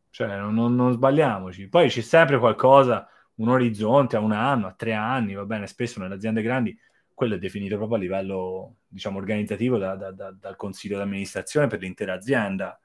cioè 0.10 0.38
non, 0.38 0.54
non, 0.54 0.74
non, 0.74 0.94
sbagliamoci. 0.94 1.68
Poi 1.68 1.90
c'è 1.90 2.02
sempre 2.02 2.40
qualcosa, 2.40 3.10
un 3.36 3.50
orizzonte 3.50 4.16
a 4.16 4.22
un 4.22 4.32
anno, 4.32 4.68
a 4.68 4.74
tre 4.74 4.94
anni, 4.94 5.34
va 5.34 5.44
bene, 5.44 5.68
spesso 5.68 6.00
nelle 6.00 6.16
aziende 6.16 6.42
grandi 6.42 6.80
quello 7.20 7.36
è 7.36 7.38
definito 7.38 7.76
proprio 7.76 7.98
a 7.98 8.00
livello 8.00 8.76
diciamo, 8.88 9.18
organizzativo 9.18 9.78
da, 9.78 9.98
da, 9.98 10.10
da, 10.12 10.32
dal 10.32 10.56
consiglio 10.56 10.98
d'amministrazione 10.98 11.68
per 11.68 11.82
l'intera 11.82 12.14
azienda. 12.14 12.80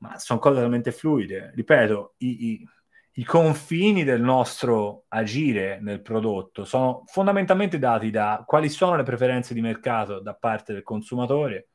Ma 0.00 0.18
sono 0.18 0.38
cose 0.38 0.60
talmente 0.60 0.92
fluide. 0.92 1.50
Ripeto, 1.54 2.16
i, 2.18 2.50
i, 2.50 2.68
i 3.12 3.24
confini 3.24 4.04
del 4.04 4.20
nostro 4.20 5.04
agire 5.08 5.80
nel 5.80 6.02
prodotto 6.02 6.66
sono 6.66 7.04
fondamentalmente 7.06 7.78
dati 7.78 8.10
da 8.10 8.44
quali 8.46 8.68
sono 8.68 8.94
le 8.94 9.04
preferenze 9.04 9.54
di 9.54 9.62
mercato 9.62 10.20
da 10.20 10.34
parte 10.34 10.74
del 10.74 10.82
consumatore, 10.82 11.68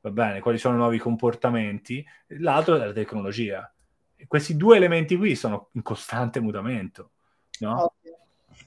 va 0.00 0.10
bene, 0.10 0.40
quali 0.40 0.58
sono 0.58 0.74
i 0.74 0.78
nuovi 0.78 0.98
comportamenti, 0.98 2.04
l'altro 2.40 2.74
è 2.74 2.84
la 2.84 2.92
tecnologia. 2.92 3.72
E 4.16 4.26
questi 4.26 4.56
due 4.56 4.76
elementi 4.76 5.16
qui 5.16 5.36
sono 5.36 5.68
in 5.74 5.82
costante 5.82 6.40
mutamento. 6.40 7.12
No? 7.60 7.94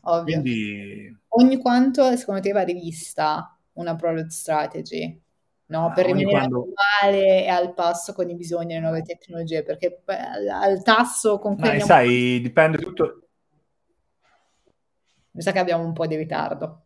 Ovvio. 0.01 0.41
Quindi... 0.41 1.17
Ogni 1.29 1.57
quanto, 1.57 2.15
secondo 2.15 2.41
te, 2.41 2.51
va 2.51 2.61
rivista 2.61 3.57
una 3.73 3.95
product 3.95 4.29
strategy? 4.29 5.21
No, 5.67 5.91
per 5.93 6.05
rimanere 6.05 6.31
quando... 6.31 6.67
attuale 6.73 7.43
e 7.45 7.47
al 7.47 7.73
passo 7.73 8.13
con 8.13 8.29
i 8.29 8.35
bisogni 8.35 8.67
delle 8.67 8.79
nuove 8.79 9.03
tecnologie, 9.03 9.63
perché 9.63 10.01
al 10.05 10.81
tasso 10.81 11.37
con 11.37 11.55
cui... 11.55 11.69
Ma 11.69 11.79
sai, 11.79 12.39
dipende 12.41 12.77
tutto... 12.77 13.23
Mi 15.31 15.41
sa 15.43 15.51
che 15.51 15.59
abbiamo 15.59 15.85
un 15.85 15.93
po' 15.93 16.07
di 16.07 16.15
ritardo. 16.15 16.85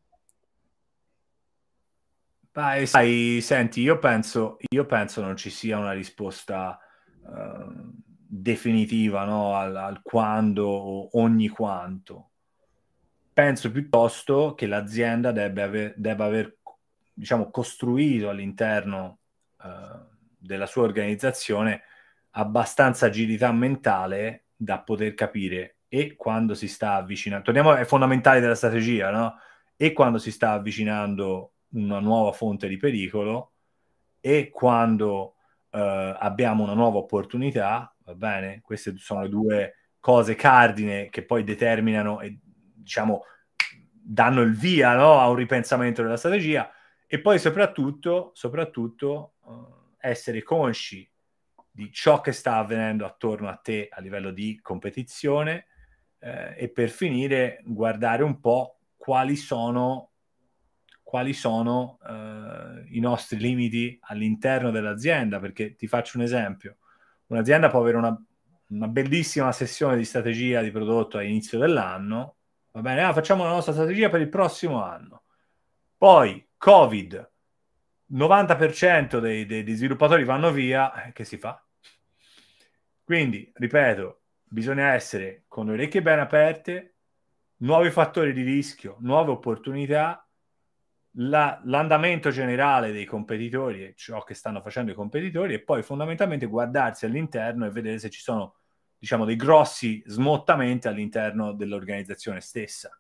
Beh, 2.51 2.85
sai, 2.85 3.39
senti, 3.41 3.81
io 3.81 3.97
penso, 3.97 4.57
io 4.69 4.85
penso 4.85 5.21
non 5.21 5.35
ci 5.35 5.49
sia 5.49 5.79
una 5.79 5.93
risposta 5.93 6.77
uh, 7.23 7.91
definitiva 8.05 9.23
no? 9.23 9.55
al, 9.55 9.75
al, 9.75 10.01
quando 10.03 10.67
o 10.67 11.09
ogni 11.13 11.47
quanto. 11.47 12.32
Penso 13.33 13.71
piuttosto 13.71 14.53
che 14.53 14.67
l'azienda 14.67 15.31
debba 15.31 15.63
aver, 15.63 15.93
debba 15.97 16.25
aver 16.25 16.57
diciamo, 17.11 17.49
costruito 17.49 18.29
all'interno 18.29 19.19
uh, 19.63 20.05
della 20.37 20.67
sua 20.67 20.83
organizzazione 20.83 21.81
abbastanza 22.31 23.07
agilità 23.07 23.51
mentale 23.51 24.45
da 24.55 24.79
poter 24.81 25.13
capire 25.13 25.77
e 25.87 26.15
quando 26.15 26.53
si 26.55 26.67
sta 26.67 26.95
avvicinando, 26.95 27.45
torniamo 27.45 27.71
ai 27.71 27.85
fondamentali 27.85 28.39
della 28.39 28.55
strategia, 28.55 29.11
no? 29.11 29.35
E 29.75 29.93
quando 29.93 30.17
si 30.17 30.31
sta 30.31 30.51
avvicinando 30.51 31.53
una 31.69 31.99
nuova 31.99 32.31
fonte 32.31 32.67
di 32.67 32.77
pericolo 32.77 33.51
e 34.19 34.49
quando 34.49 35.35
uh, 35.69 35.77
abbiamo 36.17 36.63
una 36.63 36.73
nuova 36.73 36.97
opportunità, 36.97 37.95
va 38.05 38.15
bene? 38.15 38.61
Queste 38.61 38.95
sono 38.97 39.21
le 39.21 39.29
due 39.29 39.75
cose 39.99 40.35
cardine 40.35 41.09
che 41.09 41.23
poi 41.23 41.43
determinano 41.43 42.21
e 42.21 42.39
diciamo 42.83 43.23
danno 44.05 44.41
il 44.41 44.53
via 44.53 44.95
no? 44.95 45.19
a 45.19 45.29
un 45.29 45.35
ripensamento 45.35 46.03
della 46.03 46.17
strategia 46.17 46.69
e 47.07 47.21
poi 47.21 47.39
soprattutto, 47.39 48.31
soprattutto 48.33 49.35
uh, 49.45 49.95
essere 49.99 50.43
consci 50.43 51.09
di 51.71 51.91
ciò 51.91 52.21
che 52.21 52.31
sta 52.31 52.57
avvenendo 52.57 53.05
attorno 53.05 53.49
a 53.49 53.55
te 53.55 53.87
a 53.89 53.99
livello 54.01 54.31
di 54.31 54.59
competizione 54.61 55.67
eh, 56.19 56.55
e 56.55 56.69
per 56.69 56.89
finire 56.89 57.61
guardare 57.65 58.23
un 58.23 58.39
po' 58.39 58.79
quali 58.95 59.35
sono, 59.35 60.11
quali 61.01 61.33
sono 61.33 61.97
eh, 62.07 62.87
i 62.91 62.99
nostri 62.99 63.37
limiti 63.37 63.97
all'interno 64.01 64.69
dell'azienda, 64.69 65.39
perché 65.39 65.75
ti 65.75 65.87
faccio 65.87 66.17
un 66.17 66.23
esempio, 66.23 66.77
un'azienda 67.27 67.69
può 67.69 67.79
avere 67.79 67.97
una, 67.97 68.25
una 68.69 68.87
bellissima 68.87 69.51
sessione 69.51 69.97
di 69.97 70.05
strategia 70.05 70.61
di 70.61 70.71
prodotto 70.71 71.17
all'inizio 71.17 71.57
dell'anno, 71.57 72.37
va 72.73 72.81
bene, 72.81 73.03
ah, 73.03 73.13
facciamo 73.13 73.43
la 73.43 73.51
nostra 73.51 73.73
strategia 73.73 74.09
per 74.09 74.21
il 74.21 74.29
prossimo 74.29 74.83
anno, 74.83 75.23
poi 75.97 76.45
Covid, 76.57 77.31
90% 78.11 79.19
dei, 79.19 79.45
dei, 79.45 79.63
dei 79.63 79.75
sviluppatori 79.75 80.23
vanno 80.23 80.51
via, 80.51 81.05
eh, 81.05 81.11
che 81.13 81.23
si 81.23 81.37
fa? 81.37 81.63
Quindi, 83.03 83.51
ripeto, 83.53 84.21
bisogna 84.43 84.93
essere 84.93 85.43
con 85.47 85.67
le 85.67 85.73
orecchie 85.73 86.01
ben 86.01 86.19
aperte, 86.19 86.95
nuovi 87.57 87.91
fattori 87.91 88.33
di 88.33 88.41
rischio, 88.41 88.97
nuove 89.01 89.31
opportunità, 89.31 90.27
la, 91.17 91.61
l'andamento 91.65 92.31
generale 92.31 92.91
dei 92.91 93.05
competitori 93.05 93.83
e 93.83 93.93
ciò 93.95 94.23
che 94.23 94.33
stanno 94.33 94.61
facendo 94.61 94.91
i 94.91 94.95
competitori 94.95 95.53
e 95.53 95.61
poi 95.61 95.83
fondamentalmente 95.83 96.47
guardarsi 96.47 97.05
all'interno 97.05 97.65
e 97.65 97.71
vedere 97.71 97.99
se 97.99 98.09
ci 98.09 98.21
sono 98.21 98.55
diciamo 99.03 99.25
dei 99.25 99.35
grossi 99.35 100.01
smottamenti 100.05 100.87
all'interno 100.87 101.51
dell'organizzazione 101.51 102.39
stessa. 102.39 102.97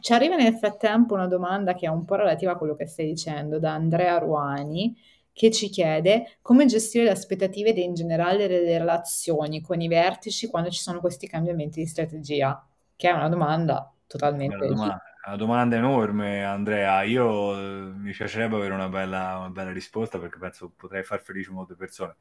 Ci 0.00 0.12
arriva 0.14 0.36
nel 0.36 0.54
frattempo 0.54 1.12
una 1.12 1.26
domanda 1.26 1.74
che 1.74 1.84
è 1.84 1.90
un 1.90 2.06
po' 2.06 2.14
relativa 2.14 2.52
a 2.52 2.56
quello 2.56 2.74
che 2.74 2.86
stai 2.86 3.04
dicendo 3.04 3.58
da 3.58 3.74
Andrea 3.74 4.16
Ruani 4.16 4.96
che 5.34 5.50
ci 5.50 5.68
chiede 5.68 6.38
come 6.40 6.64
gestire 6.64 7.04
le 7.04 7.10
aspettative 7.10 7.74
e 7.74 7.82
in 7.82 7.92
generale 7.92 8.48
le 8.48 8.78
relazioni 8.78 9.60
con 9.60 9.82
i 9.82 9.88
vertici 9.88 10.48
quando 10.48 10.70
ci 10.70 10.80
sono 10.80 11.00
questi 11.00 11.28
cambiamenti 11.28 11.80
di 11.80 11.86
strategia, 11.86 12.66
che 12.96 13.10
è 13.10 13.12
una 13.12 13.28
domanda 13.28 13.92
totalmente... 14.06 14.56
Una 14.56 14.66
domanda, 14.66 15.02
una 15.26 15.36
domanda 15.36 15.76
enorme, 15.76 16.42
Andrea. 16.42 17.02
Io 17.02 17.54
eh, 17.54 17.92
mi 17.92 18.12
piacerebbe 18.12 18.56
avere 18.56 18.72
una 18.72 18.88
bella, 18.88 19.36
una 19.36 19.50
bella 19.50 19.72
risposta 19.72 20.18
perché 20.18 20.38
penso 20.38 20.72
potrei 20.74 21.04
far 21.04 21.20
felice 21.20 21.50
molte 21.50 21.74
persone. 21.74 22.14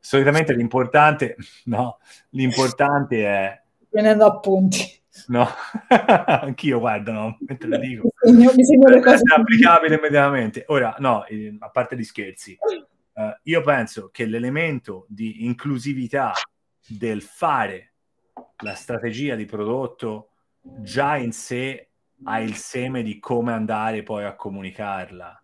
Solitamente 0.00 0.54
l'importante, 0.54 1.36
no, 1.64 1.98
l'importante 2.30 3.26
è... 3.26 3.62
Prendendo 3.90 4.26
appunti. 4.26 4.96
No, 5.26 5.46
anch'io 6.26 6.78
guarda, 6.78 7.12
no, 7.12 7.36
mentre 7.40 7.68
lo 7.68 7.78
dico. 7.78 8.08
Mi 8.30 8.64
sembra 8.64 8.94
le 8.94 9.00
cose 9.00 9.22
applicabile 9.34 9.96
immediatamente. 9.96 10.64
Ora, 10.68 10.94
no, 10.98 11.24
eh, 11.26 11.56
a 11.58 11.70
parte 11.70 11.96
gli 11.96 12.04
scherzi, 12.04 12.56
eh, 13.14 13.40
io 13.42 13.62
penso 13.62 14.10
che 14.12 14.26
l'elemento 14.26 15.06
di 15.08 15.44
inclusività 15.44 16.32
del 16.86 17.22
fare 17.22 17.94
la 18.62 18.74
strategia 18.74 19.34
di 19.34 19.44
prodotto 19.44 20.30
già 20.60 21.16
in 21.16 21.32
sé 21.32 21.88
ha 22.24 22.40
il 22.40 22.54
seme 22.54 23.02
di 23.02 23.18
come 23.18 23.52
andare 23.52 24.02
poi 24.02 24.24
a 24.24 24.34
comunicarla. 24.34 25.42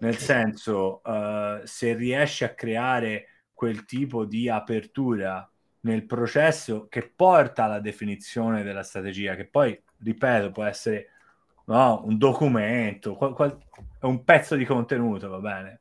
Nel 0.00 0.16
senso, 0.16 1.00
uh, 1.02 1.60
se 1.64 1.94
riesci 1.94 2.44
a 2.44 2.54
creare 2.54 3.37
quel 3.58 3.84
tipo 3.86 4.24
di 4.24 4.48
apertura 4.48 5.50
nel 5.80 6.06
processo 6.06 6.86
che 6.88 7.08
porta 7.08 7.64
alla 7.64 7.80
definizione 7.80 8.62
della 8.62 8.84
strategia, 8.84 9.34
che 9.34 9.46
poi, 9.46 9.76
ripeto, 9.98 10.52
può 10.52 10.62
essere 10.62 11.08
no, 11.64 12.04
un 12.04 12.16
documento, 12.16 13.16
qual, 13.16 13.32
qual, 13.32 13.58
un 14.02 14.22
pezzo 14.22 14.54
di 14.54 14.64
contenuto, 14.64 15.28
va 15.28 15.40
bene. 15.40 15.80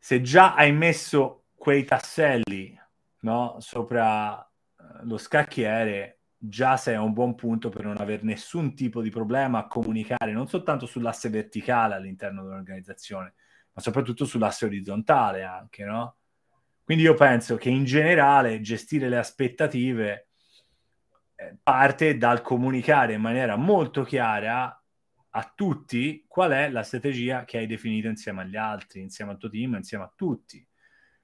Se 0.00 0.20
già 0.20 0.56
hai 0.56 0.72
messo 0.72 1.44
quei 1.54 1.84
tasselli 1.84 2.76
no, 3.20 3.58
sopra 3.60 4.42
eh, 4.42 5.04
lo 5.04 5.16
scacchiere, 5.16 6.22
già 6.36 6.76
sei 6.76 6.96
a 6.96 7.02
un 7.02 7.12
buon 7.12 7.36
punto 7.36 7.68
per 7.68 7.84
non 7.84 7.98
avere 7.98 8.22
nessun 8.24 8.74
tipo 8.74 9.00
di 9.00 9.10
problema 9.10 9.60
a 9.60 9.68
comunicare 9.68 10.32
non 10.32 10.48
soltanto 10.48 10.86
sull'asse 10.86 11.28
verticale 11.28 11.94
all'interno 11.94 12.42
dell'organizzazione, 12.42 13.34
soprattutto 13.80 14.24
sull'asse 14.24 14.66
orizzontale 14.66 15.42
anche, 15.42 15.84
no? 15.84 16.16
Quindi 16.84 17.04
io 17.04 17.14
penso 17.14 17.56
che 17.56 17.68
in 17.68 17.84
generale 17.84 18.60
gestire 18.60 19.08
le 19.08 19.18
aspettative 19.18 20.28
eh, 21.36 21.56
parte 21.62 22.16
dal 22.16 22.42
comunicare 22.42 23.12
in 23.14 23.20
maniera 23.20 23.56
molto 23.56 24.02
chiara 24.02 24.74
a 25.32 25.52
tutti 25.54 26.24
qual 26.26 26.50
è 26.50 26.68
la 26.68 26.82
strategia 26.82 27.44
che 27.44 27.58
hai 27.58 27.66
definito 27.66 28.08
insieme 28.08 28.42
agli 28.42 28.56
altri, 28.56 29.00
insieme 29.00 29.30
al 29.30 29.38
tuo 29.38 29.48
team, 29.48 29.74
insieme 29.74 30.04
a 30.04 30.12
tutti. 30.14 30.66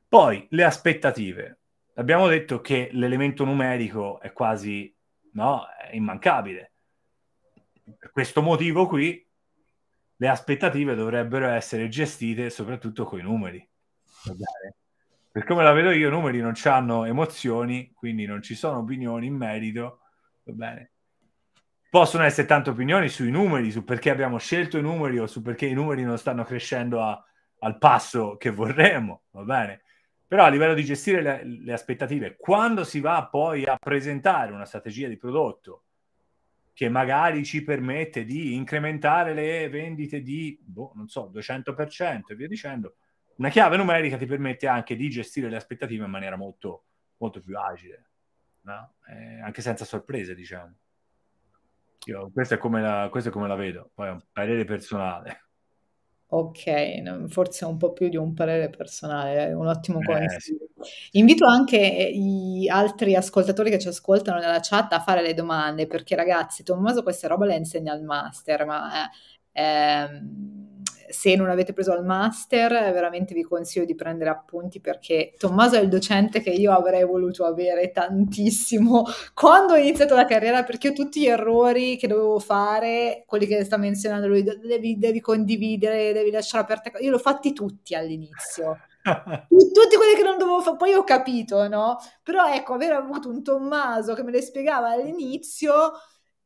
Poi 0.08 0.46
le 0.50 0.64
aspettative. 0.64 1.58
Abbiamo 1.94 2.28
detto 2.28 2.60
che 2.60 2.90
l'elemento 2.92 3.44
numerico 3.44 4.20
è 4.20 4.32
quasi 4.32 4.94
no, 5.32 5.66
è 5.66 5.96
immancabile. 5.96 6.72
Per 7.98 8.10
questo 8.12 8.40
motivo 8.42 8.86
qui 8.86 9.25
le 10.16 10.28
aspettative 10.28 10.94
dovrebbero 10.94 11.48
essere 11.48 11.88
gestite 11.88 12.50
soprattutto 12.50 13.04
con 13.04 13.18
i 13.18 13.22
numeri. 13.22 13.68
Per 15.30 15.44
come 15.44 15.62
la 15.62 15.72
vedo 15.72 15.90
io, 15.90 16.08
i 16.08 16.10
numeri 16.10 16.40
non 16.40 16.54
hanno 16.64 17.04
emozioni, 17.04 17.92
quindi 17.94 18.24
non 18.24 18.40
ci 18.40 18.54
sono 18.54 18.78
opinioni 18.78 19.26
in 19.26 19.34
merito, 19.34 20.00
va 20.44 20.52
bene. 20.52 20.92
Possono 21.90 22.24
essere 22.24 22.46
tante 22.46 22.70
opinioni 22.70 23.08
sui 23.08 23.30
numeri, 23.30 23.70
su 23.70 23.84
perché 23.84 24.10
abbiamo 24.10 24.38
scelto 24.38 24.78
i 24.78 24.82
numeri 24.82 25.18
o 25.18 25.26
su 25.26 25.42
perché 25.42 25.66
i 25.66 25.74
numeri 25.74 26.02
non 26.02 26.16
stanno 26.16 26.44
crescendo 26.44 27.02
a, 27.02 27.22
al 27.60 27.76
passo 27.76 28.36
che 28.38 28.50
vorremmo, 28.50 29.24
va 29.32 29.42
bene. 29.42 29.82
Però 30.26 30.44
a 30.44 30.48
livello 30.48 30.74
di 30.74 30.84
gestire 30.84 31.20
le, 31.20 31.42
le 31.44 31.72
aspettative, 31.72 32.36
quando 32.36 32.82
si 32.82 33.00
va 33.00 33.28
poi 33.30 33.64
a 33.66 33.76
presentare 33.76 34.52
una 34.52 34.64
strategia 34.64 35.06
di 35.06 35.18
prodotto 35.18 35.84
che 36.76 36.90
magari 36.90 37.42
ci 37.42 37.64
permette 37.64 38.26
di 38.26 38.52
incrementare 38.54 39.32
le 39.32 39.66
vendite 39.70 40.20
di, 40.20 40.60
boh, 40.62 40.92
non 40.94 41.08
so, 41.08 41.30
200% 41.32 42.20
e 42.26 42.34
via 42.34 42.46
dicendo, 42.46 42.96
una 43.36 43.48
chiave 43.48 43.78
numerica 43.78 44.18
ti 44.18 44.26
permette 44.26 44.66
anche 44.66 44.94
di 44.94 45.08
gestire 45.08 45.48
le 45.48 45.56
aspettative 45.56 46.04
in 46.04 46.10
maniera 46.10 46.36
molto, 46.36 46.84
molto 47.16 47.40
più 47.40 47.58
agile, 47.58 48.10
no? 48.64 48.92
eh, 49.08 49.40
anche 49.40 49.62
senza 49.62 49.86
sorprese, 49.86 50.34
diciamo. 50.34 50.74
Io, 52.08 52.30
questo, 52.30 52.52
è 52.52 52.58
come 52.58 52.82
la, 52.82 53.08
questo 53.10 53.30
è 53.30 53.32
come 53.32 53.48
la 53.48 53.56
vedo, 53.56 53.92
poi 53.94 54.08
è 54.08 54.10
un 54.10 54.22
parere 54.30 54.66
personale. 54.66 55.44
Ok, 56.26 57.28
forse 57.28 57.64
un 57.64 57.78
po' 57.78 57.94
più 57.94 58.10
di 58.10 58.18
un 58.18 58.34
parere 58.34 58.68
personale, 58.68 59.50
un 59.54 59.66
ottimo 59.66 60.00
eh, 60.00 60.04
consiglio. 60.04 60.58
Sì. 60.58 60.65
Invito 61.12 61.46
anche 61.46 62.10
gli 62.12 62.68
altri 62.68 63.14
ascoltatori 63.14 63.70
che 63.70 63.78
ci 63.78 63.88
ascoltano 63.88 64.38
nella 64.38 64.60
chat 64.60 64.92
a 64.92 65.00
fare 65.00 65.22
le 65.22 65.34
domande, 65.34 65.86
perché 65.86 66.14
ragazzi, 66.14 66.62
Tommaso 66.62 67.02
queste 67.02 67.28
robe 67.28 67.46
le 67.46 67.56
insegna 67.56 67.92
al 67.92 68.02
master, 68.02 68.64
ma 68.64 69.04
eh, 69.52 69.62
ehm, 69.62 70.66
se 71.08 71.36
non 71.36 71.48
avete 71.48 71.72
preso 71.72 71.94
il 71.94 72.04
master, 72.04 72.70
veramente 72.92 73.34
vi 73.34 73.42
consiglio 73.42 73.84
di 73.84 73.94
prendere 73.94 74.30
appunti 74.30 74.80
perché 74.80 75.32
Tommaso 75.38 75.76
è 75.76 75.80
il 75.80 75.88
docente 75.88 76.40
che 76.40 76.50
io 76.50 76.72
avrei 76.72 77.04
voluto 77.04 77.44
avere 77.44 77.90
tantissimo 77.90 79.04
quando 79.34 79.74
ho 79.74 79.76
iniziato 79.76 80.14
la 80.14 80.24
carriera, 80.24 80.64
perché 80.64 80.88
io 80.88 80.92
tutti 80.92 81.20
gli 81.20 81.26
errori 81.26 81.96
che 81.96 82.06
dovevo 82.06 82.38
fare, 82.38 83.24
quelli 83.26 83.46
che 83.46 83.64
sta 83.64 83.76
menzionando 83.76 84.26
lui, 84.26 84.42
devi, 84.42 84.98
devi 84.98 85.20
condividere, 85.20 86.12
devi 86.12 86.30
lasciare 86.30 86.64
aperte, 86.64 86.92
io 87.00 87.10
l'ho 87.10 87.18
fatti 87.18 87.52
tutti 87.52 87.94
all'inizio. 87.94 88.78
Tutti 89.08 89.96
quelli 89.96 90.14
che 90.16 90.22
non 90.22 90.38
dovevo 90.38 90.60
fare, 90.62 90.76
poi 90.76 90.92
ho 90.94 91.04
capito, 91.04 91.68
no? 91.68 91.98
Però 92.22 92.52
ecco, 92.52 92.74
aver 92.74 92.92
avuto 92.92 93.28
un 93.28 93.42
Tommaso 93.42 94.14
che 94.14 94.22
me 94.22 94.32
le 94.32 94.42
spiegava 94.42 94.90
all'inizio 94.90 95.92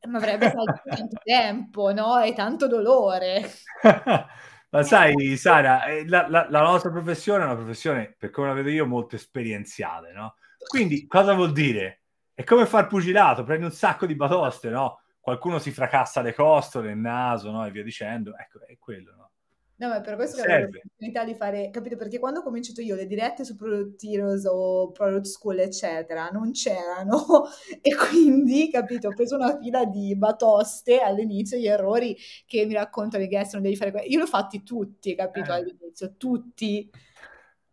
mi 0.08 0.16
avrebbe 0.16 0.50
fatto 0.50 0.80
tanto 0.88 1.20
tempo, 1.22 1.92
no? 1.92 2.20
E 2.20 2.32
tanto 2.32 2.66
dolore. 2.66 3.50
Ma 4.72 4.84
sai, 4.84 5.36
Sara, 5.36 5.84
eh, 5.86 6.06
la, 6.06 6.28
la, 6.28 6.46
la, 6.48 6.62
nostra 6.62 6.90
professione 6.90 7.42
è 7.42 7.46
una 7.46 7.56
professione, 7.56 8.14
per 8.16 8.30
come 8.30 8.48
la 8.48 8.54
vedo 8.54 8.70
io, 8.70 8.86
molto 8.86 9.16
esperienziale, 9.16 10.12
no? 10.12 10.36
Quindi 10.68 11.06
cosa 11.08 11.34
vuol 11.34 11.52
dire? 11.52 12.02
È 12.32 12.44
come 12.44 12.66
far 12.66 12.86
pugilato, 12.86 13.42
prendi 13.42 13.64
un 13.64 13.72
sacco 13.72 14.06
di 14.06 14.14
batoste, 14.14 14.70
no? 14.70 15.00
Qualcuno 15.18 15.58
si 15.58 15.72
fracassa 15.72 16.22
le 16.22 16.34
costole, 16.34 16.92
il 16.92 16.98
naso, 16.98 17.50
no? 17.50 17.66
E 17.66 17.70
via 17.72 17.82
dicendo. 17.82 18.36
Ecco, 18.36 18.64
è 18.64 18.78
quello, 18.78 19.14
no? 19.16 19.19
No, 19.80 19.88
ma 19.88 20.02
per 20.02 20.14
questo 20.14 20.42
che 20.42 20.52
avevo 20.52 20.72
l'opportunità 20.72 21.24
di 21.24 21.34
fare, 21.34 21.70
capito? 21.70 21.96
Perché 21.96 22.18
quando 22.18 22.40
ho 22.40 22.42
cominciato 22.42 22.82
io 22.82 22.94
le 22.94 23.06
dirette 23.06 23.46
su 23.46 23.56
Product 23.56 24.04
Heroes 24.04 24.44
o 24.44 24.92
Product 24.92 25.24
School, 25.24 25.58
eccetera, 25.60 26.28
non 26.28 26.52
c'erano 26.52 27.46
e 27.80 27.96
quindi, 27.96 28.70
capito, 28.70 29.08
ho 29.08 29.14
preso 29.14 29.36
una 29.36 29.58
fila 29.58 29.86
di 29.86 30.14
batoste 30.16 31.00
all'inizio, 31.00 31.56
gli 31.56 31.66
errori 31.66 32.14
che 32.44 32.66
mi 32.66 32.74
raccontano 32.74 33.24
i 33.24 33.28
guest, 33.28 33.54
non 33.54 33.62
devi 33.62 33.76
fare 33.76 33.90
quello. 33.90 34.06
Io 34.06 34.18
l'ho 34.18 34.26
fatti 34.26 34.62
tutti, 34.62 35.14
capito, 35.14 35.50
eh. 35.50 35.54
all'inizio, 35.54 36.14
tutti. 36.18 36.90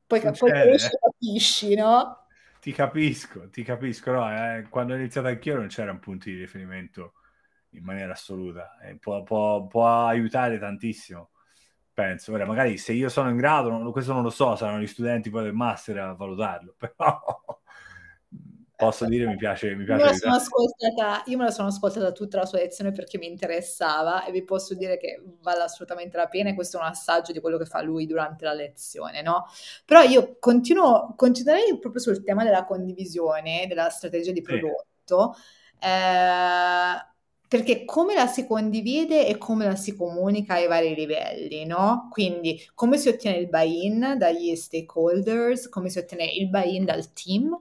Poi, 0.08 0.22
poi 0.22 0.50
cresci 0.50 0.88
e 0.88 1.00
capisci, 1.02 1.76
no? 1.76 2.28
Ti 2.62 2.72
capisco, 2.72 3.50
ti 3.50 3.64
capisco, 3.64 4.12
no? 4.12 4.32
Eh, 4.32 4.68
quando 4.70 4.94
ho 4.94 4.96
iniziato 4.96 5.28
anch'io 5.28 5.58
non 5.58 5.68
c'era 5.68 5.92
un 5.92 6.00
punto 6.00 6.30
di 6.30 6.38
riferimento 6.38 7.16
in 7.72 7.84
maniera 7.84 8.14
assoluta, 8.14 8.78
eh, 8.80 8.96
può, 8.96 9.24
può, 9.24 9.68
può 9.68 10.06
aiutare 10.06 10.58
tantissimo 10.58 11.32
penso. 11.98 12.32
Ora, 12.32 12.46
magari 12.46 12.78
se 12.78 12.94
io 12.94 13.10
sono 13.10 13.32
in 13.32 13.38
grado, 13.38 13.70
non, 13.70 13.92
questo 13.92 14.14
non 14.14 14.22
lo 14.22 14.30
so, 14.30 14.56
saranno 14.56 14.80
gli 14.80 14.86
studenti 14.86 15.32
poi 15.32 15.46
del 15.46 15.54
master 15.54 15.98
a 15.98 16.14
valutarlo, 16.14 16.76
però 16.78 17.20
posso 18.76 19.06
dire 19.08 19.26
mi 19.26 19.36
piace, 19.36 19.74
mi 19.74 19.84
piace 19.84 20.24
io, 20.24 20.30
me 20.30 20.36
ascoltata, 20.36 21.24
io 21.26 21.38
me 21.38 21.46
la 21.46 21.50
sono 21.50 21.70
ascoltata 21.70 22.12
tutta 22.12 22.38
la 22.38 22.46
sua 22.46 22.60
lezione 22.60 22.92
perché 22.92 23.18
mi 23.18 23.26
interessava 23.26 24.24
e 24.26 24.32
vi 24.32 24.44
posso 24.44 24.76
dire 24.76 25.00
che 25.00 25.20
vale 25.42 25.64
assolutamente 25.64 26.18
la 26.18 26.28
pena 26.28 26.52
e 26.52 26.54
questo 26.54 26.78
è 26.78 26.82
un 26.82 26.86
assaggio 26.86 27.32
di 27.32 27.40
quello 27.40 27.58
che 27.58 27.66
fa 27.66 27.82
lui 27.82 28.06
durante 28.06 28.46
la 28.46 28.54
lezione, 28.54 29.24
no? 29.24 29.48
Però 29.84 30.04
io 30.04 30.38
continuo, 30.38 31.16
continuerei 31.16 31.80
proprio 31.80 32.00
sul 32.00 32.24
tema 32.24 32.44
della 32.44 32.64
condivisione, 32.64 33.66
della 33.68 33.90
strategia 33.90 34.32
di 34.32 34.44
prodotto. 34.44 35.34
Sì. 35.34 35.88
Eh, 35.88 37.16
perché 37.48 37.86
come 37.86 38.14
la 38.14 38.28
si 38.28 38.46
condivide 38.46 39.26
e 39.26 39.38
come 39.38 39.66
la 39.66 39.76
si 39.76 39.96
comunica 39.96 40.56
ai 40.56 40.68
vari 40.68 40.94
livelli, 40.94 41.66
no? 41.66 42.08
Quindi 42.12 42.60
come 42.74 42.98
si 42.98 43.08
ottiene 43.08 43.38
il 43.38 43.48
buy-in 43.48 44.16
dagli 44.18 44.56
stakeholders, 44.56 45.70
come 45.70 45.90
si 45.90 45.98
ottiene 46.00 46.26
il 46.26 46.50
buy-in 46.50 46.86
dal 46.86 47.14
team, 47.14 47.58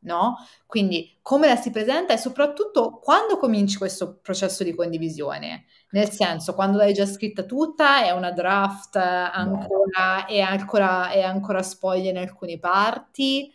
no? 0.00 0.36
Quindi 0.66 1.18
come 1.20 1.48
la 1.48 1.56
si 1.56 1.70
presenta 1.70 2.14
e 2.14 2.18
soprattutto 2.18 2.98
quando 2.98 3.36
cominci 3.36 3.76
questo 3.76 4.18
processo 4.22 4.64
di 4.64 4.74
condivisione, 4.74 5.66
nel 5.90 6.10
senso 6.10 6.54
quando 6.54 6.78
l'hai 6.78 6.94
già 6.94 7.06
scritta 7.06 7.42
tutta, 7.42 8.04
è 8.04 8.12
una 8.12 8.32
draft 8.32 8.96
ancora, 8.96 10.18
no. 10.20 10.26
è 10.26 10.40
ancora, 10.40 11.10
è 11.10 11.22
ancora 11.22 11.62
spoiler 11.62 12.12
in 12.12 12.18
alcune 12.18 12.58
parti, 12.58 13.52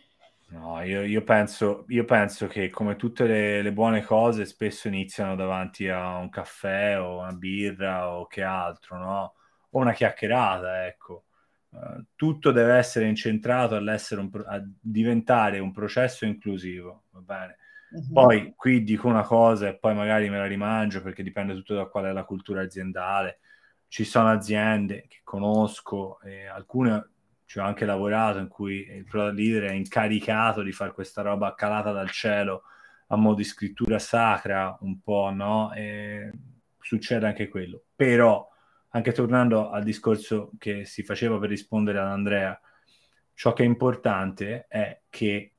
No, 0.52 0.82
io, 0.82 1.00
io, 1.02 1.22
penso, 1.24 1.86
io 1.88 2.04
penso 2.04 2.46
che 2.46 2.68
come 2.68 2.96
tutte 2.96 3.26
le, 3.26 3.62
le, 3.62 3.72
buone 3.72 4.02
cose 4.02 4.44
spesso 4.44 4.86
iniziano 4.86 5.34
davanti 5.34 5.88
a 5.88 6.16
un 6.16 6.28
caffè 6.28 7.00
o 7.00 7.20
una 7.20 7.32
birra 7.32 8.10
o 8.10 8.26
che 8.26 8.42
altro, 8.42 8.98
no? 8.98 9.34
O 9.70 9.80
una 9.80 9.92
chiacchierata, 9.92 10.86
ecco. 10.86 11.24
Uh, 11.70 12.04
tutto 12.14 12.52
deve 12.52 12.74
essere 12.74 13.08
incentrato 13.08 13.76
all'essere 13.76 14.20
un, 14.20 14.30
a 14.44 14.62
diventare 14.78 15.58
un 15.58 15.72
processo 15.72 16.26
inclusivo, 16.26 17.04
va 17.12 17.20
bene? 17.20 17.56
Uh-huh. 17.92 18.12
Poi 18.12 18.52
qui 18.54 18.82
dico 18.82 19.08
una 19.08 19.24
cosa 19.24 19.68
e 19.68 19.78
poi 19.78 19.94
magari 19.94 20.28
me 20.28 20.36
la 20.36 20.46
rimangio 20.46 21.00
perché 21.00 21.22
dipende 21.22 21.54
tutto 21.54 21.74
da 21.74 21.86
qual 21.86 22.04
è 22.04 22.12
la 22.12 22.24
cultura 22.24 22.60
aziendale. 22.60 23.40
Ci 23.88 24.04
sono 24.04 24.28
aziende 24.28 25.06
che 25.08 25.20
conosco, 25.24 26.20
e 26.20 26.46
alcune 26.46 27.11
ci 27.52 27.58
ho 27.58 27.64
anche 27.64 27.84
lavorato 27.84 28.38
in 28.38 28.48
cui 28.48 28.86
il 28.88 29.04
product 29.04 29.36
leader 29.36 29.64
è 29.64 29.74
incaricato 29.74 30.62
di 30.62 30.72
fare 30.72 30.92
questa 30.92 31.20
roba 31.20 31.54
calata 31.54 31.92
dal 31.92 32.10
cielo 32.10 32.62
a 33.08 33.16
mo' 33.16 33.34
di 33.34 33.44
scrittura 33.44 33.98
sacra, 33.98 34.74
un 34.80 35.02
po', 35.02 35.30
no? 35.34 35.70
E 35.74 36.30
succede 36.80 37.26
anche 37.26 37.48
quello. 37.48 37.82
Però, 37.94 38.48
anche 38.88 39.12
tornando 39.12 39.68
al 39.68 39.82
discorso 39.82 40.52
che 40.56 40.86
si 40.86 41.02
faceva 41.02 41.38
per 41.38 41.50
rispondere 41.50 41.98
ad 41.98 42.06
Andrea, 42.06 42.58
ciò 43.34 43.52
che 43.52 43.64
è 43.64 43.66
importante 43.66 44.64
è 44.66 45.02
che 45.10 45.52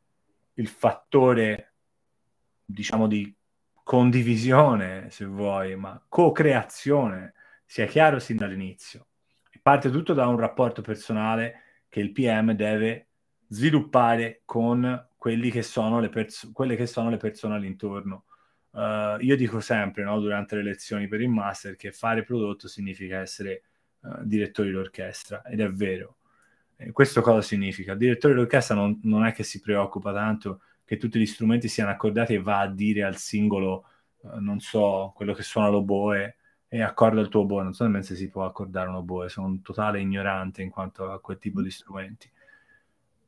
il 0.51 0.67
fattore, 0.67 1.73
diciamo, 2.65 3.05
di 3.05 3.31
condivisione, 3.83 5.11
se 5.11 5.25
vuoi, 5.25 5.75
ma 5.75 6.03
co-creazione 6.09 7.35
sia 7.67 7.85
chiaro 7.85 8.17
sin 8.17 8.37
dall'inizio. 8.37 9.09
Parte 9.61 9.91
tutto 9.91 10.13
da 10.13 10.25
un 10.25 10.39
rapporto 10.39 10.81
personale 10.81 11.62
che 11.93 11.99
il 11.99 12.11
PM 12.11 12.53
deve 12.53 13.09
sviluppare 13.49 14.41
con 14.45 15.09
quelli 15.15 15.51
che 15.51 15.61
sono 15.61 15.99
le 15.99 16.09
perso- 16.09 16.51
quelle 16.51 16.75
che 16.75 16.87
sono 16.87 17.11
le 17.11 17.17
persone 17.17 17.53
all'intorno. 17.53 18.25
Uh, 18.71 19.19
io 19.19 19.35
dico 19.35 19.59
sempre 19.59 20.03
no, 20.03 20.19
durante 20.19 20.55
le 20.55 20.63
lezioni 20.63 21.07
per 21.07 21.21
il 21.21 21.29
master 21.29 21.75
che 21.75 21.91
fare 21.91 22.23
prodotto 22.23 22.67
significa 22.67 23.19
essere 23.19 23.61
uh, 23.99 24.23
direttori 24.23 24.71
d'orchestra 24.71 25.43
ed 25.43 25.59
è 25.59 25.69
vero. 25.69 26.17
E 26.75 26.91
questo 26.91 27.21
cosa 27.21 27.43
significa? 27.43 27.91
Il 27.91 27.99
direttore 27.99 28.33
d'orchestra 28.33 28.73
non, 28.73 28.99
non, 29.03 29.23
è 29.23 29.31
che 29.31 29.43
si 29.43 29.59
preoccupa 29.59 30.11
tanto 30.11 30.61
che 30.83 30.97
tutti 30.97 31.19
gli 31.19 31.27
strumenti 31.27 31.67
siano 31.67 31.91
accordati 31.91 32.33
e 32.33 32.41
va 32.41 32.61
a 32.61 32.67
dire 32.67 33.03
al 33.03 33.17
singolo, 33.17 33.85
uh, 34.21 34.39
non 34.39 34.59
so, 34.59 35.11
quello 35.15 35.33
che 35.33 35.43
suona 35.43 35.69
l'oboe, 35.69 36.37
e 36.73 36.81
accorda 36.81 37.21
il 37.21 37.29
tuo 37.29 37.41
oboe. 37.41 37.61
Non 37.61 37.73
so 37.73 37.83
nemmeno 37.83 38.03
se 38.03 38.15
si 38.15 38.29
può 38.29 38.45
accordare 38.45 38.89
un 38.89 38.95
oboe, 38.95 39.29
sono 39.29 39.45
un 39.45 39.61
totale 39.61 40.01
ignorante 40.01 40.63
in 40.63 40.71
quanto 40.71 41.11
a 41.11 41.21
quel 41.21 41.37
tipo 41.37 41.61
di 41.61 41.69
strumenti. 41.69 42.27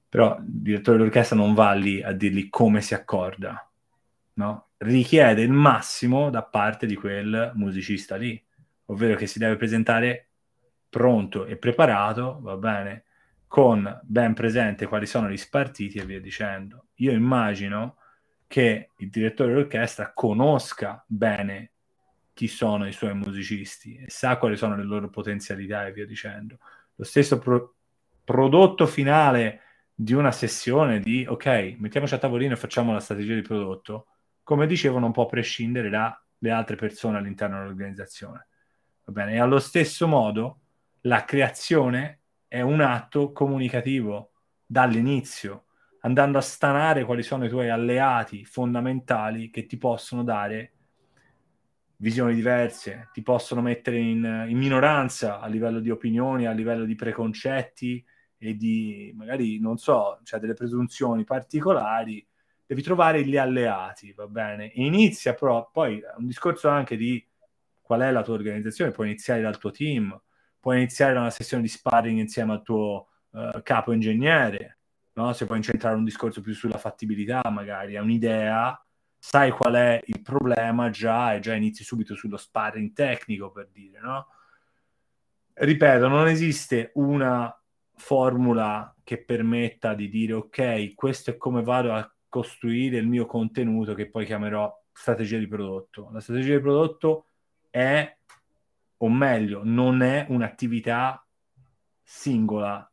Però 0.09 0.35
il 0.39 0.45
direttore 0.47 0.97
d'orchestra 0.97 1.35
non 1.35 1.53
va 1.53 1.71
lì 1.73 2.01
a 2.01 2.11
dirgli 2.11 2.49
come 2.49 2.81
si 2.81 2.95
accorda, 2.95 3.69
no? 4.33 4.69
Richiede 4.77 5.43
il 5.43 5.51
massimo 5.51 6.31
da 6.31 6.41
parte 6.41 6.87
di 6.87 6.95
quel 6.95 7.51
musicista 7.53 8.15
lì, 8.15 8.43
ovvero 8.85 9.15
che 9.15 9.27
si 9.27 9.37
deve 9.37 9.57
presentare 9.57 10.29
pronto 10.89 11.45
e 11.45 11.55
preparato, 11.57 12.39
va 12.41 12.57
bene, 12.57 13.03
con 13.45 13.99
ben 14.01 14.33
presente 14.33 14.87
quali 14.87 15.05
sono 15.05 15.29
gli 15.29 15.37
spartiti 15.37 15.99
e 15.99 16.05
via 16.05 16.19
dicendo. 16.19 16.87
Io 16.95 17.11
immagino 17.11 17.97
che 18.47 18.89
il 18.97 19.09
direttore 19.11 19.53
d'orchestra 19.53 20.13
conosca 20.15 21.03
bene 21.05 21.73
chi 22.36 22.49
sono 22.49 22.86
i 22.86 22.91
suoi 22.91 23.15
musicisti 23.15 23.95
e 23.95 24.09
sa 24.09 24.38
quali 24.38 24.57
sono 24.57 24.75
le 24.75 24.83
loro 24.83 25.09
potenzialità 25.09 25.88
e 25.88 25.93
via 25.93 26.05
dicendo. 26.05 26.59
Lo 26.95 27.05
stesso 27.05 27.39
pro- 27.39 27.75
prodotto 28.25 28.86
finale 28.86 29.61
di 29.95 30.13
una 30.13 30.33
sessione 30.33 30.99
di 30.99 31.25
ok, 31.25 31.77
mettiamoci 31.79 32.13
a 32.13 32.17
tavolino 32.17 32.51
e 32.51 32.57
facciamo 32.57 32.91
la 32.91 32.99
strategia 32.99 33.36
di 33.36 33.41
prodotto, 33.41 34.07
come 34.43 34.67
dicevo, 34.67 34.99
non 34.99 35.13
può 35.13 35.25
prescindere 35.27 35.89
dalle 35.89 36.51
altre 36.51 36.75
persone 36.75 37.17
all'interno 37.17 37.59
dell'organizzazione. 37.59 38.47
Va 39.05 39.13
bene? 39.13 39.36
E 39.36 39.39
allo 39.39 39.59
stesso 39.59 40.05
modo 40.05 40.59
la 41.03 41.23
creazione 41.23 42.19
è 42.49 42.59
un 42.59 42.81
atto 42.81 43.31
comunicativo 43.31 44.33
dall'inizio, 44.65 45.67
andando 46.01 46.38
a 46.38 46.41
stanare 46.41 47.05
quali 47.05 47.23
sono 47.23 47.45
i 47.45 47.49
tuoi 47.49 47.69
alleati 47.69 48.43
fondamentali 48.43 49.49
che 49.49 49.65
ti 49.65 49.77
possono 49.77 50.21
dare 50.25 50.73
visioni 51.97 52.35
diverse, 52.35 53.09
ti 53.13 53.21
possono 53.21 53.61
mettere 53.61 53.97
in, 53.97 54.45
in, 54.47 54.57
minoranza 54.57 55.39
a 55.39 55.47
livello 55.47 55.79
di 55.79 55.89
opinioni, 55.89 56.45
a 56.45 56.51
livello 56.51 56.85
di 56.85 56.95
preconcetti 56.95 58.03
e 58.37 58.55
di 58.55 59.13
magari, 59.15 59.59
non 59.59 59.77
so, 59.77 60.19
cioè 60.23 60.39
delle 60.39 60.53
presunzioni 60.53 61.23
particolari, 61.23 62.25
devi 62.65 62.81
trovare 62.81 63.23
gli 63.23 63.37
alleati, 63.37 64.11
va 64.13 64.27
bene? 64.27 64.71
E 64.71 64.83
inizia 64.83 65.33
però, 65.33 65.69
poi 65.71 66.01
un 66.17 66.25
discorso 66.25 66.67
anche 66.67 66.97
di 66.97 67.23
qual 67.81 68.01
è 68.01 68.11
la 68.11 68.23
tua 68.23 68.33
organizzazione, 68.33 68.91
puoi 68.91 69.07
iniziare 69.07 69.41
dal 69.41 69.57
tuo 69.57 69.71
team, 69.71 70.19
puoi 70.59 70.77
iniziare 70.77 71.13
da 71.13 71.19
una 71.19 71.29
sessione 71.29 71.61
di 71.61 71.69
sparring 71.69 72.17
insieme 72.19 72.53
al 72.53 72.63
tuo 72.63 73.07
uh, 73.29 73.61
capo 73.61 73.91
ingegnere, 73.91 74.79
no? 75.13 75.31
Se 75.33 75.45
puoi 75.45 75.57
incentrare 75.57 75.95
un 75.95 76.03
discorso 76.03 76.41
più 76.41 76.53
sulla 76.53 76.77
fattibilità, 76.77 77.41
magari, 77.51 77.93
è 77.93 77.99
un'idea 77.99 78.84
sai 79.28 79.49
qual 79.49 79.73
è 79.73 79.99
il 80.05 80.21
problema 80.21 80.91
già 80.91 81.34
e 81.34 81.39
già 81.39 81.55
inizi 81.55 81.84
subito 81.84 82.13
sullo 82.13 82.38
sparring 82.38 82.93
tecnico 82.93 83.51
per 83.51 83.69
dire, 83.71 83.99
no? 83.99 84.28
ripeto, 85.51 86.07
non 86.07 86.28
esiste 86.28 86.91
una 86.93 87.59
formula 87.95 88.95
che 89.03 89.23
permetta 89.23 89.95
di 89.95 90.09
dire 90.09 90.34
ok, 90.34 90.93
questo 90.93 91.32
è 91.32 91.38
come 91.38 91.63
vado 91.63 91.91
a 91.91 92.07
costruire 92.30 92.97
il 92.97 93.07
mio 93.07 93.26
contenuto 93.26 93.95
che 93.95 94.11
poi 94.11 94.26
chiamerò 94.26 94.71
strategia 94.91 95.39
di 95.39 95.47
prodotto. 95.47 96.09
La 96.11 96.19
strategia 96.19 96.57
di 96.57 96.61
prodotto 96.61 97.26
è, 97.71 98.17
o 98.97 99.09
meglio, 99.09 99.61
non 99.63 100.03
è 100.03 100.28
un'attività 100.30 101.26
singola 102.03 102.88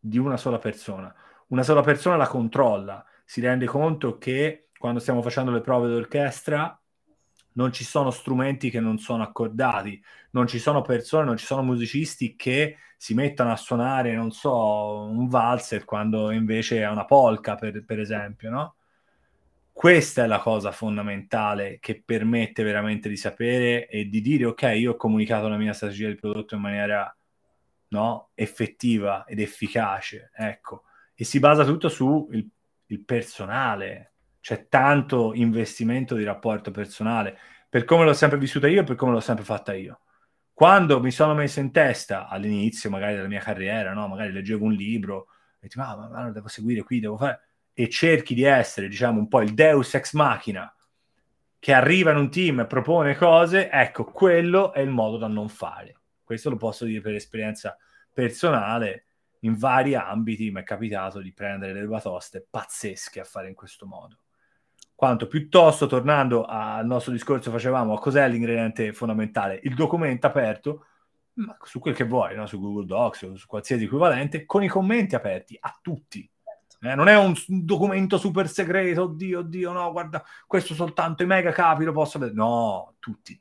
di 0.00 0.18
una 0.18 0.36
sola 0.36 0.58
persona. 0.58 1.14
Una 1.46 1.62
sola 1.62 1.82
persona 1.82 2.16
la 2.16 2.26
controlla, 2.26 3.06
si 3.24 3.40
rende 3.40 3.66
conto 3.66 4.18
che 4.18 4.63
quando 4.84 5.00
stiamo 5.00 5.22
facendo 5.22 5.50
le 5.50 5.62
prove 5.62 5.88
d'orchestra 5.88 6.78
non 7.52 7.72
ci 7.72 7.84
sono 7.84 8.10
strumenti 8.10 8.68
che 8.68 8.80
non 8.80 8.98
sono 8.98 9.22
accordati, 9.22 9.98
non 10.32 10.46
ci 10.46 10.58
sono 10.58 10.82
persone, 10.82 11.24
non 11.24 11.38
ci 11.38 11.46
sono 11.46 11.62
musicisti 11.62 12.36
che 12.36 12.76
si 12.98 13.14
mettono 13.14 13.50
a 13.50 13.56
suonare, 13.56 14.14
non 14.14 14.30
so, 14.30 15.04
un 15.04 15.26
valzer 15.26 15.86
quando 15.86 16.30
invece 16.32 16.82
è 16.82 16.88
una 16.90 17.06
polka, 17.06 17.54
per, 17.54 17.82
per 17.86 17.98
esempio, 17.98 18.50
no? 18.50 18.74
Questa 19.72 20.24
è 20.24 20.26
la 20.26 20.40
cosa 20.40 20.70
fondamentale 20.70 21.78
che 21.80 22.02
permette 22.04 22.62
veramente 22.62 23.08
di 23.08 23.16
sapere 23.16 23.88
e 23.88 24.10
di 24.10 24.20
dire, 24.20 24.44
ok, 24.44 24.74
io 24.76 24.92
ho 24.92 24.96
comunicato 24.96 25.48
la 25.48 25.56
mia 25.56 25.72
strategia 25.72 26.08
di 26.08 26.16
prodotto 26.16 26.56
in 26.56 26.60
maniera 26.60 27.16
no, 27.88 28.28
effettiva 28.34 29.24
ed 29.24 29.40
efficace, 29.40 30.30
ecco. 30.36 30.82
E 31.14 31.24
si 31.24 31.38
basa 31.38 31.64
tutto 31.64 31.88
sul 31.88 32.50
personale, 33.06 34.13
c'è 34.44 34.68
tanto 34.68 35.32
investimento 35.32 36.14
di 36.14 36.22
rapporto 36.22 36.70
personale, 36.70 37.38
per 37.66 37.84
come 37.84 38.04
l'ho 38.04 38.12
sempre 38.12 38.36
vissuta 38.36 38.68
io 38.68 38.82
e 38.82 38.84
per 38.84 38.94
come 38.94 39.12
l'ho 39.12 39.20
sempre 39.20 39.42
fatta 39.42 39.72
io. 39.72 40.00
Quando 40.52 41.00
mi 41.00 41.10
sono 41.10 41.32
messo 41.32 41.60
in 41.60 41.72
testa 41.72 42.28
all'inizio 42.28 42.90
magari 42.90 43.14
della 43.14 43.26
mia 43.26 43.40
carriera, 43.40 43.94
no? 43.94 44.06
magari 44.06 44.32
leggevo 44.32 44.66
un 44.66 44.74
libro 44.74 45.28
e 45.58 45.68
ti 45.68 45.80
ah, 45.80 45.96
ma, 45.96 46.08
ma 46.10 46.30
devo 46.30 46.48
seguire 46.48 46.82
qui, 46.82 47.00
devo 47.00 47.16
fare... 47.16 47.40
E 47.72 47.88
cerchi 47.88 48.34
di 48.34 48.42
essere, 48.42 48.86
diciamo, 48.86 49.18
un 49.18 49.28
po' 49.28 49.40
il 49.40 49.54
deus 49.54 49.94
ex 49.94 50.12
machina 50.12 50.70
che 51.58 51.72
arriva 51.72 52.10
in 52.10 52.18
un 52.18 52.30
team 52.30 52.60
e 52.60 52.66
propone 52.66 53.16
cose, 53.16 53.70
ecco, 53.70 54.04
quello 54.04 54.74
è 54.74 54.80
il 54.80 54.90
modo 54.90 55.16
da 55.16 55.26
non 55.26 55.48
fare. 55.48 56.00
Questo 56.22 56.50
lo 56.50 56.56
posso 56.56 56.84
dire 56.84 57.00
per 57.00 57.14
esperienza 57.14 57.78
personale. 58.12 59.06
In 59.40 59.56
vari 59.56 59.94
ambiti 59.94 60.50
mi 60.50 60.60
è 60.60 60.64
capitato 60.64 61.22
di 61.22 61.32
prendere 61.32 61.72
delle 61.72 61.86
batoste 61.86 62.46
pazzesche 62.48 63.20
a 63.20 63.24
fare 63.24 63.48
in 63.48 63.54
questo 63.54 63.86
modo 63.86 64.18
quanto 64.94 65.26
piuttosto, 65.26 65.86
tornando 65.86 66.44
al 66.44 66.86
nostro 66.86 67.12
discorso, 67.12 67.50
facevamo 67.50 67.96
cos'è 67.98 68.28
l'ingrediente 68.28 68.92
fondamentale? 68.92 69.60
Il 69.64 69.74
documento 69.74 70.26
aperto, 70.26 70.86
ma 71.34 71.56
su 71.62 71.80
quel 71.80 71.94
che 71.94 72.04
vuoi, 72.04 72.36
no? 72.36 72.46
su 72.46 72.60
Google 72.60 72.86
Docs 72.86 73.22
o 73.22 73.36
su 73.36 73.46
qualsiasi 73.46 73.84
equivalente, 73.84 74.44
con 74.46 74.62
i 74.62 74.68
commenti 74.68 75.14
aperti 75.14 75.56
a 75.60 75.76
tutti. 75.82 76.28
Eh, 76.80 76.94
non 76.94 77.08
è 77.08 77.16
un, 77.16 77.34
un, 77.48 77.64
documento 77.64 78.18
super 78.18 78.48
segreto, 78.48 79.04
oddio, 79.04 79.40
oddio, 79.40 79.72
no, 79.72 79.90
guarda, 79.90 80.22
questo 80.46 80.74
soltanto 80.74 81.22
i 81.22 81.26
mega 81.26 81.50
capi 81.50 81.84
lo 81.84 81.92
posso 81.92 82.18
vedere. 82.18 82.36
No, 82.36 82.94
tutti. 82.98 83.40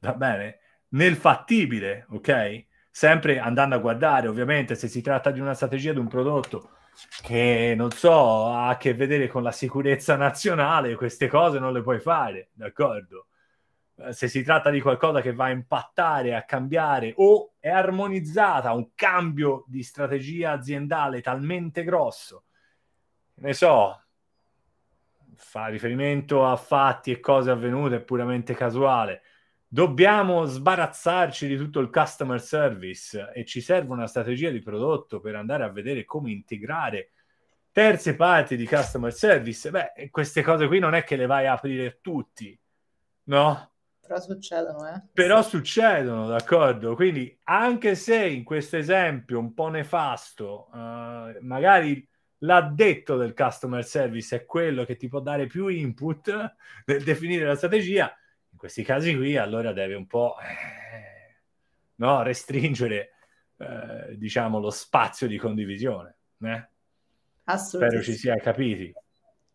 Va 0.00 0.14
bene? 0.14 0.58
Nel 0.90 1.16
fattibile, 1.16 2.06
ok? 2.10 2.66
Sempre 2.90 3.38
andando 3.38 3.74
a 3.74 3.78
guardare, 3.78 4.28
ovviamente, 4.28 4.74
se 4.74 4.86
si 4.88 5.00
tratta 5.00 5.30
di 5.30 5.40
una 5.40 5.54
strategia 5.54 5.92
di 5.92 5.98
un 5.98 6.08
prodotto 6.08 6.75
che 7.22 7.74
non 7.76 7.90
so, 7.90 8.46
ha 8.46 8.68
a 8.68 8.76
che 8.76 8.94
vedere 8.94 9.28
con 9.28 9.42
la 9.42 9.52
sicurezza 9.52 10.16
nazionale, 10.16 10.94
queste 10.94 11.28
cose 11.28 11.58
non 11.58 11.72
le 11.72 11.82
puoi 11.82 12.00
fare, 12.00 12.50
d'accordo? 12.52 13.28
Eh, 13.96 14.12
se 14.12 14.28
si 14.28 14.42
tratta 14.42 14.70
di 14.70 14.80
qualcosa 14.80 15.20
che 15.20 15.32
va 15.32 15.46
a 15.46 15.50
impattare, 15.50 16.34
a 16.34 16.44
cambiare 16.44 17.14
o 17.16 17.54
è 17.58 17.70
armonizzata, 17.70 18.72
un 18.72 18.90
cambio 18.94 19.64
di 19.66 19.82
strategia 19.82 20.52
aziendale 20.52 21.20
talmente 21.20 21.84
grosso, 21.84 22.44
ne 23.34 23.52
so, 23.52 24.02
fa 25.34 25.66
riferimento 25.66 26.46
a 26.46 26.56
fatti 26.56 27.10
e 27.10 27.20
cose 27.20 27.50
avvenute, 27.50 27.96
è 27.96 28.00
puramente 28.00 28.54
casuale. 28.54 29.22
Dobbiamo 29.76 30.46
sbarazzarci 30.46 31.46
di 31.46 31.58
tutto 31.58 31.80
il 31.80 31.90
customer 31.90 32.40
service 32.40 33.30
e 33.34 33.44
ci 33.44 33.60
serve 33.60 33.92
una 33.92 34.06
strategia 34.06 34.48
di 34.48 34.62
prodotto 34.62 35.20
per 35.20 35.34
andare 35.34 35.64
a 35.64 35.68
vedere 35.68 36.06
come 36.06 36.30
integrare 36.30 37.10
terze 37.72 38.16
parti 38.16 38.56
di 38.56 38.66
customer 38.66 39.12
service. 39.12 39.70
Beh, 39.70 40.08
queste 40.10 40.40
cose 40.40 40.66
qui 40.66 40.78
non 40.78 40.94
è 40.94 41.04
che 41.04 41.16
le 41.16 41.26
vai 41.26 41.46
a 41.46 41.52
aprire 41.52 41.98
tutti, 42.00 42.58
no? 43.24 43.72
Però 44.00 44.18
succedono, 44.18 44.88
eh? 44.88 45.02
Però 45.12 45.42
succedono, 45.42 46.26
d'accordo? 46.26 46.94
Quindi 46.94 47.38
anche 47.42 47.96
se 47.96 48.26
in 48.26 48.44
questo 48.44 48.78
esempio 48.78 49.38
un 49.38 49.52
po' 49.52 49.68
nefasto, 49.68 50.70
uh, 50.72 51.36
magari 51.42 52.02
l'addetto 52.38 53.18
del 53.18 53.34
customer 53.34 53.84
service 53.84 54.36
è 54.36 54.44
quello 54.46 54.86
che 54.86 54.96
ti 54.96 55.06
può 55.08 55.20
dare 55.20 55.46
più 55.46 55.66
input 55.66 56.54
nel 56.86 57.04
definire 57.04 57.44
la 57.44 57.56
strategia, 57.56 58.10
in 58.56 58.62
questi 58.62 58.82
casi 58.82 59.14
qui 59.14 59.36
allora 59.36 59.74
deve 59.74 59.94
un 59.94 60.06
po' 60.06 60.36
eh, 60.40 61.42
no, 61.96 62.22
restringere 62.22 63.10
eh, 63.58 64.16
diciamo 64.16 64.58
lo 64.58 64.70
spazio 64.70 65.26
di 65.26 65.36
condivisione. 65.36 66.16
Eh? 66.40 66.68
Spero 67.56 68.02
ci 68.02 68.14
sia 68.14 68.34
capiti. 68.36 68.92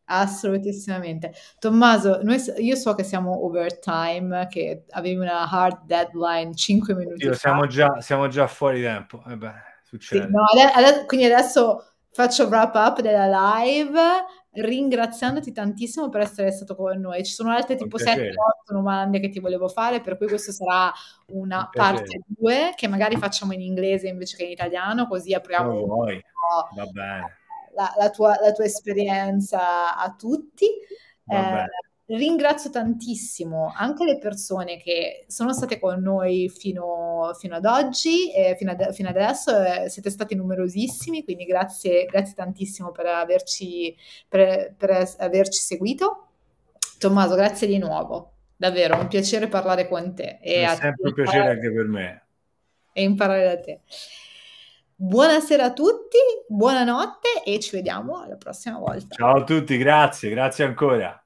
Assolutissimamente. 0.05 1.33
Tommaso, 1.57 2.19
noi, 2.21 2.39
io 2.57 2.75
so 2.75 2.93
che 2.93 3.03
siamo 3.03 3.43
overtime, 3.45 4.47
che 4.49 4.83
avevi 4.91 5.15
una 5.15 5.49
hard 5.49 5.85
deadline 5.85 6.53
5 6.53 6.93
minuti 6.93 7.25
Io, 7.25 7.33
siamo, 7.33 7.65
già, 7.65 8.01
siamo 8.01 8.27
già 8.27 8.45
fuori 8.45 8.81
tempo. 8.81 9.23
Eh 9.27 9.35
beh. 9.35 9.53
Sì, 9.97 10.19
no, 10.19 10.43
adesso, 10.73 11.05
quindi 11.05 11.25
adesso 11.25 11.93
faccio 12.11 12.47
wrap 12.47 12.75
up 12.75 13.01
della 13.01 13.27
live 13.57 13.99
ringraziandoti 14.53 15.51
tantissimo 15.51 16.09
per 16.09 16.21
essere 16.21 16.51
stato 16.51 16.75
con 16.75 16.99
noi. 16.99 17.23
Ci 17.23 17.33
sono 17.33 17.51
altre 17.51 17.75
tipo 17.75 17.97
7-8 17.97 18.31
domande 18.67 19.19
che 19.19 19.29
ti 19.29 19.39
volevo 19.39 19.67
fare, 19.67 20.01
per 20.01 20.17
cui 20.17 20.27
questo 20.27 20.51
sarà 20.51 20.91
una 21.27 21.69
parte 21.71 22.21
2 22.25 22.73
che 22.75 22.87
magari 22.87 23.17
facciamo 23.17 23.53
in 23.53 23.61
inglese 23.61 24.07
invece 24.07 24.37
che 24.37 24.43
in 24.43 24.51
italiano, 24.51 25.07
così 25.07 25.33
apriamo 25.33 25.71
oh, 25.71 25.81
un 25.81 25.87
po' 25.87 26.05
la, 27.73 27.93
la, 27.97 28.09
tua, 28.09 28.37
la, 28.41 28.51
tua, 28.51 28.65
esperienza 28.65 29.97
a 29.97 30.13
tutti. 30.13 30.65
Eh, 31.27 31.65
ringrazio 32.17 32.69
tantissimo 32.69 33.71
anche 33.75 34.03
le 34.03 34.17
persone 34.17 34.77
che 34.77 35.25
sono 35.27 35.53
state 35.53 35.79
con 35.79 36.01
noi 36.01 36.49
fino, 36.49 37.31
fino 37.39 37.55
ad 37.55 37.65
oggi, 37.65 38.33
eh, 38.33 38.55
fino, 38.57 38.71
ad, 38.71 38.91
fino, 38.93 39.09
adesso, 39.09 39.51
eh, 39.63 39.89
siete 39.89 40.09
stati 40.09 40.35
numerosissimi, 40.35 41.23
quindi 41.23 41.45
grazie, 41.45 42.05
grazie 42.05 42.33
tantissimo 42.33 42.91
per 42.91 43.05
averci, 43.05 43.95
per, 44.27 44.73
per 44.75 45.09
averci 45.19 45.59
seguito. 45.59 46.27
Tommaso, 46.97 47.35
grazie 47.35 47.67
di 47.67 47.77
nuovo, 47.77 48.33
davvero 48.55 48.97
un 48.97 49.07
piacere 49.07 49.47
parlare 49.47 49.87
con 49.87 50.13
te. 50.13 50.39
E 50.41 50.63
È 50.63 50.75
sempre 50.75 51.09
un 51.09 51.13
piacere 51.13 51.49
anche 51.49 51.71
per 51.71 51.85
me. 51.87 52.23
E 52.93 53.03
imparare 53.03 53.43
da 53.43 53.59
te. 53.59 53.79
Buonasera 54.95 55.63
a 55.63 55.73
tutti, 55.73 56.17
buonanotte 56.47 57.43
e 57.43 57.59
ci 57.59 57.75
vediamo 57.75 58.21
alla 58.21 58.35
prossima 58.35 58.77
volta. 58.77 59.15
Ciao 59.15 59.37
a 59.37 59.43
tutti, 59.43 59.77
grazie, 59.77 60.29
grazie 60.29 60.63
ancora. 60.63 61.20